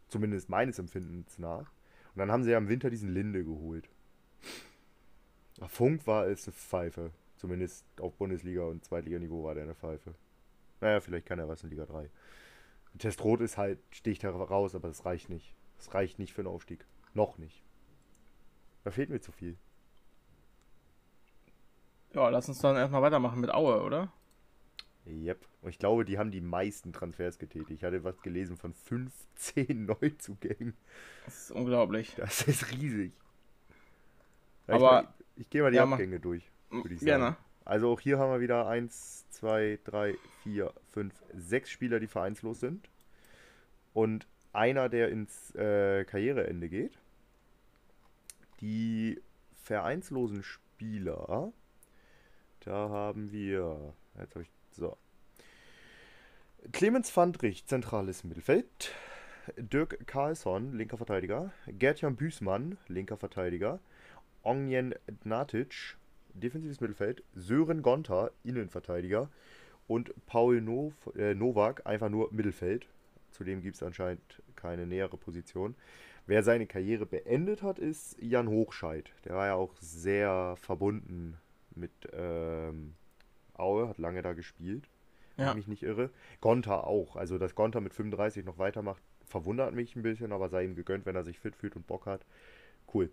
Zumindest 0.08 0.50
meines 0.50 0.80
Empfindens 0.80 1.40
nach. 1.40 1.72
Und 2.14 2.20
dann 2.20 2.32
haben 2.32 2.44
sie 2.44 2.52
ja 2.52 2.58
im 2.58 2.70
Winter 2.70 2.90
diesen 2.90 3.14
Linde 3.14 3.44
geholt. 3.44 3.90
Funk 5.68 6.06
war 6.08 6.28
es 6.28 6.48
eine 6.48 6.54
Pfeife. 6.54 7.12
Zumindest 7.38 7.86
auf 8.00 8.16
Bundesliga- 8.18 8.66
und 8.68 8.84
Zweitliganiveau 8.84 9.44
war 9.44 9.54
der 9.56 9.64
eine 9.64 9.76
Pfeife. 9.76 10.14
Naja, 10.82 11.00
vielleicht 11.02 11.26
kann 11.26 11.40
er 11.40 11.48
was 11.48 11.64
in 11.64 11.70
Liga 11.70 11.86
3. 11.86 12.10
Testrot 12.98 13.42
ist 13.42 13.58
halt, 13.58 13.80
sticht 13.92 14.24
heraus, 14.24 14.74
aber 14.76 14.88
das 14.88 15.06
reicht 15.06 15.30
nicht. 15.30 15.54
Das 15.78 15.94
reicht 15.94 16.18
nicht 16.20 16.34
für 16.34 16.42
einen 16.42 16.48
Aufstieg. 16.48 16.86
Noch 17.14 17.38
nicht. 17.38 17.62
Da 18.84 18.92
fehlt 18.92 19.10
mir 19.10 19.20
zu 19.20 19.32
viel. 19.32 19.56
ja, 22.14 22.30
lass 22.30 22.48
uns 22.50 22.60
dann 22.60 22.76
erstmal 22.76 23.02
weitermachen 23.02 23.40
mit 23.42 23.52
Aue, 23.54 23.84
oder? 23.84 24.12
Yep. 25.06 25.46
Und 25.62 25.70
ich 25.70 25.80
glaube, 25.80 26.04
die 26.06 26.18
haben 26.18 26.32
die 26.32 26.42
meisten 26.42 26.92
Transfers 26.92 27.38
getätigt. 27.38 27.72
Ich 27.72 27.84
hatte 27.84 28.04
was 28.04 28.20
gelesen 28.22 28.58
von 28.58 28.74
15 28.74 29.86
Neuzugängen. 30.02 30.74
Das 31.26 31.44
ist 31.44 31.52
unglaublich. 31.52 32.16
Das 32.16 32.42
ist 32.48 32.72
riesig. 32.72 33.14
Aber- 34.68 35.14
ich, 35.38 35.50
gehe 35.50 35.62
mal 35.62 35.72
die 35.72 35.78
Ja, 35.78 35.86
mach- 35.86 35.94
Abgänge 35.98 36.20
durch, 36.20 36.50
würde 36.70 36.94
ich 36.94 37.00
sagen. 37.00 37.06
Gerne. 37.06 37.38
Also 37.66 37.92
auch 37.92 38.00
hier 38.00 38.18
haben 38.18 38.32
wir 38.32 38.40
wieder 38.40 38.68
1, 38.68 39.30
2, 39.32 39.80
3, 39.84 40.16
4, 40.44 40.74
5, 40.94 41.14
6 41.36 41.70
Spieler, 41.70 42.00
die 42.00 42.08
vereinslos 42.08 42.60
sind. 42.62 42.90
Und 43.94 44.28
einer, 44.54 44.90
der 44.90 45.10
ins 45.10 45.54
äh, 45.56 46.06
Karriereende 46.06 46.70
geht. 46.70 46.98
Die 48.62 49.22
vereinslosen 49.64 50.44
Spieler, 50.44 51.52
da 52.62 52.90
haben 52.90 53.32
wir, 53.32 53.94
jetzt 54.20 54.34
habe 54.36 54.44
ich, 54.44 54.50
so. 54.72 54.98
Clemens 56.72 57.10
Fandrich, 57.10 57.66
zentrales 57.66 58.24
Mittelfeld. 58.24 58.94
Dirk 59.58 60.06
Karlsson, 60.08 60.74
linker 60.74 60.98
Verteidiger. 60.98 61.52
Gertjan 61.68 62.16
Büßmann, 62.16 62.78
linker 62.88 63.18
Verteidiger. 63.18 63.80
Onjen 64.48 64.96
Dnatic, 65.26 65.98
defensives 66.34 66.80
Mittelfeld. 66.80 67.22
Sören 67.36 67.82
Gonta, 67.82 68.32
Innenverteidiger. 68.46 69.30
Und 69.88 70.14
Paul 70.26 70.62
no 70.62 70.94
äh, 71.18 71.34
Nowak, 71.34 71.86
einfach 71.86 72.10
nur 72.10 72.32
Mittelfeld. 72.32 72.88
Zudem 73.32 73.62
gibt 73.62 73.76
es 73.76 73.84
anscheinend 73.84 74.42
keine 74.56 74.88
nähere 74.88 75.18
Position. 75.18 75.76
Wer 76.28 76.44
seine 76.44 76.66
Karriere 76.66 77.06
beendet 77.06 77.62
hat, 77.62 77.78
ist 77.78 78.18
Jan 78.22 78.48
Hochscheid. 78.48 79.12
Der 79.26 79.36
war 79.36 79.48
ja 79.48 79.56
auch 79.56 79.74
sehr 79.82 80.56
verbunden 80.58 81.38
mit 81.76 81.92
ähm, 82.14 82.94
Aue, 83.54 83.90
hat 83.90 83.98
lange 83.98 84.22
da 84.22 84.32
gespielt, 84.34 84.88
wenn 85.36 85.46
Ja. 85.46 85.52
ich 85.52 85.58
mich 85.58 85.68
nicht 85.68 85.84
irre. 85.84 86.10
Gonta 86.42 86.80
auch. 86.82 87.16
Also, 87.18 87.38
dass 87.38 87.54
Gonta 87.56 87.80
mit 87.82 87.94
35 87.94 88.46
noch 88.46 88.58
weitermacht, 88.58 89.02
verwundert 89.26 89.74
mich 89.74 89.96
ein 89.96 90.04
bisschen, 90.04 90.32
aber 90.32 90.48
sei 90.50 90.64
ihm 90.64 90.76
gegönnt, 90.76 91.06
wenn 91.06 91.16
er 91.16 91.24
sich 91.24 91.38
fit 91.40 91.56
fühlt 91.56 91.76
und 91.76 91.86
Bock 91.88 92.06
hat. 92.06 92.26
Cool. 92.94 93.10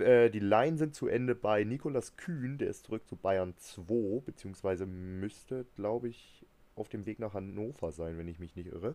Äh, 0.00 0.30
die 0.30 0.40
Laien 0.40 0.76
sind 0.76 0.94
zu 0.94 1.06
Ende 1.06 1.34
bei 1.34 1.64
Nikolas 1.64 2.16
Kühn, 2.16 2.58
der 2.58 2.68
ist 2.68 2.84
zurück 2.84 3.06
zu 3.06 3.16
Bayern 3.16 3.54
2, 3.56 4.20
beziehungsweise 4.24 4.86
müsste, 4.86 5.66
glaube 5.76 6.08
ich, 6.08 6.46
auf 6.74 6.88
dem 6.88 7.06
Weg 7.06 7.18
nach 7.18 7.34
Hannover 7.34 7.92
sein, 7.92 8.18
wenn 8.18 8.28
ich 8.28 8.38
mich 8.38 8.56
nicht 8.56 8.68
irre. 8.68 8.94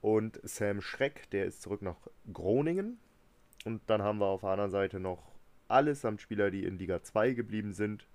Und 0.00 0.40
Sam 0.42 0.80
Schreck, 0.80 1.28
der 1.30 1.46
ist 1.46 1.62
zurück 1.62 1.82
nach 1.82 1.96
Groningen. 2.32 2.98
Und 3.64 3.82
dann 3.86 4.02
haben 4.02 4.18
wir 4.18 4.26
auf 4.26 4.40
der 4.40 4.50
anderen 4.50 4.70
Seite 4.70 5.00
noch 5.00 5.30
allesamt 5.68 6.20
Spieler, 6.20 6.50
die 6.50 6.64
in 6.64 6.78
Liga 6.78 7.02
2 7.02 7.34
geblieben 7.34 7.72
sind. 7.72 8.06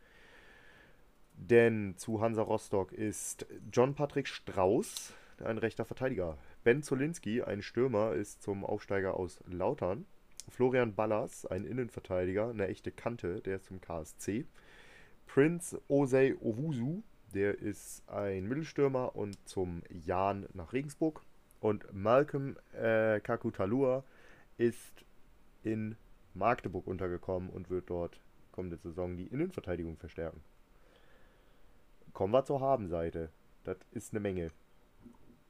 Denn 1.37 1.95
zu 1.97 2.21
Hansa 2.21 2.41
Rostock 2.41 2.91
ist 2.93 3.45
John 3.71 3.93
Patrick 3.93 4.27
Strauß, 4.27 5.13
ein 5.43 5.57
rechter 5.57 5.85
Verteidiger. 5.85 6.37
Ben 6.63 6.81
Zolinski, 6.81 7.43
ein 7.43 7.61
Stürmer, 7.61 8.13
ist 8.13 8.41
zum 8.41 8.65
Aufsteiger 8.65 9.15
aus 9.15 9.43
Lautern. 9.45 10.05
Florian 10.49 10.93
Ballas, 10.95 11.45
ein 11.45 11.65
Innenverteidiger, 11.65 12.49
eine 12.49 12.67
echte 12.67 12.91
Kante, 12.91 13.41
der 13.41 13.57
ist 13.57 13.65
zum 13.65 13.81
KSC. 13.81 14.45
Prince 15.27 15.81
Osei 15.87 16.35
Owusu, 16.41 17.01
der 17.33 17.57
ist 17.59 18.07
ein 18.07 18.47
Mittelstürmer 18.47 19.15
und 19.15 19.37
zum 19.47 19.81
Jan 19.89 20.47
nach 20.53 20.73
Regensburg. 20.73 21.21
Und 21.59 21.91
Malcolm 21.93 22.57
äh, 22.73 23.19
Kakutalua 23.19 24.03
ist 24.57 25.03
in 25.63 25.95
Magdeburg 26.33 26.85
untergekommen 26.85 27.49
und 27.49 27.69
wird 27.69 27.89
dort 27.89 28.19
kommende 28.51 28.77
Saison 28.77 29.17
die 29.17 29.27
Innenverteidigung 29.27 29.97
verstärken. 29.97 30.41
Kommen 32.13 32.33
wir 32.33 32.45
zur 32.45 32.61
Habenseite. 32.61 33.29
Das 33.63 33.77
ist 33.91 34.13
eine 34.13 34.19
Menge. 34.21 34.51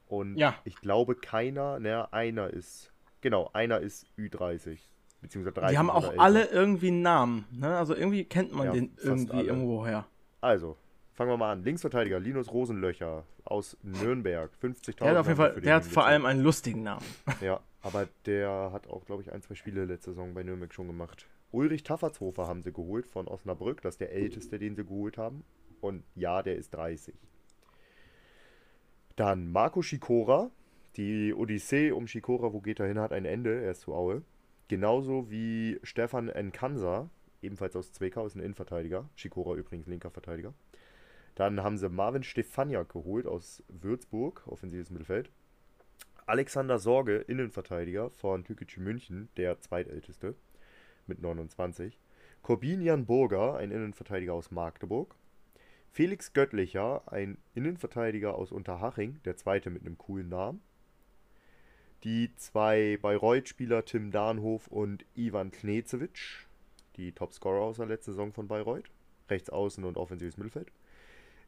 Und 0.08 0.36
Ja. 0.36 0.58
ich 0.64 0.76
glaube, 0.76 1.14
keiner, 1.14 1.78
naja, 1.78 2.08
einer 2.12 2.50
ist, 2.50 2.92
genau, 3.26 3.50
einer 3.52 3.80
ist 3.80 4.06
Ü30. 4.16 4.78
Beziehungsweise 5.20 5.54
30 5.54 5.70
Die 5.72 5.78
haben 5.78 5.90
auch 5.90 6.10
älter. 6.10 6.20
alle 6.22 6.44
irgendwie 6.44 6.86
einen 6.88 7.02
Namen. 7.02 7.44
Ne? 7.50 7.76
Also 7.76 7.96
irgendwie 7.96 8.24
kennt 8.24 8.52
man 8.52 8.66
Ja, 8.66 8.72
den 8.72 8.92
irgendwie 9.02 9.32
alle. 9.32 9.48
irgendwoher. 9.48 10.06
Also, 10.40 10.76
fangen 11.14 11.30
wir 11.30 11.36
mal 11.36 11.50
an. 11.50 11.64
Linksverteidiger 11.64 12.20
Linus 12.20 12.52
Rosenlöcher 12.52 13.24
aus 13.44 13.76
Nürnberg. 13.82 14.52
50.000. 14.62 14.98
Der 14.98 15.10
hat 15.10 15.16
auf 15.16 15.26
jeden 15.26 15.36
Fall, 15.38 15.60
der 15.60 15.74
hat 15.74 15.84
vor 15.84 16.06
allem 16.06 16.24
einen 16.24 16.40
lustigen 16.42 16.84
Namen. 16.84 17.04
Ja, 17.40 17.58
aber 17.82 18.06
der 18.26 18.70
hat 18.72 18.86
auch, 18.86 19.04
glaube 19.06 19.22
ich, 19.22 19.32
ein, 19.32 19.42
zwei 19.42 19.54
Spiele 19.56 19.84
letzte 19.86 20.10
Saison 20.12 20.32
bei 20.34 20.44
Nürnberg 20.44 20.72
schon 20.72 20.86
gemacht. 20.86 21.26
Ulrich 21.50 21.82
Taffertshofer 21.82 22.46
haben 22.46 22.62
sie 22.62 22.72
geholt 22.72 23.08
von 23.08 23.26
Osnabrück. 23.26 23.82
Das 23.82 23.94
ist 23.94 24.00
der 24.00 24.12
älteste, 24.12 24.60
den 24.60 24.76
sie 24.76 24.84
geholt 24.84 25.18
haben. 25.18 25.42
Und 25.80 26.04
ja, 26.14 26.42
der 26.44 26.54
ist 26.56 26.72
30. 26.74 27.14
Dann 29.16 29.50
Marco 29.50 29.82
Schikora, 29.82 30.50
Die 30.96 31.34
Odyssee 31.34 31.90
um 31.90 32.06
Shikora, 32.06 32.54
wo 32.54 32.60
geht 32.62 32.80
er 32.80 32.86
hin, 32.86 32.98
hat 32.98 33.12
ein 33.12 33.26
Ende. 33.26 33.62
Er 33.62 33.72
ist 33.72 33.82
zu 33.82 33.94
Aue. 33.94 34.22
Genauso 34.68 35.30
wie 35.30 35.78
Stefan 35.82 36.28
Nkansa, 36.28 37.10
ebenfalls 37.42 37.76
aus 37.76 37.92
Zwickau, 37.92 38.24
ist 38.24 38.34
ein 38.34 38.40
Innenverteidiger. 38.40 39.06
Shikora 39.14 39.56
übrigens 39.56 39.86
linker 39.86 40.10
Verteidiger. 40.10 40.54
Dann 41.34 41.62
haben 41.62 41.76
sie 41.76 41.90
Marvin 41.90 42.22
Stefaniak 42.22 42.88
geholt 42.88 43.26
aus 43.26 43.62
Würzburg, 43.68 44.42
offensives 44.46 44.90
Mittelfeld. 44.90 45.30
Alexander 46.24 46.78
Sorge, 46.78 47.18
Innenverteidiger 47.18 48.08
von 48.08 48.44
Tükücü 48.44 48.80
München, 48.80 49.28
der 49.36 49.60
zweitälteste 49.60 50.34
mit 51.06 51.20
29. 51.20 52.00
Corbinian 52.42 53.04
Burger, 53.04 53.56
ein 53.56 53.70
Innenverteidiger 53.70 54.32
aus 54.32 54.50
Magdeburg. 54.50 55.14
Felix 55.90 56.32
Göttlicher, 56.32 57.02
ein 57.12 57.36
Innenverteidiger 57.54 58.34
aus 58.34 58.50
Unterhaching, 58.50 59.20
der 59.26 59.36
zweite 59.36 59.68
mit 59.68 59.82
einem 59.82 59.98
coolen 59.98 60.30
Namen. 60.30 60.62
Die 62.04 62.34
zwei 62.36 62.98
Bayreuth-Spieler 63.00 63.84
Tim 63.84 64.10
Dahnhof 64.10 64.68
und 64.68 65.04
Ivan 65.14 65.50
Knezewitsch, 65.50 66.46
die 66.96 67.12
Topscorer 67.12 67.62
aus 67.62 67.76
der 67.78 67.86
letzten 67.86 68.12
Saison 68.12 68.32
von 68.32 68.48
Bayreuth, 68.48 68.90
rechts 69.28 69.50
außen 69.50 69.84
und 69.84 69.96
offensives 69.96 70.36
Mittelfeld. 70.36 70.70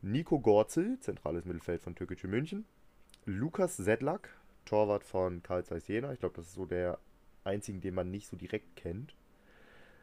Nico 0.02 0.40
Gorzel, 0.40 0.98
zentrales 1.00 1.44
Mittelfeld 1.44 1.82
von 1.82 1.94
Türkische 1.94 2.28
München. 2.28 2.64
Lukas 3.24 3.76
Sedlak, 3.76 4.30
Torwart 4.64 5.04
von 5.04 5.42
Karl 5.42 5.64
Zeiss 5.64 5.88
Jena. 5.88 6.12
Ich 6.12 6.20
glaube, 6.20 6.36
das 6.36 6.46
ist 6.46 6.54
so 6.54 6.66
der 6.66 6.98
einzige, 7.44 7.78
den 7.78 7.94
man 7.94 8.10
nicht 8.10 8.26
so 8.26 8.36
direkt 8.36 8.76
kennt. 8.76 9.14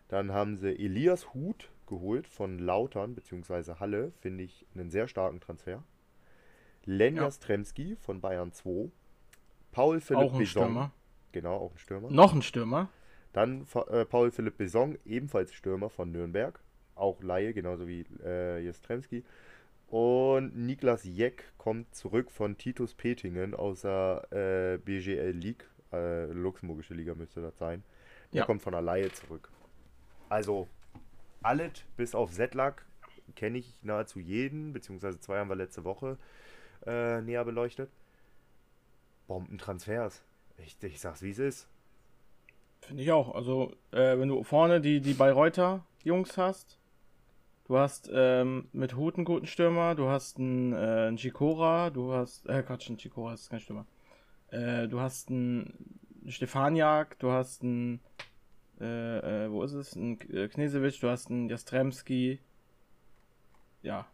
Dann 0.07 0.31
haben 0.31 0.57
sie 0.57 0.69
Elias 0.77 1.33
Huth 1.33 1.69
geholt 1.87 2.27
von 2.27 2.59
Lautern 2.59 3.15
bzw. 3.15 3.75
Halle. 3.79 4.11
Finde 4.21 4.43
ich 4.43 4.65
einen 4.75 4.89
sehr 4.89 5.07
starken 5.07 5.39
Transfer. 5.39 5.83
Lenja 6.85 7.23
Ja. 7.23 7.31
Stremski 7.31 7.95
von 7.95 8.21
Bayern 8.21 8.51
2. 8.51 8.91
Paul 9.75 9.99
Philipp 9.99 10.23
Auch 10.23 10.33
ein 10.33 10.39
Besson. 10.39 10.63
Stürmer. 10.63 10.91
Genau, 11.33 11.55
auch 11.57 11.71
ein 11.73 11.77
Stürmer. 11.77 12.09
Noch 12.09 12.33
ein 12.33 12.41
Stürmer. 12.41 12.87
Dann 13.33 13.67
äh, 13.89 14.05
Paul 14.05 14.31
Philipp 14.31 14.57
Besong, 14.57 14.97
ebenfalls 15.03 15.53
Stürmer 15.53 15.89
von 15.89 16.11
Nürnberg. 16.13 16.57
Auch 16.95 17.21
Laie, 17.21 17.53
genauso 17.53 17.85
wie 17.85 18.05
äh, 18.23 18.63
Jastrzemski. 18.65 19.25
Und 19.87 20.55
Niklas 20.55 21.03
Jeck 21.03 21.51
kommt 21.57 21.93
zurück 21.93 22.31
von 22.31 22.57
Titus 22.57 22.93
Petingen 22.95 23.53
aus 23.53 23.81
der 23.81 24.25
äh, 24.31 24.77
BGL 24.77 25.31
League. 25.31 25.69
Äh, 25.91 26.27
luxemburgische 26.31 26.93
Liga 26.93 27.13
müsste 27.13 27.41
das 27.41 27.57
sein. 27.57 27.83
Der 28.31 28.39
Ja. 28.39 28.45
kommt 28.45 28.61
von 28.61 28.71
der 28.71 28.81
Laie 28.81 29.11
zurück. 29.11 29.49
Also, 30.29 30.69
alles 31.43 31.83
bis 31.97 32.15
auf 32.15 32.31
Zetlack 32.31 32.85
kenne 33.35 33.57
ich 33.57 33.83
nahezu 33.83 34.19
jeden, 34.19 34.71
beziehungsweise 34.71 35.19
zwei 35.19 35.39
haben 35.39 35.49
wir 35.49 35.55
letzte 35.57 35.83
Woche 35.83 36.17
äh, 36.85 37.21
näher 37.21 37.43
beleuchtet. 37.43 37.91
Bombentransfers. 39.27 40.23
Ich, 40.57 40.81
ich 40.81 40.99
sag's 40.99 41.21
wie 41.21 41.31
es 41.31 41.39
ist. 41.39 41.67
Finde 42.81 43.03
ich 43.03 43.11
auch. 43.11 43.33
Also, 43.33 43.73
äh, 43.91 44.17
wenn 44.17 44.29
du 44.29 44.43
vorne 44.43 44.79
die, 44.79 45.01
die 45.01 45.13
Bayreuther 45.13 45.83
Jungs 46.03 46.37
hast, 46.37 46.77
du 47.65 47.77
hast 47.77 48.09
ähm, 48.13 48.67
mit 48.73 48.95
Hut 48.95 49.15
einen 49.15 49.25
guten 49.25 49.47
Stürmer, 49.47 49.95
du 49.95 50.07
hast 50.07 50.37
einen, 50.37 50.73
äh, 50.73 51.15
Chikora, 51.15 51.89
du 51.89 52.13
hast, 52.13 52.45
äh, 52.47 52.61
Quatsch, 52.61 52.89
ein 52.89 52.97
Chikora 52.97 53.33
ist 53.33 53.49
kein 53.49 53.59
Stürmer. 53.59 53.87
Äh, 54.51 54.87
du 54.87 54.99
hast 54.99 55.29
einen 55.29 55.73
Stefaniak, 56.27 57.17
du 57.19 57.31
hast 57.31 57.63
einen, 57.63 57.99
äh, 58.79 59.45
äh, 59.45 59.51
wo 59.51 59.63
ist 59.63 59.73
es? 59.73 59.95
Ein 59.95 60.19
äh, 60.29 60.47
Knesewitsch, 60.47 61.01
du 61.01 61.09
hast 61.09 61.31
einen 61.31 61.49
Jastremski. 61.49 62.39
Ja, 63.81 64.05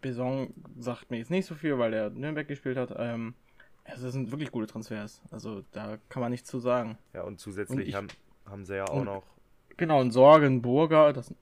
Beson 0.00 0.52
sagt 0.78 1.10
mir 1.10 1.18
jetzt 1.18 1.30
nicht 1.30 1.46
so 1.46 1.54
viel, 1.54 1.78
weil 1.78 1.92
er 1.94 2.10
Nürnberg 2.10 2.46
gespielt 2.46 2.76
hat. 2.76 2.94
Ähm, 2.96 3.34
das 3.90 4.00
sind 4.12 4.30
wirklich 4.30 4.50
gute 4.50 4.66
Transfers. 4.66 5.20
Also 5.30 5.62
da 5.72 5.98
kann 6.08 6.20
man 6.20 6.30
nichts 6.30 6.48
zu 6.48 6.58
sagen. 6.60 6.98
Ja, 7.14 7.22
und 7.22 7.38
zusätzlich 7.40 7.78
Und 7.78 7.86
ich- 7.88 7.94
haben, 7.94 8.08
haben 8.46 8.64
sie 8.64 8.76
ja 8.76 8.84
auch 8.86 8.94
und- 8.94 9.04
noch. 9.04 9.24
Genau, 9.76 10.00
und 10.00 10.10
Sorgenburger, 10.10 11.12
das 11.12 11.32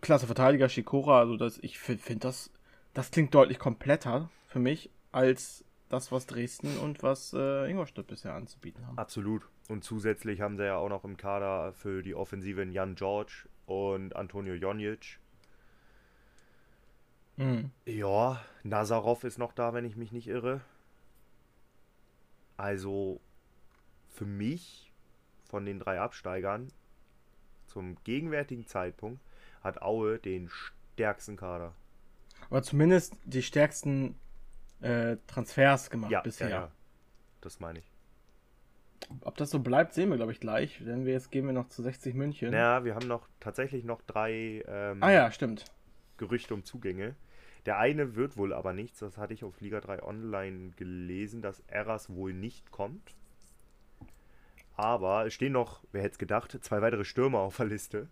klasse 0.00 0.26
Verteidiger, 0.26 0.68
Shikora, 0.68 1.20
also 1.20 1.36
das, 1.36 1.58
ich 1.58 1.78
finde 1.78 2.02
find 2.02 2.24
das, 2.24 2.50
das 2.92 3.10
klingt 3.12 3.34
deutlich 3.34 3.58
kompletter 3.60 4.30
für 4.48 4.58
mich 4.58 4.90
als 5.12 5.64
das, 5.88 6.10
was 6.10 6.26
Dresden 6.26 6.78
und 6.78 7.02
was 7.02 7.32
äh, 7.34 7.70
Ingolstadt 7.70 8.06
bisher 8.08 8.34
anzubieten 8.34 8.84
haben. 8.86 8.98
Absolut. 8.98 9.46
Und 9.68 9.84
zusätzlich 9.84 10.40
haben 10.40 10.56
sie 10.56 10.64
ja 10.64 10.76
auch 10.76 10.88
noch 10.88 11.04
im 11.04 11.16
Kader 11.16 11.72
für 11.74 12.02
die 12.02 12.14
Offensive 12.14 12.64
Jan 12.64 12.94
George 12.96 13.46
und 13.66 14.16
Antonio 14.16 14.54
Jonic. 14.54 15.20
Mhm. 17.36 17.70
Ja, 17.86 18.40
Nazarov 18.62 19.24
ist 19.24 19.38
noch 19.38 19.52
da, 19.52 19.72
wenn 19.74 19.84
ich 19.84 19.96
mich 19.96 20.12
nicht 20.12 20.26
irre. 20.28 20.60
Also 22.62 23.20
für 24.08 24.24
mich 24.24 24.92
von 25.42 25.66
den 25.66 25.80
drei 25.80 25.98
Absteigern 25.98 26.68
zum 27.66 27.96
gegenwärtigen 28.04 28.68
Zeitpunkt 28.68 29.20
hat 29.64 29.82
Aue 29.82 30.20
den 30.20 30.48
stärksten 30.48 31.36
Kader. 31.36 31.74
Aber 32.50 32.62
zumindest 32.62 33.16
die 33.24 33.42
stärksten 33.42 34.14
äh, 34.80 35.16
Transfers 35.26 35.90
gemacht 35.90 36.12
Ja, 36.12 36.20
bisher. 36.20 36.48
ja, 36.48 36.60
ja. 36.60 36.72
Das 37.40 37.58
meine 37.58 37.80
ich. 37.80 37.90
Ob 39.22 39.36
das 39.38 39.50
so 39.50 39.58
bleibt, 39.58 39.92
sehen 39.94 40.10
wir, 40.10 40.16
glaube 40.16 40.30
ich, 40.30 40.38
gleich. 40.38 40.78
Denn 40.84 41.04
wir 41.04 41.14
jetzt 41.14 41.32
gehen 41.32 41.46
wir 41.46 41.52
noch 41.52 41.68
zu 41.68 41.82
60 41.82 42.14
München. 42.14 42.52
Ja, 42.52 42.84
wir 42.84 42.94
haben 42.94 43.08
noch 43.08 43.26
tatsächlich 43.40 43.82
noch 43.82 44.02
drei 44.02 44.62
ähm, 44.68 45.02
Ah 45.02 45.10
ja, 45.10 45.32
stimmt. 45.32 45.64
Gerüchte 46.16 46.54
um 46.54 46.64
Zugänge. 46.64 47.16
Der 47.66 47.78
eine 47.78 48.16
wird 48.16 48.36
wohl 48.36 48.52
aber 48.52 48.72
nichts, 48.72 48.98
das 48.98 49.18
hatte 49.18 49.34
ich 49.34 49.44
auf 49.44 49.60
Liga 49.60 49.80
3 49.80 50.02
Online 50.02 50.70
gelesen, 50.76 51.42
dass 51.42 51.60
Eras 51.68 52.10
wohl 52.10 52.32
nicht 52.32 52.70
kommt. 52.72 53.14
Aber 54.74 55.26
es 55.26 55.34
stehen 55.34 55.52
noch, 55.52 55.84
wer 55.92 56.02
hätte 56.02 56.12
es 56.12 56.18
gedacht, 56.18 56.58
zwei 56.62 56.82
weitere 56.82 57.04
Stürmer 57.04 57.40
auf 57.40 57.56
der 57.56 57.66
Liste. 57.66 58.08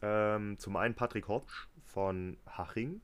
Ähm, 0.00 0.58
zum 0.58 0.76
einen 0.76 0.94
Patrick 0.94 1.28
Hopsch 1.28 1.68
von 1.86 2.36
Haching. 2.46 3.00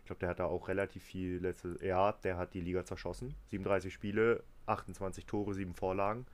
Ich 0.00 0.06
glaube, 0.06 0.20
der 0.20 0.28
hat 0.28 0.38
da 0.40 0.44
auch 0.44 0.68
relativ 0.68 1.02
viel 1.02 1.38
letzte. 1.38 1.76
Ja, 1.84 2.12
der 2.12 2.36
hat 2.36 2.54
die 2.54 2.60
Liga 2.60 2.84
zerschossen. 2.84 3.34
37 3.48 3.92
Spiele, 3.92 4.42
28 4.66 5.26
Tore, 5.26 5.54
7 5.54 5.74
Vorlagen. 5.74 6.26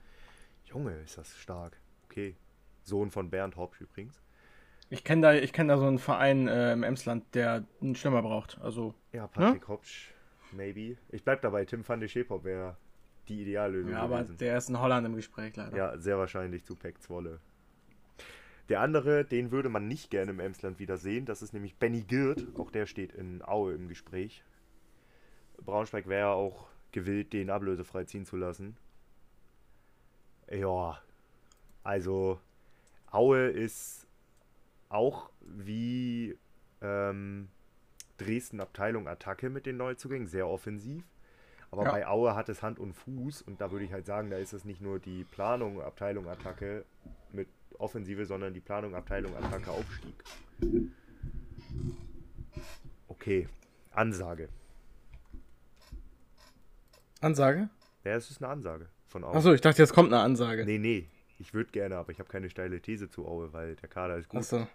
Junge, 0.65 0.93
ist 0.99 1.17
das 1.17 1.35
stark. 1.37 1.79
Okay. 2.05 2.35
Sohn 2.83 3.11
von 3.11 3.29
Bernd 3.29 3.55
Hopsch 3.55 3.81
übrigens. 3.81 4.21
Ich 4.89 5.03
kenne 5.03 5.21
da, 5.21 5.33
ich 5.33 5.51
kenn 5.51 5.67
da 5.67 5.77
so 5.77 5.85
einen 5.85 5.99
Verein 5.99 6.47
äh, 6.47 6.71
im 6.71 6.83
Emsland, 6.83 7.23
der 7.35 7.65
einen 7.81 7.95
Stürmer 7.95 8.21
braucht. 8.21 8.57
Also, 8.61 8.93
Ja, 9.11 9.27
Patrick 9.27 9.67
Hopsch, 9.67 10.13
maybe. 10.51 10.97
Ich 11.09 11.23
bleib 11.23 11.41
dabei, 11.41 11.65
Tim 11.65 11.87
van 11.87 11.99
de 11.99 12.07
Schepop 12.07 12.43
wäre 12.43 12.77
die 13.27 13.41
Ideallösung 13.41 13.91
ja, 13.91 14.01
aber 14.01 14.19
gewesen. 14.19 14.37
der 14.37 14.57
ist 14.57 14.69
in 14.69 14.79
Holland 14.79 15.05
im 15.05 15.15
Gespräch 15.15 15.55
leider. 15.57 15.75
Ja, 15.75 15.97
sehr 15.97 16.17
wahrscheinlich 16.17 16.63
zu 16.63 16.75
Peck 16.75 17.01
Zwolle. 17.01 17.39
Der 18.69 18.81
andere, 18.81 19.25
den 19.25 19.51
würde 19.51 19.69
man 19.69 19.87
nicht 19.87 20.09
gerne 20.09 20.31
im 20.31 20.39
Emsland 20.39 20.79
wieder 20.79 20.97
sehen, 20.97 21.25
das 21.25 21.41
ist 21.41 21.53
nämlich 21.53 21.75
Benny 21.75 22.01
Girt. 22.01 22.45
Auch 22.57 22.71
der 22.71 22.85
steht 22.85 23.13
in 23.13 23.41
Aue 23.41 23.73
im 23.73 23.87
Gespräch. 23.87 24.43
Braunschweig 25.65 26.07
wäre 26.07 26.29
auch 26.29 26.67
gewillt, 26.91 27.33
den 27.33 27.49
ablösefrei 27.49 28.05
ziehen 28.05 28.25
zu 28.25 28.37
lassen. 28.37 28.77
Ja, 30.49 31.01
also 31.83 32.39
Aue 33.11 33.47
ist 33.47 34.06
auch 34.89 35.29
wie 35.41 36.37
ähm, 36.81 37.49
Dresden 38.17 38.59
Abteilung 38.61 39.07
Attacke 39.07 39.49
mit 39.49 39.65
den 39.65 39.77
Neuzugängen 39.77 40.27
sehr 40.27 40.47
offensiv. 40.47 41.03
Aber 41.69 41.83
Ja. 41.83 41.91
bei 41.91 42.07
Aue 42.07 42.35
hat 42.35 42.47
es 42.49 42.63
Hand 42.63 42.79
und 42.79 42.93
Fuß 42.93 43.41
und 43.41 43.59
da 43.59 43.71
würde 43.71 43.83
ich 43.85 43.91
halt 43.91 44.05
sagen, 44.05 44.29
da 44.29 44.37
ist 44.37 44.53
es 44.53 44.63
nicht 44.63 44.81
nur 44.81 44.99
die 44.99 45.23
Planung 45.25 45.81
Abteilung 45.81 46.27
Attacke 46.27 46.85
mit 47.33 47.47
Offensive, 47.77 48.25
sondern 48.25 48.53
die 48.53 48.59
Planung 48.61 48.95
Abteilung 48.95 49.35
Attacke 49.35 49.69
Aufstieg. 49.71 50.15
Okay, 53.07 53.47
Ansage. 53.91 54.49
Ansage? 57.21 57.69
Ja, 58.03 58.13
es 58.15 58.29
ist 58.29 58.41
eine 58.41 58.51
Ansage 58.51 58.87
von 59.07 59.23
Aue. 59.23 59.35
Achso, 59.35 59.53
ich 59.53 59.61
dachte, 59.61 59.81
jetzt 59.81 59.93
kommt 59.93 60.13
eine 60.13 60.21
Ansage. 60.21 60.65
Nee, 60.65 60.77
nee, 60.77 61.07
ich 61.39 61.53
würde 61.53 61.71
gerne, 61.71 61.97
aber 61.97 62.11
ich 62.11 62.19
habe 62.19 62.29
keine 62.29 62.49
steile 62.49 62.79
These 62.81 63.09
zu 63.09 63.27
Aue, 63.27 63.53
weil 63.53 63.75
der 63.75 63.89
Kader 63.89 64.17
ist 64.17 64.29
gut. 64.29 64.39
Achso. 64.39 64.67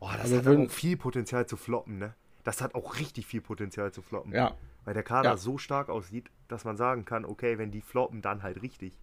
Oh, 0.00 0.08
das 0.12 0.22
Also 0.22 0.36
hat 0.38 0.44
würden- 0.44 0.66
auch 0.66 0.70
viel 0.70 0.96
Potenzial 0.96 1.46
zu 1.46 1.56
floppen, 1.56 1.98
ne? 1.98 2.14
Das 2.44 2.60
hat 2.60 2.74
auch 2.74 2.98
richtig 2.98 3.26
viel 3.26 3.40
Potenzial 3.40 3.92
zu 3.92 4.02
floppen. 4.02 4.32
Ja. 4.32 4.54
Weil 4.84 4.94
der 4.94 5.02
Kader 5.02 5.30
Ja. 5.30 5.36
so 5.36 5.58
stark 5.58 5.88
aussieht, 5.88 6.30
dass 6.48 6.64
man 6.64 6.76
sagen 6.76 7.04
kann, 7.04 7.24
okay, 7.24 7.58
wenn 7.58 7.70
die 7.72 7.80
floppen, 7.80 8.22
dann 8.22 8.42
halt 8.42 8.62
richtig. 8.62 8.96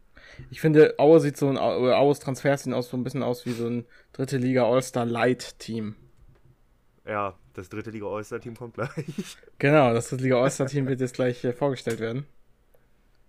Ich 0.50 0.62
finde, 0.62 0.94
Aue 1.00 1.20
sieht 1.20 1.36
so 1.36 1.50
ein, 1.50 1.58
Aues 1.58 2.20
Transfers 2.20 2.68
aus 2.70 2.90
so 2.90 2.96
ein 2.96 3.04
bisschen 3.04 3.24
aus 3.24 3.46
wie 3.46 3.52
so 3.52 3.68
ein 3.68 3.86
dritte 4.14 4.38
Liga 4.38 4.64
All-Star 4.66 5.06
Light 5.06 5.60
Team. 5.60 5.96
Ja, 7.06 7.38
das 7.54 7.68
dritte 7.68 7.90
Liga 7.90 8.06
All-Star-Team 8.06 8.56
kommt 8.56 8.76
gleich. 8.76 8.92
Genau, 9.60 9.94
das 9.94 10.08
dritte 10.10 10.24
Liga 10.24 10.42
All-Star 10.42 10.68
Team 10.68 10.88
wird 10.88 11.02
jetzt 11.02 11.16
gleich 11.16 11.44
äh, 11.44 11.52
vorgestellt 11.52 12.00
werden. 12.00 12.26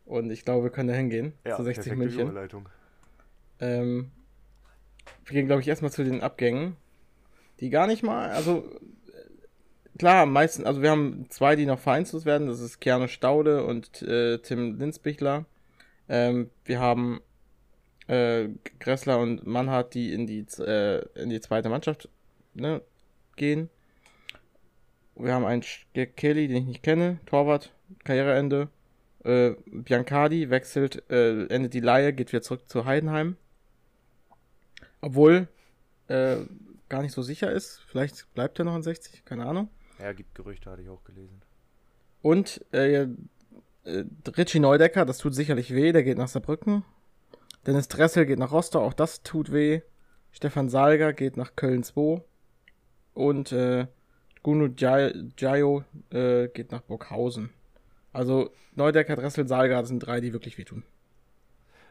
Und 0.05 0.31
ich 0.31 0.45
glaube, 0.45 0.65
wir 0.65 0.71
können 0.71 0.89
da 0.89 0.95
hingehen. 0.95 1.33
Ja, 1.45 1.57
zu 1.57 1.65
60 1.65 1.85
perfekte 1.93 1.97
München. 1.97 2.29
Überleitung. 2.31 2.69
Ähm, 3.61 4.11
wir 5.25 5.35
gehen, 5.35 5.47
glaube 5.47 5.63
ich, 5.63 5.69
erstmal 5.69 5.93
zu 5.93 6.05
den 6.05 6.21
Abgängen. 6.21 6.77
Die 7.61 7.71
gar 7.71 7.87
nicht 7.87 8.03
mal, 8.03 8.31
also 8.31 8.65
äh, 9.09 9.99
klar, 9.99 10.23
am 10.23 10.33
meisten, 10.33 10.67
also 10.67 10.83
wir 10.83 10.91
haben 10.91 11.27
zwei, 11.31 11.57
die 11.57 11.67
noch 11.67 11.79
vereinslos 11.79 12.25
werden. 12.25 12.49
Das 12.49 12.61
ist 12.61 12.81
Keanu 12.81 13.09
Staude 13.09 13.65
und 13.65 14.03
äh, 14.03 14.39
Tim 14.39 14.79
Linsbichler. 14.79 15.47
Ähm, 16.09 16.51
wir 16.65 16.81
haben 16.81 17.21
äh, 18.07 18.49
Gressler 18.81 19.19
und 19.19 19.47
Mannhardt, 19.47 19.95
die 19.95 20.13
in 20.13 20.27
die, 20.27 20.45
äh, 20.59 21.05
in 21.15 21.31
die 21.31 21.41
zweite 21.41 21.69
Mannschaft 21.69 22.09
ne, 22.55 22.83
gehen. 23.37 23.71
Wir 25.17 25.33
haben 25.33 25.45
einen 25.45 25.63
Kelly, 26.17 26.49
den 26.49 26.57
ich 26.57 26.67
nicht 26.67 26.83
kenne, 26.83 27.21
Torwart, 27.27 27.73
Karriereende. 28.03 28.69
Äh, 29.25 29.53
Biancardi 29.67 30.51
wechselt, 30.51 31.09
äh, 31.11 31.47
endet 31.47 31.73
die 31.73 31.81
Laie, 31.81 32.13
geht 32.13 32.33
wieder 32.33 32.43
zurück 32.43 32.69
zu 32.69 32.85
Heidenheim. 32.85 33.37
Obwohl 35.05 35.49
äh, 36.09 36.37
gar 36.89 37.03
nicht 37.03 37.13
so 37.13 37.21
sicher 37.21 37.53
ist. 37.53 37.83
Vielleicht 37.87 38.33
bleibt 38.33 38.59
er 38.59 38.65
noch 38.65 38.75
in 38.75 38.83
60, 38.83 39.27
keine 39.27 39.45
Ahnung. 39.45 39.69
Ja, 39.99 40.13
gibt 40.13 40.35
Gerüchte, 40.35 40.71
hatte 40.71 40.81
ich 40.81 40.89
auch 40.89 41.05
gelesen. 41.05 41.43
Und 42.23 42.65
äh, 42.73 43.03
äh, 43.03 44.05
Richie 44.37 44.61
Neudecker, 44.61 45.05
das 45.05 45.19
tut 45.19 45.35
sicherlich 45.35 45.75
weh, 45.75 45.93
der 45.93 46.05
geht 46.05 46.17
nach 46.17 46.29
Saarbrücken. 46.29 46.85
Dennis 47.67 47.89
Dressel 47.89 48.25
geht 48.25 48.39
nach 48.39 48.51
Rostock, 48.53 48.83
auch 48.83 48.95
das 48.95 49.23
tut 49.23 49.53
weh. 49.53 49.83
Stefan 50.33 50.71
Salger 50.71 51.13
geht 51.13 51.37
nach 51.37 51.55
Köln 51.55 51.83
2. 51.83 52.23
Und 53.13 53.53
äh, 53.53 53.87
Gunu 54.43 54.69
Jayo 54.75 55.85
äh, 56.11 56.49
geht 56.49 56.73
nach 56.73 56.81
Burghausen. 56.81 57.51
Also 58.13 58.51
Neudecker, 58.75 59.17
Dressel, 59.17 59.47
Salger 59.47 59.85
sind 59.85 60.01
drei, 60.01 60.23
die 60.23 60.33
wirklich 60.33 60.57
wehtun. 60.57 60.83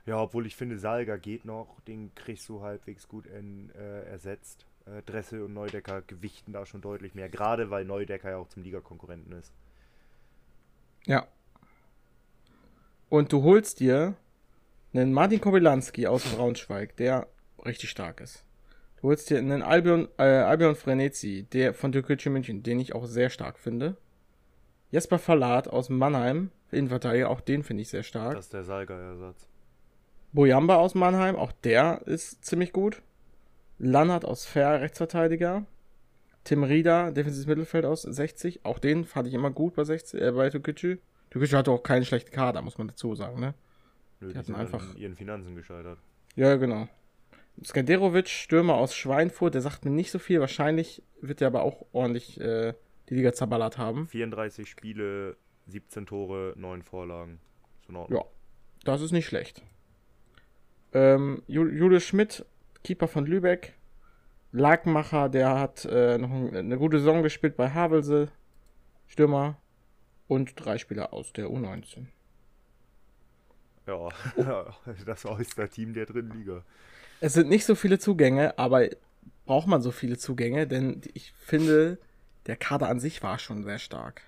Ja, 0.05 0.21
obwohl 0.21 0.45
ich 0.45 0.55
finde, 0.55 0.77
Salga 0.77 1.15
geht 1.15 1.45
noch, 1.45 1.79
den 1.81 2.13
kriegst 2.15 2.49
du 2.49 2.61
halbwegs 2.61 3.07
gut 3.07 3.25
in, 3.27 3.69
äh, 3.71 4.03
ersetzt. 4.03 4.65
Äh, 4.85 5.01
Dressel 5.03 5.43
und 5.43 5.53
Neudecker 5.53 6.01
gewichten 6.01 6.51
da 6.51 6.65
schon 6.65 6.81
deutlich 6.81 7.15
mehr, 7.15 7.29
gerade 7.29 7.69
weil 7.69 7.85
Neudecker 7.85 8.31
ja 8.31 8.37
auch 8.37 8.49
zum 8.49 8.63
Ligakonkurrenten 8.63 9.31
ist. 9.33 9.53
Ja. 11.05 11.25
Und 13.09 13.31
du 13.31 13.43
holst 13.43 13.79
dir 13.79 14.15
einen 14.93 15.13
Martin 15.13 15.39
Kobylanski 15.39 16.07
aus 16.07 16.23
Braunschweig, 16.23 16.97
der 16.97 17.27
richtig 17.65 17.89
stark 17.89 18.19
ist. 18.19 18.43
Du 18.97 19.07
holst 19.07 19.29
dir 19.29 19.37
einen 19.37 19.61
Albion, 19.61 20.09
äh, 20.17 20.23
Albion 20.23 20.75
Frenetzi, 20.75 21.43
der 21.53 21.73
von 21.73 21.91
Türkgücü 21.91 22.29
München, 22.29 22.63
den 22.63 22.79
ich 22.79 22.93
auch 22.93 23.05
sehr 23.05 23.29
stark 23.29 23.59
finde. 23.59 23.95
Jesper 24.91 25.19
Verlat 25.19 25.67
aus 25.67 25.89
Mannheim, 25.89 26.51
Innenverteidiger, 26.71 27.29
auch 27.29 27.41
den 27.41 27.63
finde 27.63 27.81
ich 27.81 27.89
sehr 27.89 28.03
stark. 28.03 28.35
Das 28.35 28.45
ist 28.45 28.53
der 28.53 28.63
Salga-Ersatz. 28.63 29.47
Bojamba 30.34 30.77
aus 30.77 30.95
Mannheim, 30.95 31.36
auch 31.36 31.51
der 31.51 32.01
ist 32.05 32.43
ziemlich 32.43 32.73
gut. 32.73 33.01
Lannert 33.77 34.25
aus 34.25 34.45
Fair, 34.45 34.81
Rechtsverteidiger. 34.81 35.65
Tim 36.43 36.63
Rieder, 36.63 37.11
defensives 37.11 37.47
Mittelfeld 37.47 37.86
aus 37.86 38.01
60. 38.01 38.65
Auch 38.65 38.79
den 38.79 39.05
fand 39.05 39.27
ich 39.27 39.34
immer 39.34 39.51
gut 39.51 39.75
bei 39.75 39.84
60, 39.84 40.21
äh, 40.21 40.31
bei 40.31 40.49
Tukücü. 40.49 40.97
Tukücü 41.29 41.55
hatte 41.55 41.71
auch 41.71 41.84
keinen 41.84 42.03
schlechten 42.03 42.31
Kader, 42.31 42.61
muss 42.61 42.77
man 42.77 42.88
dazu 42.88 43.15
sagen, 43.15 43.39
ne? 43.39 43.53
Nö, 44.19 44.27
die, 44.27 44.34
die 44.34 44.39
hatten 44.39 44.55
einfach 44.55 44.95
ihren 44.95 45.15
Finanzen 45.15 45.55
gescheitert. 45.55 45.99
Ja, 46.36 46.55
genau. 46.55 46.88
Skanderovic, 47.63 48.27
Stürmer 48.27 48.75
aus 48.75 48.95
Schweinfurt, 48.95 49.53
der 49.53 49.61
sagt 49.61 49.86
mir 49.86 49.91
nicht 49.91 50.11
so 50.11 50.19
viel. 50.19 50.39
Wahrscheinlich 50.39 51.03
wird 51.21 51.41
er 51.41 51.47
aber 51.47 51.61
auch 51.63 51.86
ordentlich 51.91 52.39
äh, 52.41 52.73
die 53.09 53.15
Liga 53.15 53.34
zerballert 53.34 53.77
haben. 53.77 54.07
34 54.07 54.67
Spiele, 54.67 55.38
17 55.67 56.07
Tore, 56.07 56.53
9 56.57 56.81
Vorlagen. 56.81 57.39
Ja, 58.09 58.23
das 58.84 59.01
ist 59.01 59.11
nicht 59.11 59.27
schlecht. 59.27 59.61
Ähm, 60.93 61.41
Julius 61.47 62.03
Schmidt, 62.03 62.45
Keeper 62.83 63.07
von 63.07 63.25
Lübeck. 63.25 63.73
Lagmacher, 64.51 65.29
der 65.29 65.59
hat 65.59 65.85
äh, 65.85 66.17
noch 66.19 66.29
eine 66.29 66.77
gute 66.77 66.99
Saison 66.99 67.23
gespielt 67.23 67.57
bei 67.57 67.71
Havelse. 67.71 68.29
Stürmer. 69.07 69.57
Und 70.27 70.53
drei 70.55 70.77
Spieler 70.77 71.13
aus 71.13 71.33
der 71.33 71.47
U19. 71.47 72.05
Ja, 73.87 74.09
das 75.05 75.25
Oyster-Team 75.25 75.93
der 75.93 76.05
dritten 76.05 76.31
Liga. 76.31 76.63
Es 77.19 77.33
sind 77.33 77.49
nicht 77.49 77.65
so 77.65 77.75
viele 77.75 77.99
Zugänge, 77.99 78.57
aber 78.57 78.87
braucht 79.45 79.67
man 79.67 79.81
so 79.81 79.91
viele 79.91 80.17
Zugänge, 80.17 80.67
denn 80.67 81.01
ich 81.13 81.33
finde, 81.33 81.97
der 82.45 82.55
Kader 82.55 82.87
an 82.87 82.99
sich 82.99 83.21
war 83.23 83.39
schon 83.39 83.63
sehr 83.63 83.79
stark 83.79 84.21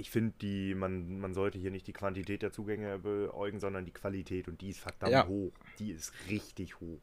ich 0.00 0.10
finde, 0.10 0.34
die, 0.40 0.74
man, 0.74 1.20
man 1.20 1.34
sollte 1.34 1.58
hier 1.58 1.70
nicht 1.70 1.86
die 1.86 1.92
Quantität 1.92 2.42
der 2.42 2.52
Zugänge 2.52 2.98
beäugen, 2.98 3.60
sondern 3.60 3.84
die 3.84 3.92
Qualität 3.92 4.48
und 4.48 4.60
die 4.60 4.70
ist 4.70 4.80
verdammt 4.80 5.12
ja. 5.12 5.26
hoch. 5.26 5.52
Die 5.78 5.90
ist 5.90 6.12
richtig 6.28 6.80
hoch. 6.80 7.00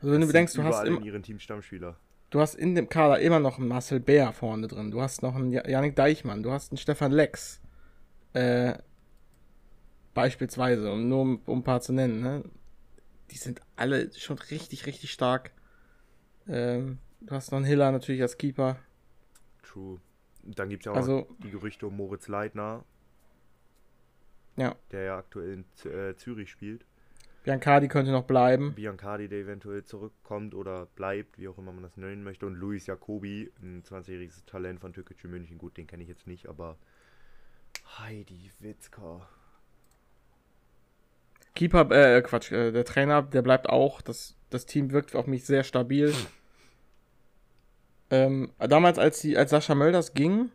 Also 0.00 0.12
wenn 0.12 0.20
das 0.20 0.28
du 0.28 0.32
bedenkst, 0.32 0.56
du 0.56 0.62
hast 0.62 0.84
in 0.84 1.02
ihren 1.02 1.22
Team 1.22 1.38
Stammspieler. 1.38 1.96
Du 2.30 2.40
hast 2.40 2.54
in 2.54 2.74
dem 2.74 2.88
Kader 2.88 3.20
immer 3.20 3.40
noch 3.40 3.58
einen 3.58 3.68
Marcel 3.68 4.00
Bär 4.00 4.32
vorne 4.32 4.66
drin. 4.66 4.90
Du 4.90 5.00
hast 5.00 5.22
noch 5.22 5.34
einen 5.34 5.52
Janik 5.52 5.94
Deichmann. 5.94 6.42
Du 6.42 6.50
hast 6.50 6.72
einen 6.72 6.78
Stefan 6.78 7.12
Lex. 7.12 7.60
Äh, 8.32 8.78
beispielsweise, 10.12 10.90
um 10.90 11.08
nur 11.08 11.20
um, 11.22 11.40
um, 11.46 11.58
ein 11.60 11.64
paar 11.64 11.80
zu 11.80 11.92
nennen. 11.92 12.20
Ne? 12.20 12.44
Die 13.30 13.36
sind 13.36 13.60
alle 13.76 14.10
schon 14.18 14.38
richtig, 14.38 14.86
richtig 14.86 15.12
stark. 15.12 15.52
Ähm, 16.48 16.98
du 17.20 17.34
hast 17.34 17.52
noch 17.52 17.58
einen 17.58 17.66
Hiller 17.66 17.92
natürlich 17.92 18.22
als 18.22 18.38
Keeper. 18.38 18.78
True. 19.62 20.00
Dann 20.54 20.68
gibt 20.68 20.82
es 20.82 20.86
ja 20.86 20.92
auch 20.92 20.96
also, 20.96 21.28
die 21.42 21.50
Gerüchte 21.50 21.86
um 21.86 21.96
Moritz 21.96 22.28
Leitner. 22.28 22.84
Ja. 24.56 24.74
Der 24.90 25.02
ja 25.02 25.18
aktuell 25.18 25.52
in 25.84 25.90
äh, 25.90 26.14
Zürich 26.16 26.50
spielt. 26.50 26.84
Biancardi 27.44 27.86
könnte 27.86 28.10
noch 28.10 28.24
bleiben. 28.24 28.74
Biancardi, 28.74 29.28
der 29.28 29.38
eventuell 29.38 29.84
zurückkommt 29.84 30.54
oder 30.54 30.86
bleibt, 30.96 31.38
wie 31.38 31.46
auch 31.46 31.58
immer 31.58 31.72
man 31.72 31.84
das 31.84 31.96
nennen 31.96 32.24
möchte. 32.24 32.44
Und 32.44 32.56
Luis 32.56 32.86
Jacobi, 32.86 33.52
ein 33.62 33.84
20-jähriges 33.84 34.44
Talent 34.46 34.80
von 34.80 34.92
Türkgücü 34.92 35.28
München. 35.28 35.56
Gut, 35.56 35.76
den 35.76 35.86
kenne 35.86 36.02
ich 36.02 36.08
jetzt 36.08 36.26
nicht, 36.26 36.48
aber 36.48 36.76
Heidi 37.98 38.50
Witzka. 38.58 39.28
Keeper, 41.54 41.88
äh, 41.90 42.20
Quatsch, 42.22 42.50
äh, 42.50 42.72
der 42.72 42.84
Trainer, 42.84 43.22
der 43.22 43.42
bleibt 43.42 43.68
auch. 43.68 44.02
Das, 44.02 44.36
das 44.50 44.66
Team 44.66 44.90
wirkt 44.90 45.14
auf 45.14 45.28
mich 45.28 45.44
sehr 45.44 45.62
stabil. 45.62 46.12
Ähm, 48.10 48.52
damals, 48.58 48.98
als, 48.98 49.20
die, 49.20 49.36
als 49.36 49.50
Sascha 49.50 49.74
Mölders 49.74 50.14
ging, 50.14 50.50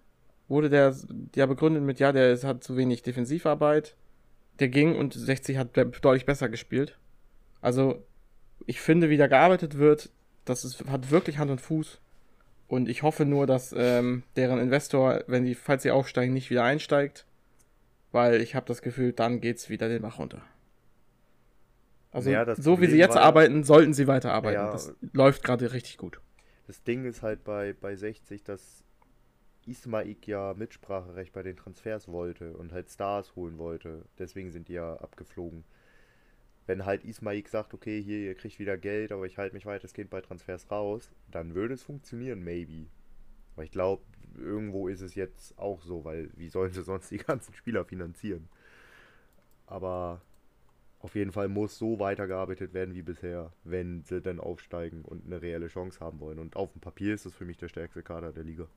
wurde 0.48 0.70
der 0.70 0.96
ja 1.36 1.46
begründet 1.46 1.84
mit, 1.84 2.00
ja, 2.00 2.12
der 2.12 2.38
hat 2.44 2.64
zu 2.64 2.78
wenig 2.78 3.04
Defensivarbeit. 3.04 3.96
Der 4.60 4.70
ging 4.70 4.96
und 4.96 5.14
60 5.14 5.58
hat 5.58 5.76
deutlich 5.76 6.26
besser 6.26 6.50
gespielt. 6.50 6.98
Also, 7.62 8.04
ich 8.66 8.80
finde, 8.80 9.10
wie 9.10 9.18
da 9.18 9.28
gearbeitet 9.28 9.78
wird, 9.78 10.12
das 10.46 10.66
ist, 10.66 10.86
hat 10.86 11.12
wirklich 11.12 11.38
Hand 11.38 11.52
und 11.52 11.62
Fuß. 11.62 12.00
Und 12.68 12.88
ich 12.88 13.04
hoffe 13.04 13.26
nur, 13.26 13.48
dass 13.48 13.74
ähm, 13.78 14.24
deren 14.36 14.60
Investor, 14.60 15.24
wenn 15.28 15.44
die, 15.44 15.56
falls 15.56 15.84
sie 15.84 15.92
aufsteigen, 15.92 16.34
nicht 16.34 16.50
wieder 16.50 16.64
einsteigt. 16.64 17.26
Weil 18.12 18.42
ich 18.42 18.56
habe 18.56 18.66
das 18.66 18.82
Gefühl, 18.82 19.14
dann 19.14 19.42
geht's 19.42 19.70
wieder 19.70 19.88
den 19.88 20.02
Bach 20.02 20.20
runter. 20.20 20.42
Also, 22.12 22.30
ja, 22.30 22.56
so 22.56 22.82
wie 22.82 22.88
sie 22.88 22.98
jetzt 22.98 23.16
arbeiten, 23.16 23.64
sollten 23.64 23.94
sie 23.94 24.08
weiterarbeiten. 24.08 24.62
Ja, 24.62 24.72
das 24.72 24.94
läuft 25.14 25.44
gerade 25.44 25.72
richtig 25.72 25.98
gut. 25.98 26.20
Das 26.68 26.84
Ding 26.84 27.06
ist 27.06 27.22
halt 27.22 27.44
bei, 27.44 27.74
bei 27.74 27.96
60, 27.96 28.44
dass 28.44 28.84
Ismaik 29.66 30.28
ja 30.28 30.54
Mitspracherecht 30.54 31.34
bei 31.34 31.44
den 31.44 31.58
Transfers 31.58 32.08
wollte 32.08 32.56
und 32.56 32.72
halt 32.72 32.90
Stars 32.90 33.36
holen 33.36 33.58
wollte. 33.58 34.06
Deswegen 34.18 34.52
sind 34.52 34.68
die 34.68 34.74
ja 34.74 34.96
abgeflogen. 34.98 35.64
Wenn 36.68 36.86
halt 36.86 37.04
Ismaik 37.04 37.50
sagt, 37.50 37.74
okay, 37.74 38.02
hier, 38.02 38.20
ihr 38.20 38.36
kriegt 38.36 38.60
wieder 38.60 38.78
Geld, 38.78 39.12
aber 39.12 39.26
ich 39.26 39.38
halte 39.38 39.56
mich 39.56 39.66
weitestgehend 39.66 40.10
bei 40.10 40.22
Transfers 40.22 40.70
raus, 40.72 41.12
dann 41.30 41.56
würde 41.56 41.74
es 41.74 41.84
funktionieren, 41.84 42.44
maybe. 42.44 42.88
Aber 43.56 43.64
ich 43.64 43.72
glaube, 43.72 44.04
irgendwo 44.38 44.88
ist 44.88 45.02
es 45.02 45.16
jetzt 45.16 45.58
auch 45.58 45.82
so, 45.82 46.06
weil 46.06 46.30
wie 46.36 46.50
sollen 46.50 46.72
sie 46.72 46.84
sonst 46.84 47.12
die 47.12 47.18
ganzen 47.18 47.54
Spieler 47.54 47.86
finanzieren? 47.86 48.48
Aber 49.66 50.22
auf 51.02 51.16
jeden 51.16 51.32
Fall 51.32 51.48
muss 51.48 51.78
so 51.78 52.00
weitergearbeitet 52.00 52.74
werden 52.74 52.94
wie 52.94 53.02
bisher, 53.02 53.52
wenn 53.64 54.04
sie 54.04 54.22
dann 54.22 54.40
aufsteigen 54.40 55.04
und 55.04 55.26
eine 55.26 55.42
reelle 55.42 55.68
Chance 55.68 56.00
haben 56.00 56.20
wollen. 56.20 56.38
Und 56.38 56.56
auf 56.56 56.72
dem 56.74 56.82
Papier 56.82 57.16
ist 57.16 57.26
das 57.26 57.34
für 57.34 57.46
mich 57.46 57.58
der 57.58 57.70
stärkste 57.70 58.04
Kader 58.04 58.32
der 58.32 58.44
Liga. 58.44 58.68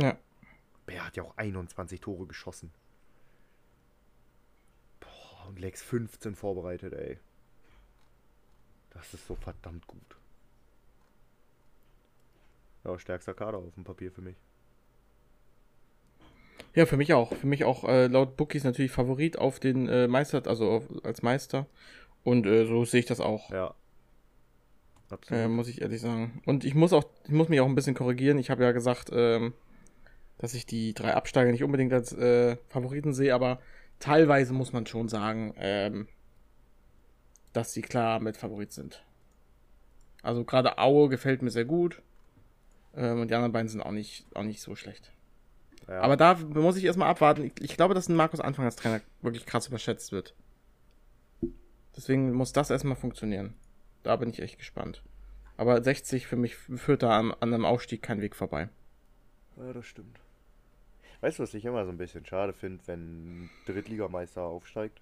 Ja. 0.00 0.18
Bär 0.84 1.06
hat 1.06 1.16
ja 1.16 1.22
auch 1.22 1.36
21 1.36 2.00
Tore 2.00 2.26
geschossen. 2.26 2.72
Boah, 4.98 5.46
und 5.48 5.60
Lex 5.60 5.82
15 5.82 6.34
vorbereitet, 6.34 6.92
ey. 6.92 7.18
Das 8.90 9.14
ist 9.14 9.26
so 9.26 9.36
verdammt 9.36 9.86
gut. 9.86 10.18
Ja, 12.82 12.98
stärkster 12.98 13.34
Kader 13.34 13.58
auf 13.58 13.74
dem 13.74 13.84
Papier 13.84 14.10
für 14.10 14.22
mich. 14.22 14.36
Ja, 16.74 16.86
für 16.86 16.96
mich 16.96 17.12
auch. 17.12 17.32
Für 17.34 17.46
mich 17.46 17.64
auch 17.64 17.84
äh, 17.84 18.08
laut 18.08 18.36
Bookies 18.36 18.64
natürlich 18.64 18.90
Favorit 18.90 19.38
auf 19.38 19.60
den 19.60 19.88
äh, 19.88 20.08
Meister, 20.08 20.42
also 20.46 20.70
auf, 20.70 20.84
als 21.04 21.22
Meister. 21.22 21.66
Und 22.24 22.46
äh, 22.46 22.66
so 22.66 22.84
sehe 22.84 23.00
ich 23.00 23.06
das 23.06 23.20
auch. 23.20 23.50
Ja. 23.50 23.74
Absolut. 25.10 25.44
Äh, 25.44 25.48
muss 25.48 25.68
ich 25.68 25.82
ehrlich 25.82 26.00
sagen. 26.00 26.42
Und 26.46 26.64
ich 26.64 26.74
muss 26.74 26.92
auch, 26.92 27.04
ich 27.24 27.30
muss 27.30 27.48
mich 27.48 27.60
auch 27.60 27.66
ein 27.66 27.74
bisschen 27.74 27.94
korrigieren. 27.94 28.38
Ich 28.38 28.50
habe 28.50 28.64
ja 28.64 28.72
gesagt, 28.72 29.10
ähm, 29.12 29.54
dass 30.38 30.54
ich 30.54 30.66
die 30.66 30.94
drei 30.94 31.14
Absteiger 31.14 31.52
nicht 31.52 31.62
unbedingt 31.62 31.92
als 31.92 32.12
äh, 32.12 32.56
Favoriten 32.68 33.14
sehe, 33.14 33.34
aber 33.34 33.60
teilweise 34.00 34.52
muss 34.52 34.72
man 34.72 34.86
schon 34.86 35.08
sagen, 35.08 35.54
ähm, 35.58 36.08
dass 37.52 37.72
sie 37.72 37.82
klar 37.82 38.18
mit 38.18 38.36
Favorit 38.36 38.72
sind. 38.72 39.04
Also 40.22 40.44
gerade 40.44 40.78
Aue 40.78 41.08
gefällt 41.08 41.42
mir 41.42 41.50
sehr 41.50 41.66
gut. 41.66 42.02
Ähm, 42.96 43.20
und 43.20 43.30
die 43.30 43.34
anderen 43.34 43.52
beiden 43.52 43.68
sind 43.68 43.82
auch 43.82 43.92
nicht, 43.92 44.26
auch 44.34 44.42
nicht 44.42 44.60
so 44.60 44.74
schlecht. 44.74 45.12
Ja. 45.88 46.00
Aber 46.00 46.16
da 46.16 46.34
muss 46.34 46.76
ich 46.76 46.84
erstmal 46.84 47.10
abwarten. 47.10 47.44
Ich, 47.44 47.52
ich 47.60 47.76
glaube, 47.76 47.94
dass 47.94 48.08
ein 48.08 48.16
Markus 48.16 48.40
Anfang 48.40 48.64
als 48.64 48.76
Trainer 48.76 49.00
wirklich 49.22 49.46
krass 49.46 49.68
überschätzt 49.68 50.12
wird. 50.12 50.34
Deswegen 51.96 52.32
muss 52.32 52.52
das 52.52 52.70
erstmal 52.70 52.96
funktionieren. 52.96 53.54
Da 54.02 54.16
bin 54.16 54.30
ich 54.30 54.40
echt 54.40 54.58
gespannt. 54.58 55.02
Aber 55.56 55.82
60 55.82 56.26
für 56.26 56.36
mich 56.36 56.56
führt 56.56 57.02
da 57.02 57.18
an, 57.18 57.32
an 57.32 57.54
einem 57.54 57.64
Aufstieg 57.64 58.02
kein 58.02 58.20
Weg 58.20 58.34
vorbei. 58.34 58.68
Ja, 59.56 59.72
das 59.72 59.86
stimmt. 59.86 60.18
Weißt 61.20 61.38
du, 61.38 61.44
was 61.44 61.54
ich 61.54 61.64
immer 61.64 61.84
so 61.84 61.90
ein 61.90 61.96
bisschen 61.96 62.26
schade 62.26 62.52
finde, 62.52 62.82
wenn 62.86 63.44
ein 63.44 63.50
Drittligameister 63.66 64.42
aufsteigt? 64.42 65.00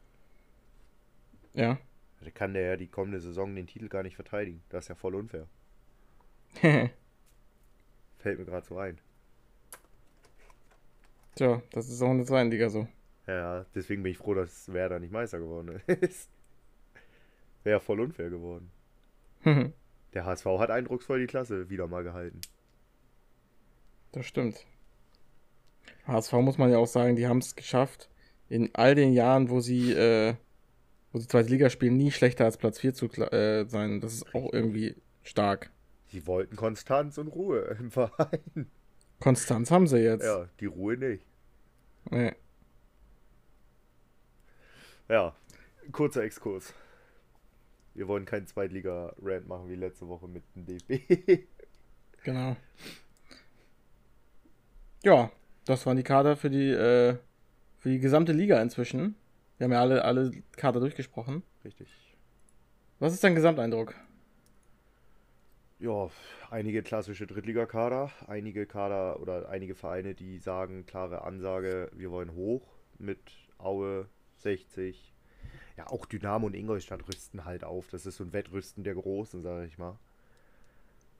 Ja. 1.55 1.79
Da 2.21 2.31
kann 2.31 2.55
der 2.55 2.63
ja 2.63 2.77
die 2.77 2.87
kommende 2.87 3.21
Saison 3.21 3.55
den 3.55 3.67
Titel 3.67 3.89
gar 3.89 4.03
nicht 4.03 4.17
verteidigen. 4.17 4.63
Das 4.69 4.85
ist 4.85 4.89
ja 4.89 4.95
voll 4.95 5.15
unfair. 5.15 5.47
Fällt 6.61 8.39
mir 8.39 8.45
gerade 8.45 8.67
so 8.67 8.79
ein. 8.79 8.99
Tja, 11.35 11.63
das 11.71 11.89
ist 11.89 12.03
auch 12.03 12.11
in 12.11 12.19
der 12.19 12.27
zweiten 12.27 12.51
Liga 12.51 12.69
so. 12.69 12.87
Ja, 13.27 13.65
deswegen 13.75 14.03
bin 14.03 14.13
ich 14.13 14.19
froh, 14.19 14.35
dass 14.35 14.73
Werder 14.73 14.99
nicht 14.99 15.13
Meister 15.13 15.39
geworden 15.39 15.81
ist. 15.87 16.29
Wäre 17.65 17.81
voll 17.81 18.01
unfair 18.01 18.31
geworden. 18.31 18.71
Der 20.15 20.27
HSV 20.27 20.45
hat 20.59 20.71
eindrucksvoll 20.71 21.21
die 21.21 21.27
Klasse 21.27 21.71
wieder 21.71 21.87
mal 21.87 22.05
gehalten. 22.05 22.41
Das 24.13 24.27
stimmt. 24.27 24.67
HSV 26.07 26.33
muss 26.35 26.59
man 26.59 26.71
ja 26.71 26.79
auch 26.79 26.87
sagen, 26.87 27.17
die 27.17 27.27
haben 27.27 27.39
es 27.39 27.57
geschafft, 27.57 28.11
in 28.49 28.71
all 28.75 28.95
den 28.95 29.15
Jahren, 29.15 29.49
wo 29.49 29.61
sie, 29.61 29.93
äh, 29.93 30.35
wo 31.13 31.19
sie 31.19 31.29
zweite 31.29 31.49
Liga 31.49 31.71
spielen, 31.71 31.97
nie 31.97 32.11
schlechter 32.11 32.45
als 32.45 32.59
Platz 32.59 32.79
4 32.81 32.93
zu 32.93 33.07
äh, 33.07 33.65
sein. 33.67 34.01
Das 34.01 34.13
ist 34.13 34.35
auch 34.35 34.53
irgendwie 34.53 34.97
stark. 35.23 35.71
Sie 36.09 36.27
wollten 36.27 36.57
Konstanz 36.57 37.17
und 37.17 37.29
Ruhe 37.29 37.61
im 37.81 37.91
Verein. 37.91 38.71
Konstanz 39.23 39.71
haben 39.71 39.87
sie 39.87 39.99
jetzt. 39.99 40.25
Ja, 40.25 40.49
die 40.59 40.67
Ruhe 40.67 40.97
nicht. 40.97 41.25
Nee. 42.11 42.35
Ja, 45.09 45.33
kurzer 45.93 46.25
Exkurs. 46.25 46.75
Wir 47.95 48.09
wollen 48.09 48.25
keinen 48.25 48.49
Zweitliga-Rant 48.49 49.47
machen 49.47 49.69
wie 49.69 49.77
letzte 49.77 50.09
Woche 50.09 50.27
mit 50.27 50.43
dem 50.57 50.67
DFB. 50.67 51.47
Genau. 52.25 52.57
Ja, 55.03 55.33
das 55.65 55.85
waren 55.87 55.97
die 55.97 56.05
Kader 56.05 56.37
für 56.37 56.51
die, 56.51 56.71
äh, 56.71 57.17
für 57.79 57.89
die 57.89 57.99
gesamte 57.99 58.31
Liga 58.31 58.63
inzwischen. 58.63 59.17
Wir 59.59 59.65
haben 59.65 59.73
ja 59.73 59.81
alle, 59.81 60.05
alle 60.05 60.31
Kader 60.53 60.79
durchgesprochen. 60.79 61.43
Richtig. 61.65 61.89
Was 63.01 63.13
ist 63.13 63.25
dein 63.25 63.35
Gesamteindruck? 63.35 63.97
Ja, 65.83 66.11
einige 66.49 66.85
klassische 66.85 67.27
Drittligakader, 67.27 68.13
einige 68.29 68.67
Kader 68.67 69.19
oder 69.19 69.49
einige 69.49 69.75
Vereine, 69.75 70.15
die 70.15 70.39
sagen, 70.39 70.87
klare 70.87 71.23
Ansage, 71.23 71.91
wir 71.93 72.13
wollen 72.13 72.35
hoch 72.35 72.63
mit 73.01 73.19
Aue 73.59 74.07
60. 74.37 75.13
Ja, 75.77 75.89
auch 75.89 76.07
Dynamo 76.07 76.47
und 76.47 76.55
Ingolstadt 76.55 77.09
rüsten 77.09 77.45
halt 77.45 77.65
auf. 77.65 77.89
Das 77.89 78.07
ist 78.07 78.19
so 78.19 78.23
ein 78.23 78.33
Wettrüsten 78.33 78.85
der 78.85 78.95
Großen, 78.95 79.43
sage 79.43 79.67
ich 79.67 79.77
mal. 79.77 79.99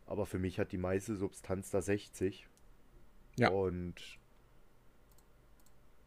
Aber 0.07 0.27
für 0.27 0.39
mich 0.39 0.61
hat 0.61 0.71
die 0.71 0.79
meiste 0.79 1.17
Substanz 1.17 1.73
da 1.73 1.83
60. 1.83 2.47
Ja. 3.41 3.49
Und 3.49 4.21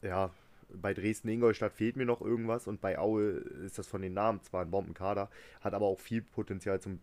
ja, 0.02 0.32
bei 0.70 0.94
Dresden-Ingolstadt 0.94 1.74
fehlt 1.74 1.98
mir 1.98 2.06
noch 2.06 2.22
irgendwas 2.22 2.68
und 2.68 2.80
bei 2.80 2.98
Aue 2.98 3.32
ist 3.66 3.78
das 3.78 3.88
von 3.88 4.02
den 4.02 4.14
Namen 4.14 4.42
zwar 4.44 4.62
ein 4.62 4.72
Bombenkader, 4.72 5.30
hat 5.60 5.74
aber 5.74 5.88
auch 5.88 6.00
viel 6.00 6.22
Potenzial 6.22 6.80
zum 6.80 7.02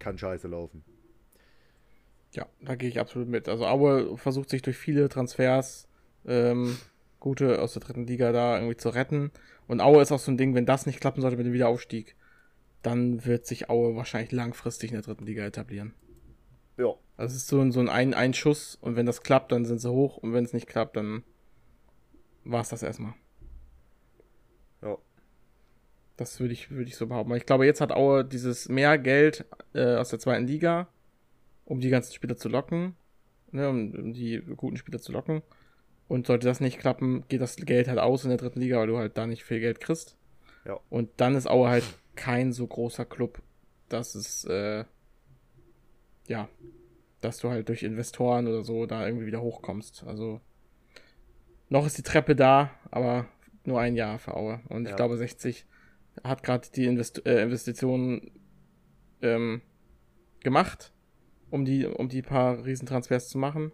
kann 0.00 0.18
scheiße 0.18 0.48
laufen. 0.48 0.82
Ja, 2.32 2.46
da 2.60 2.74
gehe 2.74 2.88
ich 2.88 2.98
absolut 2.98 3.28
mit. 3.28 3.48
Also 3.48 3.66
Aue 3.66 4.16
versucht 4.16 4.50
sich 4.50 4.62
durch 4.62 4.76
viele 4.76 5.08
Transfers 5.08 5.88
ähm, 6.26 6.76
gute 7.18 7.60
aus 7.60 7.74
der 7.74 7.82
dritten 7.82 8.06
Liga 8.06 8.32
da 8.32 8.56
irgendwie 8.56 8.76
zu 8.76 8.88
retten. 8.88 9.30
Und 9.68 9.80
Aue 9.80 10.02
ist 10.02 10.10
auch 10.10 10.18
so 10.18 10.30
ein 10.30 10.38
Ding, 10.38 10.54
wenn 10.54 10.66
das 10.66 10.86
nicht 10.86 11.00
klappen 11.00 11.20
sollte 11.20 11.36
mit 11.36 11.46
dem 11.46 11.52
Wiederaufstieg, 11.52 12.16
dann 12.82 13.24
wird 13.24 13.46
sich 13.46 13.68
Aue 13.68 13.94
wahrscheinlich 13.94 14.32
langfristig 14.32 14.90
in 14.90 14.96
der 14.96 15.04
dritten 15.04 15.26
Liga 15.26 15.44
etablieren. 15.44 15.94
Ja. 16.76 16.94
Also 17.16 17.34
es 17.34 17.42
ist 17.42 17.48
so 17.48 17.60
ein, 17.60 17.72
so 17.72 17.80
ein, 17.80 17.88
ein, 17.88 18.14
ein 18.14 18.32
Schuss 18.32 18.78
und 18.80 18.96
wenn 18.96 19.06
das 19.06 19.22
klappt, 19.22 19.52
dann 19.52 19.64
sind 19.64 19.80
sie 19.80 19.90
hoch 19.90 20.16
und 20.16 20.32
wenn 20.32 20.44
es 20.44 20.52
nicht 20.52 20.66
klappt, 20.66 20.96
dann 20.96 21.22
war 22.44 22.62
es 22.62 22.70
das 22.70 22.82
erstmal. 22.82 23.14
Das 26.20 26.38
würde 26.38 26.52
ich, 26.52 26.70
würde 26.70 26.84
ich 26.84 26.96
so 26.96 27.06
behaupten. 27.06 27.34
Ich 27.34 27.46
glaube, 27.46 27.64
jetzt 27.64 27.80
hat 27.80 27.92
Aue 27.92 28.26
dieses 28.26 28.68
mehr 28.68 28.98
Geld 28.98 29.46
äh, 29.72 29.96
aus 29.96 30.10
der 30.10 30.18
zweiten 30.18 30.46
Liga, 30.46 30.86
um 31.64 31.80
die 31.80 31.88
ganzen 31.88 32.12
Spieler 32.12 32.36
zu 32.36 32.50
locken, 32.50 32.94
ne, 33.52 33.66
um, 33.70 33.90
um 33.94 34.12
die 34.12 34.42
guten 34.54 34.76
Spieler 34.76 35.00
zu 35.00 35.12
locken. 35.12 35.40
Und 36.08 36.26
sollte 36.26 36.46
das 36.46 36.60
nicht 36.60 36.78
klappen, 36.78 37.24
geht 37.28 37.40
das 37.40 37.56
Geld 37.56 37.88
halt 37.88 37.98
aus 37.98 38.24
in 38.24 38.28
der 38.28 38.36
dritten 38.36 38.60
Liga, 38.60 38.76
weil 38.76 38.88
du 38.88 38.98
halt 38.98 39.16
da 39.16 39.26
nicht 39.26 39.44
viel 39.44 39.60
Geld 39.60 39.80
kriegst. 39.80 40.18
Ja. 40.66 40.78
Und 40.90 41.08
dann 41.16 41.34
ist 41.36 41.48
Aue 41.48 41.70
halt 41.70 41.84
kein 42.16 42.52
so 42.52 42.66
großer 42.66 43.06
Club, 43.06 43.40
dass 43.88 44.14
es, 44.14 44.44
äh, 44.44 44.84
ja, 46.28 46.50
dass 47.22 47.38
du 47.38 47.48
halt 47.48 47.66
durch 47.70 47.82
Investoren 47.82 48.46
oder 48.46 48.62
so 48.62 48.84
da 48.84 49.06
irgendwie 49.06 49.24
wieder 49.24 49.40
hochkommst. 49.40 50.04
Also, 50.06 50.42
noch 51.70 51.86
ist 51.86 51.96
die 51.96 52.02
Treppe 52.02 52.36
da, 52.36 52.72
aber 52.90 53.24
nur 53.64 53.80
ein 53.80 53.96
Jahr 53.96 54.18
für 54.18 54.34
Aue. 54.34 54.60
Und 54.68 54.84
ich 54.84 54.90
Ja. 54.90 54.96
glaube, 54.96 55.16
60 55.16 55.64
hat 56.24 56.42
gerade 56.42 56.68
die 56.74 56.86
Invest 56.86 57.24
äh, 57.26 57.42
Investitionen 57.42 58.30
ähm, 59.22 59.62
gemacht, 60.40 60.92
um 61.50 61.64
die, 61.64 61.86
um 61.86 62.08
die 62.08 62.22
paar 62.22 62.64
Riesentransfers 62.64 63.28
zu 63.28 63.38
machen. 63.38 63.72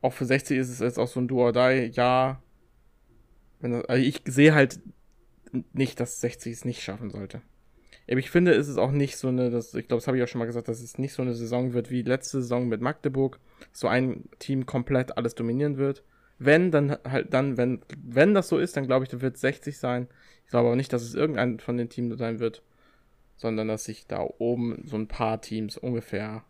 Auch 0.00 0.12
für 0.12 0.24
60 0.24 0.58
ist 0.58 0.68
es 0.68 0.78
jetzt 0.78 0.98
auch 0.98 1.08
so 1.08 1.20
ein 1.20 1.28
Do 1.28 1.38
or 1.38 1.52
Die, 1.52 1.90
ja. 1.92 2.42
Das, 3.60 3.84
also 3.86 4.02
ich 4.02 4.22
sehe 4.26 4.54
halt 4.54 4.80
nicht, 5.72 5.98
dass 6.00 6.20
60 6.20 6.52
es 6.52 6.64
nicht 6.64 6.82
schaffen 6.82 7.10
sollte. 7.10 7.42
Aber 8.10 8.18
ich 8.18 8.30
finde, 8.30 8.54
es 8.54 8.68
ist 8.68 8.78
auch 8.78 8.90
nicht 8.90 9.16
so 9.18 9.28
eine, 9.28 9.50
das, 9.50 9.74
ich 9.74 9.86
glaube, 9.86 10.00
das 10.00 10.06
habe 10.06 10.16
ich 10.16 10.22
auch 10.22 10.28
schon 10.28 10.38
mal 10.38 10.46
gesagt, 10.46 10.68
dass 10.68 10.80
es 10.80 10.98
nicht 10.98 11.12
so 11.12 11.22
eine 11.22 11.34
Saison 11.34 11.74
wird 11.74 11.90
wie 11.90 12.02
letzte 12.02 12.40
Saison 12.40 12.66
mit 12.66 12.80
Magdeburg, 12.80 13.38
so 13.72 13.86
ein 13.86 14.24
Team 14.38 14.64
komplett 14.64 15.18
alles 15.18 15.34
dominieren 15.34 15.76
wird. 15.76 16.04
Wenn, 16.38 16.70
dann 16.70 16.98
halt, 17.04 17.34
dann, 17.34 17.56
wenn, 17.56 17.82
wenn 18.02 18.34
das 18.34 18.48
so 18.48 18.58
ist, 18.58 18.76
dann 18.76 18.86
glaube 18.86 19.04
ich, 19.04 19.10
dann 19.10 19.20
wird 19.20 19.34
es 19.34 19.40
60 19.40 19.76
sein. 19.78 20.08
Ich 20.44 20.50
glaube 20.50 20.68
aber 20.68 20.76
nicht, 20.76 20.92
dass 20.92 21.02
es 21.02 21.14
irgendein 21.14 21.58
von 21.58 21.76
den 21.76 21.88
Teams 21.88 22.16
sein 22.18 22.38
wird, 22.38 22.62
sondern 23.36 23.68
dass 23.68 23.84
sich 23.84 24.06
da 24.06 24.26
oben 24.38 24.82
so 24.86 24.96
ein 24.96 25.08
paar 25.08 25.40
Teams 25.40 25.76
ungefähr 25.76 26.44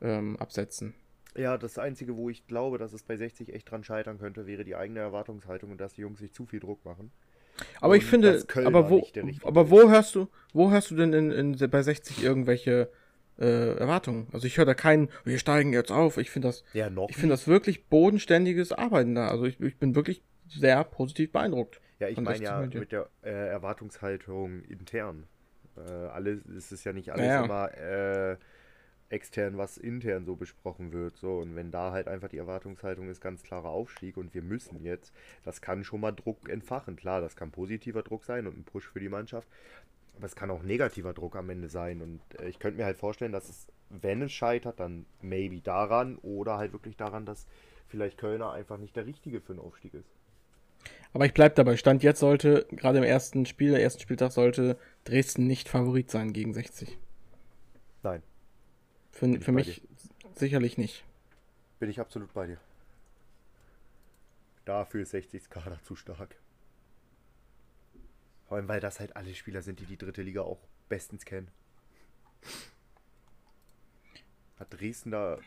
ähm, 0.00 0.36
absetzen. 0.36 0.94
Ja, 1.36 1.58
das 1.58 1.78
Einzige, 1.78 2.16
wo 2.16 2.28
ich 2.28 2.46
glaube, 2.46 2.78
dass 2.78 2.92
es 2.92 3.02
bei 3.02 3.16
60 3.16 3.52
echt 3.54 3.70
dran 3.70 3.84
scheitern 3.84 4.18
könnte, 4.18 4.46
wäre 4.46 4.64
die 4.64 4.74
eigene 4.74 5.00
Erwartungshaltung 5.00 5.70
und 5.70 5.80
dass 5.80 5.94
die 5.94 6.00
Jungs 6.00 6.18
sich 6.18 6.32
zu 6.32 6.46
viel 6.46 6.60
Druck 6.60 6.84
machen. 6.84 7.12
Aber 7.80 7.96
ich 7.96 8.04
Und 8.04 8.10
finde, 8.10 8.32
dass 8.32 8.46
Köln 8.46 8.66
aber 8.66 8.90
wo, 8.90 9.06
aber 9.42 9.70
wo 9.70 9.88
hörst 9.88 10.14
du, 10.14 10.28
wo 10.52 10.70
hörst 10.70 10.90
du 10.90 10.96
denn 10.96 11.12
in, 11.12 11.30
in, 11.30 11.70
bei 11.70 11.82
60 11.82 12.22
irgendwelche 12.22 12.90
äh, 13.40 13.76
Erwartungen? 13.76 14.28
Also 14.32 14.46
ich 14.46 14.56
höre 14.58 14.66
da 14.66 14.74
keinen, 14.74 15.08
wir 15.24 15.38
steigen 15.38 15.72
jetzt 15.72 15.90
auf. 15.90 16.18
Ich 16.18 16.30
finde 16.30 16.48
das, 16.48 16.64
Ja, 16.72 16.90
ich 17.08 17.16
finde 17.16 17.34
das 17.34 17.48
wirklich 17.48 17.86
bodenständiges 17.86 18.72
Arbeiten 18.72 19.14
da. 19.14 19.28
Also 19.28 19.44
ich, 19.44 19.60
ich 19.60 19.78
bin 19.78 19.94
wirklich 19.94 20.22
sehr 20.48 20.82
positiv 20.84 21.32
beeindruckt. 21.32 21.80
Ja, 21.98 22.08
ich 22.08 22.16
meine 22.16 22.38
60 22.38 22.44
ja 22.44 22.80
mit 22.80 22.92
der 22.92 23.08
äh, 23.22 23.48
Erwartungshaltung 23.48 24.62
intern. 24.64 25.26
Äh, 25.76 25.90
alles, 25.90 26.44
es 26.46 26.72
ist 26.72 26.84
ja 26.84 26.92
nicht 26.92 27.12
alles 27.12 27.26
ja. 27.26 27.44
immer 27.44 27.74
äh, 27.74 28.36
extern, 29.10 29.58
was 29.58 29.76
intern 29.76 30.24
so 30.24 30.36
besprochen 30.36 30.92
wird. 30.92 31.16
So, 31.16 31.38
und 31.38 31.56
wenn 31.56 31.70
da 31.70 31.92
halt 31.92 32.08
einfach 32.08 32.28
die 32.28 32.38
Erwartungshaltung 32.38 33.08
ist, 33.08 33.20
ganz 33.20 33.42
klarer 33.42 33.68
Aufstieg 33.68 34.16
und 34.16 34.34
wir 34.34 34.42
müssen 34.42 34.82
jetzt, 34.82 35.12
das 35.44 35.60
kann 35.60 35.84
schon 35.84 36.00
mal 36.00 36.12
Druck 36.12 36.48
entfachen. 36.48 36.96
Klar, 36.96 37.20
das 37.20 37.36
kann 37.36 37.50
positiver 37.50 38.02
Druck 38.02 38.24
sein 38.24 38.46
und 38.46 38.56
ein 38.56 38.64
Push 38.64 38.88
für 38.88 39.00
die 39.00 39.08
Mannschaft. 39.08 39.48
Aber 40.20 40.26
es 40.26 40.36
kann 40.36 40.50
auch 40.50 40.62
negativer 40.62 41.14
Druck 41.14 41.34
am 41.34 41.48
Ende 41.48 41.70
sein. 41.70 42.02
Und 42.02 42.20
äh, 42.38 42.46
ich 42.50 42.58
könnte 42.58 42.76
mir 42.76 42.84
halt 42.84 42.98
vorstellen, 42.98 43.32
dass 43.32 43.48
es, 43.48 43.68
wenn 43.88 44.20
es 44.20 44.32
scheitert, 44.32 44.78
dann 44.78 45.06
maybe 45.22 45.62
daran 45.62 46.18
oder 46.18 46.58
halt 46.58 46.74
wirklich 46.74 46.98
daran, 46.98 47.24
dass 47.24 47.46
vielleicht 47.88 48.18
Kölner 48.18 48.52
einfach 48.52 48.76
nicht 48.76 48.94
der 48.96 49.06
Richtige 49.06 49.40
für 49.40 49.54
einen 49.54 49.62
Aufstieg 49.62 49.94
ist. 49.94 50.10
Aber 51.14 51.24
ich 51.24 51.32
bleib 51.32 51.54
dabei. 51.54 51.78
Stand 51.78 52.02
jetzt 52.02 52.20
sollte, 52.20 52.66
gerade 52.70 52.98
im 52.98 53.04
ersten 53.04 53.46
Spiel, 53.46 53.70
der 53.70 53.82
ersten 53.82 54.02
Spieltag 54.02 54.30
sollte 54.32 54.76
Dresden 55.04 55.46
nicht 55.46 55.70
Favorit 55.70 56.10
sein 56.10 56.34
gegen 56.34 56.52
60. 56.52 56.98
Nein. 58.02 58.22
Für, 59.10 59.40
für 59.40 59.52
mich 59.52 59.80
sicherlich 60.34 60.76
nicht. 60.76 61.02
Bin 61.78 61.88
ich 61.88 61.98
absolut 61.98 62.34
bei 62.34 62.46
dir. 62.46 62.58
Dafür 64.66 65.00
ist 65.00 65.12
60 65.12 65.48
Kader 65.48 65.78
zu 65.82 65.96
stark. 65.96 66.36
Vor 68.50 68.56
allem, 68.56 68.66
weil 68.66 68.80
das 68.80 68.98
halt 68.98 69.14
alle 69.14 69.32
Spieler 69.32 69.62
sind, 69.62 69.78
die 69.78 69.84
die 69.84 69.96
dritte 69.96 70.22
Liga 70.22 70.40
auch 70.40 70.58
bestens 70.88 71.24
kennen. 71.24 71.46
Hat 74.58 74.66
Dresden 74.70 75.12
da. 75.12 75.38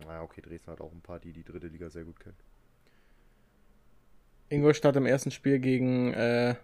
Na 0.00 0.22
okay, 0.22 0.40
Dresden 0.40 0.70
hat 0.70 0.80
auch 0.80 0.90
ein 0.90 1.02
paar, 1.02 1.20
die 1.20 1.34
die 1.34 1.44
dritte 1.44 1.66
Liga 1.66 1.90
sehr 1.90 2.04
gut 2.04 2.18
kennen. 2.18 2.38
Ingolstadt 4.48 4.96
im 4.96 5.04
ersten 5.04 5.30
Spiel 5.30 5.58
gegen 5.58 6.14
äh, 6.14 6.54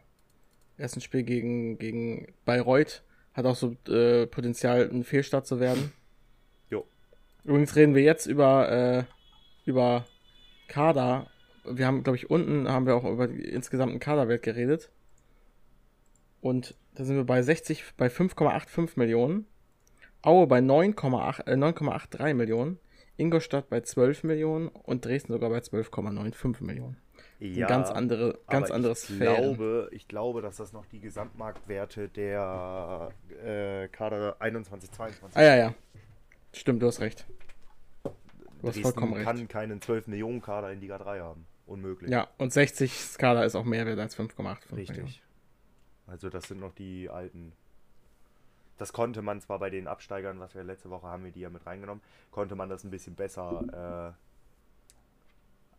ersten 0.78 1.02
Spiel 1.02 1.24
gegen, 1.24 1.76
gegen 1.76 2.32
Bayreuth 2.46 3.02
Hat 3.34 3.44
auch 3.44 3.56
so 3.56 3.76
äh, 3.88 4.26
Potenzial, 4.26 4.88
ein 4.90 5.04
Fehlstart 5.04 5.46
zu 5.46 5.60
werden. 5.60 5.92
Jo. 6.70 6.86
Übrigens 7.44 7.76
reden 7.76 7.94
wir 7.94 8.02
jetzt 8.02 8.24
über, 8.24 8.72
äh, 8.72 9.04
über 9.66 10.06
Kader. 10.68 11.26
Wir 11.64 11.86
haben, 11.86 12.02
glaube 12.02 12.16
ich, 12.16 12.30
unten 12.30 12.66
haben 12.66 12.86
wir 12.86 12.96
auch 12.96 13.04
über 13.04 13.28
die 13.28 13.44
insgesamten 13.44 14.00
Kaderwert 14.00 14.42
geredet. 14.42 14.90
Und 16.42 16.74
da 16.94 17.04
sind 17.04 17.16
wir 17.16 17.24
bei 17.24 17.40
60, 17.40 17.84
bei 17.96 18.08
5,85 18.08 18.90
Millionen. 18.96 19.46
Aue 20.20 20.46
bei 20.46 20.58
9,8, 20.58 21.46
äh, 21.46 21.56
9,83 21.56 22.34
Millionen. 22.34 22.78
Ingolstadt 23.16 23.70
bei 23.70 23.80
12 23.80 24.24
Millionen 24.24 24.68
und 24.68 25.04
Dresden 25.04 25.32
sogar 25.32 25.50
bei 25.50 25.58
12,95 25.58 26.64
Millionen. 26.64 26.96
Ja, 27.38 27.66
ganz 27.66 27.90
andere, 27.90 28.38
ganz 28.48 28.70
anderes 28.70 29.08
ich 29.08 29.16
Sphären. 29.16 29.36
glaube, 29.56 29.88
ich 29.92 30.06
glaube, 30.08 30.42
dass 30.42 30.56
das 30.56 30.72
noch 30.72 30.86
die 30.86 31.00
Gesamtmarktwerte 31.00 32.08
der 32.08 33.10
äh, 33.44 33.88
Kader 33.88 34.36
21, 34.40 34.90
22 34.90 35.36
Ah 35.36 35.42
ja, 35.42 35.56
ja. 35.56 35.74
Stimmt, 36.52 36.82
du 36.82 36.86
hast 36.86 37.00
recht. 37.00 37.26
Du 38.04 38.10
hast 38.68 38.76
Dresden 38.76 38.82
vollkommen 38.82 39.14
recht. 39.14 39.26
kann 39.26 39.48
keinen 39.48 39.80
12 39.80 40.06
Millionen 40.08 40.40
Kader 40.40 40.72
in 40.72 40.80
Liga 40.80 40.98
3 40.98 41.20
haben. 41.20 41.46
Unmöglich. 41.66 42.10
Ja, 42.10 42.28
und 42.38 42.52
60 42.52 42.92
Skala 42.92 43.44
ist 43.44 43.54
auch 43.56 43.64
mehr 43.64 43.86
wert 43.86 43.98
als 43.98 44.16
5,85 44.16 44.74
Millionen. 44.74 45.14
Also 46.06 46.28
das 46.30 46.44
sind 46.48 46.60
noch 46.60 46.72
die 46.72 47.08
alten. 47.08 47.52
Das 48.78 48.92
konnte 48.92 49.22
man 49.22 49.40
zwar 49.40 49.58
bei 49.58 49.70
den 49.70 49.86
Absteigern, 49.86 50.40
was 50.40 50.54
wir 50.54 50.64
letzte 50.64 50.90
Woche 50.90 51.06
haben 51.06 51.24
wir 51.24 51.30
die 51.32 51.40
ja 51.40 51.50
mit 51.50 51.64
reingenommen, 51.66 52.02
konnte 52.30 52.54
man 52.56 52.68
das 52.68 52.84
ein 52.84 52.90
bisschen 52.90 53.14
besser 53.14 54.16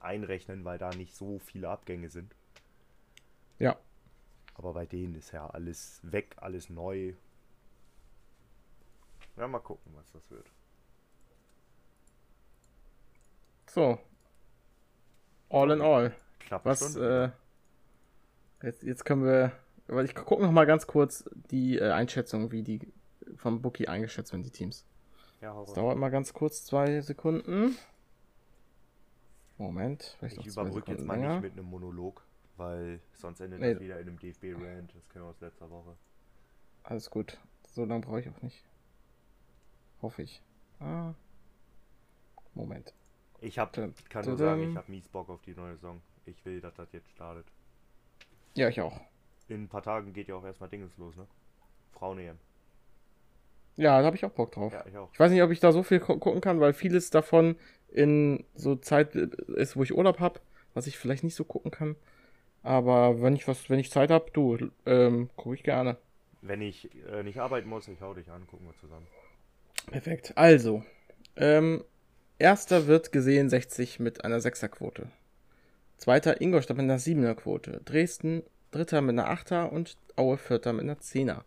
äh, 0.01 0.03
einrechnen, 0.03 0.63
weil 0.63 0.77
da 0.77 0.89
nicht 0.91 1.15
so 1.15 1.39
viele 1.39 1.69
Abgänge 1.69 2.09
sind. 2.09 2.35
Ja, 3.59 3.77
Aber 4.55 4.73
bei 4.73 4.85
denen 4.85 5.15
ist 5.15 5.31
ja 5.31 5.47
alles 5.49 5.99
weg, 6.03 6.35
alles 6.37 6.69
neu. 6.69 7.13
Ja, 9.37 9.47
mal 9.47 9.59
gucken, 9.59 9.91
was 9.95 10.11
das 10.11 10.29
wird. 10.29 10.51
so. 13.67 13.99
All 15.49 15.71
in 15.71 15.81
all. 15.81 16.15
Knapp 16.39 16.65
Was, 16.65 16.95
äh, 16.95 17.29
jetzt, 18.61 18.83
jetzt 18.83 19.05
können 19.05 19.23
wir, 19.23 19.51
weil 19.87 20.05
ich 20.05 20.15
gucke 20.15 20.41
noch 20.43 20.51
mal 20.51 20.65
ganz 20.65 20.87
kurz 20.87 21.25
die 21.51 21.77
äh, 21.77 21.91
Einschätzung, 21.91 22.51
wie 22.51 22.63
die 22.63 22.79
vom 23.35 23.61
Bookie 23.61 23.87
eingeschätzt 23.87 24.31
werden, 24.31 24.43
die 24.43 24.51
Teams. 24.51 24.85
ja, 25.41 25.53
Das 25.61 25.73
dauert 25.73 25.97
mal 25.97 26.09
ganz 26.09 26.33
kurz, 26.33 26.65
zwei 26.65 27.01
Sekunden. 27.01 27.75
Moment, 29.57 30.15
vielleicht 30.19 30.37
ich 30.39 30.47
überbrücke 30.47 30.91
jetzt 30.91 31.05
mal 31.05 31.15
länger. 31.15 31.33
nicht 31.35 31.43
mit 31.43 31.53
einem 31.53 31.65
Monolog, 31.69 32.23
weil 32.57 32.99
sonst 33.13 33.39
endet 33.39 33.59
Nee. 33.59 33.73
das 33.73 33.81
wieder 33.83 33.99
in 33.99 34.07
einem 34.07 34.19
DFB-Rant. 34.19 34.93
Das 34.95 35.09
kennen 35.09 35.25
wir 35.25 35.29
aus 35.29 35.39
letzter 35.41 35.69
Woche. 35.69 35.95
Alles 36.83 37.09
gut. 37.09 37.37
So 37.67 37.85
lange 37.85 38.01
brauche 38.01 38.19
ich 38.19 38.29
auch 38.29 38.41
nicht. 38.41 38.63
Hoffe 40.01 40.23
ich. 40.23 40.41
Ah. 40.79 41.13
Moment. 42.55 42.93
Ich 43.39 43.57
hab, 43.59 43.73
kann 43.73 44.25
nur 44.25 44.37
sagen, 44.37 44.69
ich 44.71 44.75
habe 44.75 44.91
mies 44.91 45.07
Bock 45.07 45.29
auf 45.29 45.41
die 45.41 45.53
neue 45.53 45.75
Saison. 45.75 46.01
Ich 46.25 46.43
will, 46.45 46.61
dass 46.61 46.73
das 46.75 46.91
jetzt 46.91 47.09
startet. 47.11 47.45
Ja, 48.55 48.69
ich 48.69 48.81
auch. 48.81 48.99
In 49.47 49.63
ein 49.63 49.67
paar 49.67 49.83
Tagen 49.83 50.13
geht 50.13 50.27
ja 50.27 50.35
auch 50.35 50.45
erstmal 50.45 50.69
Dinges 50.69 50.97
los, 50.97 51.15
ne? 51.15 51.27
Frauen-EM. 51.91 52.37
Ja, 53.75 53.99
da 53.99 54.05
habe 54.05 54.15
ich 54.15 54.25
auch 54.25 54.31
Bock 54.31 54.51
drauf. 54.51 54.71
Ja, 54.71 54.85
ich 54.87 54.97
auch. 54.97 55.09
Ich 55.13 55.19
weiß 55.19 55.31
nicht, 55.31 55.41
ob 55.41 55.51
ich 55.51 55.59
da 55.59 55.71
so 55.71 55.83
viel 55.83 55.99
gu 55.99 56.17
gucken 56.17 56.41
kann, 56.41 56.59
weil 56.59 56.73
vieles 56.73 57.09
davon 57.09 57.55
in 57.89 58.45
so 58.55 58.75
Zeit 58.75 59.15
ist, 59.15 59.75
wo 59.75 59.83
ich 59.83 59.95
Urlaub 59.95 60.19
habe, 60.19 60.39
was 60.73 60.87
ich 60.87 60.97
vielleicht 60.97 61.23
nicht 61.23 61.35
so 61.35 61.43
gucken 61.43 61.71
kann. 61.71 61.95
Aber 62.61 63.21
wenn 63.21 63.35
ich 63.35 63.47
was, 63.47 63.69
wenn 63.69 63.79
ich 63.79 63.91
Zeit 63.91 64.09
habe, 64.09 64.31
du, 64.31 64.57
ähm, 64.85 65.29
gucke 65.35 65.55
ich 65.55 65.63
gerne. 65.63 65.97
Wenn 66.41 66.61
ich 66.61 66.89
äh, 67.07 67.23
nicht 67.23 67.39
arbeiten 67.39 67.69
muss, 67.69 67.87
ich 67.87 68.01
hau 68.01 68.13
dich 68.13 68.29
an, 68.29 68.47
gucken 68.47 68.67
wir 68.67 68.75
zusammen. 68.75 69.07
Perfekt. 69.87 70.33
Also, 70.35 70.83
ähm, 71.35 71.83
erster 72.39 72.87
wird 72.87 73.11
gesehen 73.11 73.49
60 73.49 73.99
mit 73.99 74.23
einer 74.23 74.39
6er 74.39 74.69
Quote. 74.69 75.07
Zweiter 75.97 76.41
Ingolstadt 76.41 76.77
mit 76.77 76.85
einer 76.85 76.99
7er 76.99 77.35
Quote. 77.35 77.81
Dresden 77.85 78.43
dritter 78.73 79.01
mit 79.01 79.17
einer 79.17 79.29
8er 79.29 79.65
und 79.69 79.97
Aue 80.15 80.37
vierter 80.37 80.73
mit 80.73 80.83
einer 80.83 80.95
10er. 80.95 81.43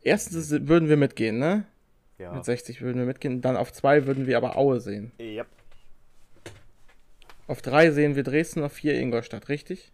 Erstens 0.00 0.50
würden 0.50 0.88
wir 0.88 0.96
mitgehen, 0.96 1.38
ne? 1.38 1.66
Ja. 2.18 2.32
Mit 2.32 2.44
60 2.44 2.80
würden 2.80 2.98
wir 2.98 3.06
mitgehen. 3.06 3.40
Dann 3.40 3.56
auf 3.56 3.72
2 3.72 4.06
würden 4.06 4.26
wir 4.26 4.36
aber 4.36 4.56
Aue 4.56 4.80
sehen. 4.80 5.12
Ja. 5.18 5.44
Auf 7.46 7.62
3 7.62 7.92
sehen 7.92 8.16
wir 8.16 8.22
Dresden, 8.22 8.62
auf 8.62 8.72
4 8.72 8.94
Ingolstadt, 8.98 9.48
richtig? 9.48 9.92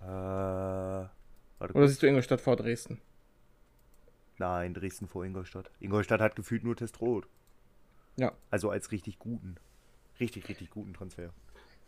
Äh, 0.00 0.04
warte 0.06 1.10
Oder 1.60 1.72
kurz. 1.72 1.90
siehst 1.90 2.02
du 2.02 2.06
Ingolstadt 2.06 2.40
vor 2.40 2.56
Dresden? 2.56 3.00
Nein, 4.38 4.72
Dresden 4.72 5.08
vor 5.08 5.24
Ingolstadt. 5.24 5.70
Ingolstadt 5.80 6.20
hat 6.20 6.36
gefühlt 6.36 6.64
nur 6.64 6.76
Testrot. 6.76 7.26
Ja. 8.16 8.32
Also 8.50 8.70
als 8.70 8.92
richtig 8.92 9.18
guten. 9.18 9.56
Richtig, 10.20 10.48
richtig 10.48 10.70
guten 10.70 10.94
Transfer. 10.94 11.30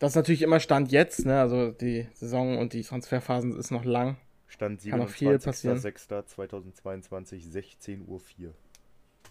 Das 0.01 0.13
ist 0.13 0.15
natürlich 0.15 0.41
immer 0.41 0.59
Stand 0.59 0.91
jetzt, 0.91 1.27
ne? 1.27 1.39
Also 1.39 1.69
die 1.69 2.07
Saison 2.15 2.57
und 2.57 2.73
die 2.73 2.81
Transferphasen 2.81 3.55
ist 3.55 3.69
noch 3.69 3.85
lang. 3.85 4.17
Stand 4.47 4.81
Kann 4.81 4.97
noch 4.97 5.09
viel 5.09 5.37
passieren. 5.37 5.77
27.06.2020, 5.77 7.53
16.04 7.53 8.07
Uhr. 8.07 8.53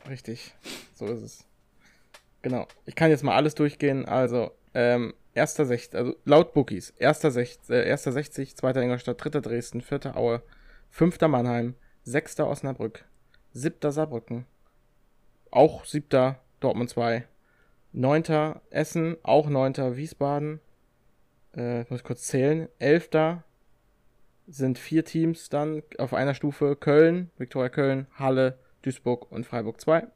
Richtig. 0.08 0.54
So 0.94 1.06
ist 1.06 1.22
es. 1.22 1.44
Genau. 2.42 2.68
Ich 2.86 2.94
kann 2.94 3.10
jetzt 3.10 3.24
mal 3.24 3.34
alles 3.34 3.56
durchgehen. 3.56 4.04
Also, 4.04 4.52
ähm, 4.72 5.12
erster 5.34 5.66
60, 5.66 5.98
also 5.98 6.14
laut 6.24 6.54
Bookies, 6.54 6.90
erster 6.90 7.32
60, 7.32 7.70
äh, 7.70 7.88
erster 7.88 8.12
60, 8.12 8.54
zweiter 8.54 8.80
Ingolstadt, 8.80 9.24
dritter 9.24 9.40
Dresden, 9.40 9.80
vierter 9.80 10.16
Aue, 10.16 10.40
fünfter 10.88 11.26
Mannheim, 11.26 11.74
sechster 12.04 12.46
Osnabrück, 12.46 13.04
siebter 13.52 13.90
Saarbrücken, 13.90 14.46
auch 15.50 15.84
siebter 15.84 16.38
Dortmund 16.60 16.90
2, 16.90 17.26
neunter 17.92 18.62
Essen, 18.70 19.16
auch 19.22 19.48
neunter 19.48 19.96
Wiesbaden, 19.96 20.60
äh, 21.54 21.80
muss 21.88 22.00
ich 22.00 22.04
kurz 22.04 22.22
zählen, 22.22 22.68
elfter 22.78 23.44
sind 24.46 24.78
vier 24.78 25.04
Teams 25.04 25.48
dann 25.48 25.82
auf 25.98 26.14
einer 26.14 26.34
Stufe 26.34 26.76
Köln, 26.76 27.30
Viktoria 27.38 27.68
Köln, 27.68 28.06
Halle, 28.14 28.58
Duisburg 28.82 29.30
und 29.30 29.46
Freiburg 29.46 29.80
2. 29.80 30.06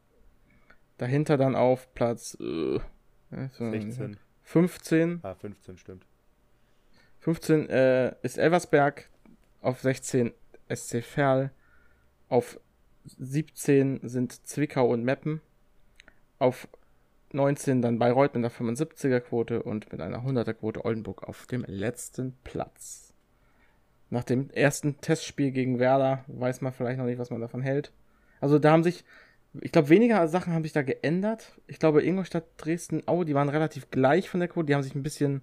Dahinter 0.99 1.37
dann 1.37 1.55
auf 1.55 1.93
Platz 1.95 2.37
äh, 2.41 2.77
äh, 3.31 3.49
so, 3.53 3.71
16. 3.71 4.17
15. 4.43 5.21
Ah, 5.23 5.35
15 5.35 5.79
stimmt. 5.79 6.07
15 7.21 7.71
äh, 7.71 8.15
ist 8.23 8.39
Elversberg, 8.39 9.09
auf 9.63 9.81
16 9.81 10.33
SC 10.69 11.03
Verl, 11.03 11.51
auf 12.29 12.61
17 13.05 14.01
sind 14.03 14.47
Zwickau 14.47 14.89
und 14.89 15.05
Meppen, 15.05 15.41
auf 16.39 16.69
19 17.35 17.83
dann 17.83 17.99
Bayreuth 17.99 18.35
mit 18.35 18.45
einer 18.45 18.51
75er 18.51 19.21
Quote 19.21 19.63
und 19.63 19.91
mit 19.93 20.01
einer 20.01 20.25
100er 20.25 20.55
Quote 20.55 20.85
Oldenburg 20.85 21.25
auf 21.25 21.47
dem 21.47 21.65
letzten 21.67 22.37
Platz. 22.45 23.13
Nach 24.11 24.25
dem 24.25 24.51
ersten 24.51 25.01
Testspiel 25.01 25.51
gegen 25.51 25.79
Werder 25.79 26.25
weiß 26.29 26.61
man 26.61 26.73
vielleicht 26.73 26.99
noch 26.99 27.07
nicht, 27.07 27.19
was 27.19 27.31
man 27.31 27.41
davon 27.41 27.63
hält. 27.63 27.93
Also 28.41 28.59
da 28.59 28.71
haben 28.71 28.85
sich, 28.85 29.05
ich 29.61 29.73
glaube, 29.73 29.89
weniger 29.89 30.29
Sachen 30.29 30.53
haben 30.53 30.63
sich 30.63 30.73
da 30.73 30.83
geändert. 30.83 31.59
Ich 31.67 31.79
glaube, 31.79 32.03
Ingolstadt, 32.03 32.45
Dresden, 32.57 33.03
Aue, 33.07 33.25
die 33.25 33.35
waren 33.35 33.49
relativ 33.49 33.91
gleich 33.91 34.29
von 34.29 34.41
der 34.41 34.49
Quote. 34.49 34.67
Die 34.67 34.75
haben 34.75 34.83
sich 34.83 34.95
ein 34.95 35.03
bisschen 35.03 35.43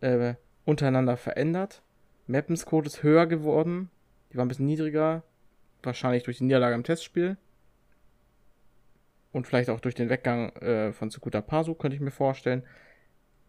äh, 0.00 0.34
untereinander 0.64 1.16
verändert. 1.16 1.82
Meppens 2.26 2.66
Quote 2.66 2.86
ist 2.86 3.02
höher 3.02 3.26
geworden. 3.26 3.90
Die 4.32 4.36
war 4.36 4.44
ein 4.44 4.48
bisschen 4.48 4.66
niedriger. 4.66 5.22
Wahrscheinlich 5.82 6.22
durch 6.22 6.38
die 6.38 6.44
Niederlage 6.44 6.74
im 6.74 6.84
Testspiel. 6.84 7.36
Und 9.34 9.48
vielleicht 9.48 9.68
auch 9.68 9.80
durch 9.80 9.96
den 9.96 10.10
Weggang 10.10 10.50
äh, 10.58 10.92
von 10.92 11.10
Sukuta 11.10 11.40
Pasu, 11.40 11.74
könnte 11.74 11.96
ich 11.96 12.00
mir 12.00 12.12
vorstellen. 12.12 12.62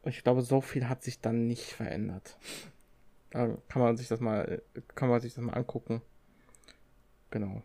Ich 0.04 0.24
glaube, 0.24 0.42
so 0.42 0.60
viel 0.60 0.90
hat 0.90 1.04
sich 1.04 1.22
dann 1.22 1.46
nicht 1.46 1.74
verändert. 1.74 2.40
Da 3.30 3.56
kann 3.70 3.84
man 3.84 3.96
sich 3.96 4.08
das 4.08 4.20
mal, 4.20 4.64
kann 4.96 5.10
man 5.10 5.22
sich 5.22 5.36
das 5.36 5.44
mal 5.44 5.54
angucken. 5.54 6.02
Genau. 7.30 7.62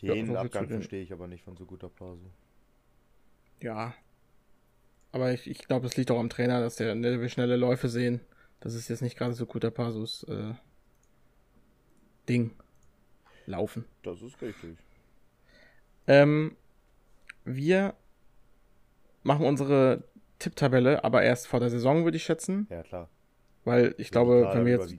Ja, 0.00 0.14
Den 0.14 0.26
zu 0.26 0.38
Abgang 0.38 0.68
verstehe 0.68 1.02
ich 1.02 1.12
aber 1.12 1.28
nicht 1.28 1.44
von 1.44 1.54
guter 1.54 1.90
Pasu. 1.90 2.24
Ja. 3.60 3.92
Aber 5.12 5.32
ich, 5.32 5.46
ich 5.46 5.68
glaube, 5.68 5.86
es 5.86 5.98
liegt 5.98 6.10
auch 6.10 6.18
am 6.18 6.30
Trainer, 6.30 6.62
dass 6.62 6.76
der, 6.76 6.94
der 6.94 7.20
will 7.20 7.28
schnelle 7.28 7.56
Läufe 7.56 7.90
sehen. 7.90 8.20
Das 8.60 8.72
ist 8.72 8.88
jetzt 8.88 9.02
nicht 9.02 9.18
gerade 9.18 9.34
so 9.34 9.44
guter 9.44 9.70
Pasus 9.70 10.22
äh, 10.24 10.54
Ding. 12.26 12.52
Laufen. 13.44 13.84
Das 14.02 14.22
ist 14.22 14.40
richtig. 14.40 14.78
Ähm, 16.06 16.56
wir 17.44 17.94
machen 19.22 19.46
unsere 19.46 20.04
Tipptabelle, 20.38 21.04
aber 21.04 21.22
erst 21.22 21.46
vor 21.46 21.60
der 21.60 21.70
Saison, 21.70 22.04
würde 22.04 22.16
ich 22.16 22.24
schätzen. 22.24 22.66
Ja, 22.70 22.82
klar. 22.82 23.08
Weil 23.64 23.94
ich 23.98 24.08
Die 24.08 24.12
glaube, 24.12 24.50
wenn 24.52 24.66
wir 24.66 24.72
jetzt 24.72 24.94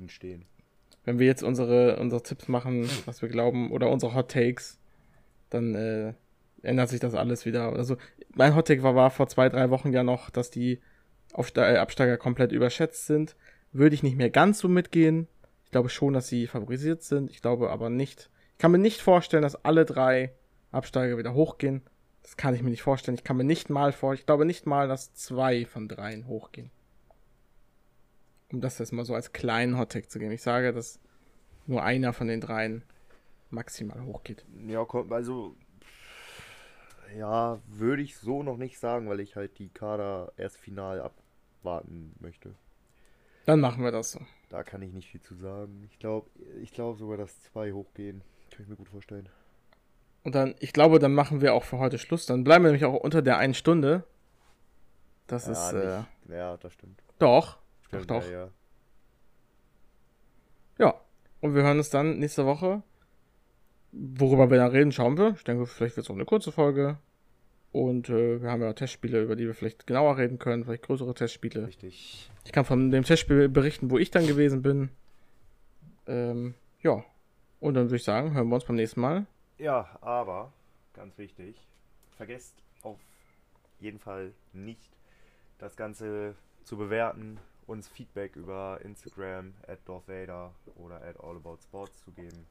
wenn 1.06 1.20
wir 1.20 1.28
jetzt 1.28 1.44
unsere, 1.44 1.98
unsere 1.98 2.24
Tipps 2.24 2.48
machen, 2.48 2.90
was 3.06 3.22
wir 3.22 3.30
glauben, 3.30 3.72
oder 3.72 3.90
unsere 3.90 4.14
Hot 4.14 4.32
Takes, 4.32 4.80
dann 5.50 5.76
äh, 5.76 6.14
ändert 6.62 6.90
sich 6.90 7.00
das 7.00 7.14
alles 7.14 7.46
wieder. 7.46 7.74
Also, 7.74 7.98
mein 8.34 8.56
Hot 8.56 8.68
Take 8.68 8.84
war, 8.84 8.96
war 8.96 9.12
vor 9.12 9.28
zwei, 9.28 9.50
drei 9.50 9.70
Wochen 9.70 9.92
ja 9.92 10.04
noch, 10.04 10.30
dass 10.30 10.50
die 10.50 10.80
Aufste 11.34 11.62
äh, 11.62 11.78
Absteiger 11.78 12.18
komplett 12.18 12.52
überschätzt 12.52 13.06
sind. 13.06 13.36
Würde 13.72 13.96
ich 13.96 14.04
nicht 14.04 14.18
mehr 14.18 14.30
ganz 14.30 14.60
so 14.60 14.68
mitgehen. 14.68 15.28
Ich 15.66 15.72
glaube 15.72 15.90
schon, 15.90 16.14
dass 16.14 16.28
sie 16.28 16.48
favorisiert 16.48 17.04
sind. 17.04 17.30
Ich 17.32 17.42
glaube 17.42 17.70
aber 17.70 17.90
nicht. 17.90 18.30
Ich 18.54 18.60
kann 18.60 18.72
mir 18.72 18.78
nicht 18.78 19.02
vorstellen, 19.02 19.44
dass 19.44 19.66
alle 19.66 19.84
drei 19.84 20.32
Absteiger 20.74 21.18
wieder 21.18 21.34
hochgehen. 21.34 21.82
Das 22.22 22.38
kann 22.38 22.56
ich 22.56 22.64
mir 22.64 22.70
nicht 22.70 22.82
vorstellen. 22.82 23.16
Ich 23.16 23.24
kann 23.24 23.38
mir 23.38 23.44
nicht 23.44 23.70
mal 23.70 23.92
vor, 23.92 24.14
ich 24.14 24.26
glaube 24.26 24.46
nicht 24.46 24.66
mal, 24.66 24.88
dass 24.88 25.14
zwei 25.14 25.66
von 25.66 25.88
dreien 25.88 26.28
hochgehen. 26.28 26.72
Um 28.52 28.62
das 28.62 28.80
jetzt 28.80 28.94
mal 28.94 29.06
so 29.06 29.16
als 29.16 29.34
kleinen 29.34 29.78
Hottag 29.78 30.10
zu 30.10 30.20
geben. 30.20 30.32
Ich 30.32 30.42
sage, 30.42 30.74
dass 30.74 31.00
nur 31.66 31.84
einer 31.84 32.14
von 32.14 32.28
den 32.28 32.42
dreien 32.42 32.84
maximal 33.50 34.04
hochgeht. 34.04 34.46
Ja, 34.68 34.86
komm, 34.86 35.12
also. 35.12 35.56
Ja, 37.18 37.60
würde 37.68 38.02
ich 38.02 38.18
so 38.18 38.42
noch 38.42 38.58
nicht 38.58 38.80
sagen, 38.80 39.08
weil 39.08 39.20
ich 39.20 39.36
halt 39.36 39.60
die 39.60 39.70
Kader 39.70 40.34
erst 40.38 40.58
final 40.58 41.00
abwarten 41.00 42.16
möchte. 42.20 42.56
Dann 43.46 43.60
machen 43.60 43.84
wir 43.84 43.92
das 43.92 44.12
so. 44.12 44.22
Da 44.50 44.64
kann 44.64 44.82
ich 44.82 44.94
nicht 44.94 45.10
viel 45.10 45.22
zu 45.22 45.36
sagen. 45.36 45.84
Ich 45.92 46.00
glaube 46.00 46.30
ich 46.62 46.72
glaub 46.72 46.98
sogar, 46.98 47.18
dass 47.18 47.42
zwei 47.42 47.72
hochgehen. 47.72 48.24
Kann 48.50 48.64
ich 48.64 48.70
mir 48.70 48.76
gut 48.76 48.90
vorstellen. 48.90 49.30
Und 50.24 50.36
dann, 50.36 50.56
ich 50.60 50.74
glaube, 50.74 51.00
dann 51.00 51.14
machen 51.14 51.42
wir 51.42 51.54
auch 51.54 51.64
für 51.64 51.80
heute 51.80 51.98
Schluss. 51.98 52.26
Dann 52.26 52.44
bleiben 52.44 52.64
wir 52.64 52.72
nämlich 52.72 52.86
auch 52.86 52.96
unter 52.96 53.22
der 53.22 53.38
einen 53.38 53.54
Stunde. 53.54 54.04
Das 55.28 55.48
ja, 55.48 55.52
ist, 55.52 55.74
äh, 55.74 56.04
ja, 56.34 56.58
das 56.58 56.74
stimmt. 56.74 57.02
doch. 57.20 57.58
stimmt 57.88 58.10
doch. 58.10 58.24
Ja, 58.26 58.32
ja. 58.32 58.50
Ja. 60.80 60.94
Und 61.42 61.56
wir 61.56 61.64
hören 61.64 61.78
uns 61.78 61.90
dann 61.90 62.20
nächste 62.20 62.46
Woche. 62.46 62.84
Worüber 63.92 64.50
wir 64.50 64.58
dann 64.58 64.72
reden, 64.72 64.92
schauen 64.92 65.18
wir. 65.18 65.34
Ich 65.36 65.44
denke, 65.44 65.66
vielleicht 65.66 65.98
wird 65.98 66.06
es 66.06 66.10
auch 66.10 66.16
eine 66.16 66.26
kurze 66.26 66.52
Folge. 66.52 66.98
Und 67.72 68.10
äh, 68.10 68.42
wir 68.42 68.50
haben 68.50 68.62
ja 68.62 68.72
Testspiele, 68.74 69.22
über 69.22 69.36
die 69.36 69.46
wir 69.46 69.54
vielleicht 69.54 69.88
genauer 69.88 70.18
reden 70.18 70.40
können, 70.40 70.64
vielleicht 70.64 70.84
größere 70.84 71.14
Testspiele. 71.14 71.68
Richtig. 71.68 72.32
Ich 72.46 72.52
kann 72.52 72.66
von 72.66 72.92
dem 72.92 73.04
Testspiel 73.04 73.50
berichten, 73.50 73.92
wo 73.92 73.98
ich 73.98 74.12
dann 74.12 74.26
gewesen 74.26 74.62
bin. 74.62 74.90
Ähm, 76.08 76.54
ja. 76.82 77.04
Und 77.60 77.74
dann 77.76 77.86
würde 77.86 77.96
ich 77.96 78.04
sagen, 78.04 78.34
hören 78.34 78.48
wir 78.50 78.56
uns 78.56 78.66
beim 78.66 78.76
nächsten 78.76 79.02
Mal. 79.02 79.26
Ja, 79.64 79.98
aber, 80.02 80.52
ganz 80.92 81.18
wichtig, 81.18 81.56
vergesst 82.18 82.54
auf 82.82 83.00
jeden 83.80 83.98
Fall 83.98 84.34
nicht, 84.52 84.92
das 85.58 85.78
Ganze 85.78 86.36
zu 86.66 86.76
bewerten, 86.76 87.40
uns 87.66 87.88
Feedback 87.88 88.36
über 88.36 88.82
Instagram, 88.84 89.54
at 89.66 89.80
Vader 89.88 90.54
oder 90.76 91.02
at 91.02 91.18
allaboutsports 91.18 92.04
zu 92.04 92.12
geben. 92.12 92.46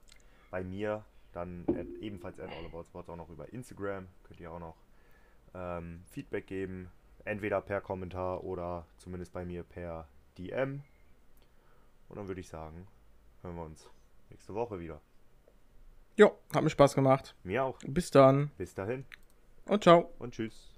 Bei 0.50 0.64
mir 0.64 1.04
dann 1.34 1.66
at, 1.76 1.86
ebenfalls 2.00 2.40
at 2.40 2.50
allaboutsports 2.50 3.10
auch 3.10 3.16
noch 3.16 3.28
über 3.28 3.52
Instagram, 3.52 4.08
könnt 4.22 4.40
ihr 4.40 4.50
auch 4.50 4.58
noch 4.58 4.76
ähm, 5.52 6.04
Feedback 6.12 6.46
geben, 6.46 6.90
entweder 7.26 7.60
per 7.60 7.82
Kommentar 7.82 8.42
oder 8.42 8.86
zumindest 8.96 9.34
bei 9.34 9.44
mir 9.44 9.64
per 9.64 10.08
DM. 10.38 10.82
Und 12.08 12.16
dann 12.16 12.26
würde 12.26 12.40
ich 12.40 12.48
sagen, 12.48 12.88
hören 13.42 13.56
wir 13.56 13.64
uns 13.64 13.90
nächste 14.30 14.54
Woche 14.54 14.80
wieder. 14.80 15.02
Jo, 16.16 16.32
hat 16.54 16.62
mir 16.62 16.70
Spaß 16.70 16.94
gemacht. 16.94 17.34
Mir 17.42 17.64
auch. 17.64 17.78
Bis 17.86 18.10
dann 18.10 18.50
Bis 18.58 18.74
dahin 18.74 19.06
und 19.66 19.82
ciao. 19.82 20.12
und 20.18 20.34
tschüss. 20.34 20.71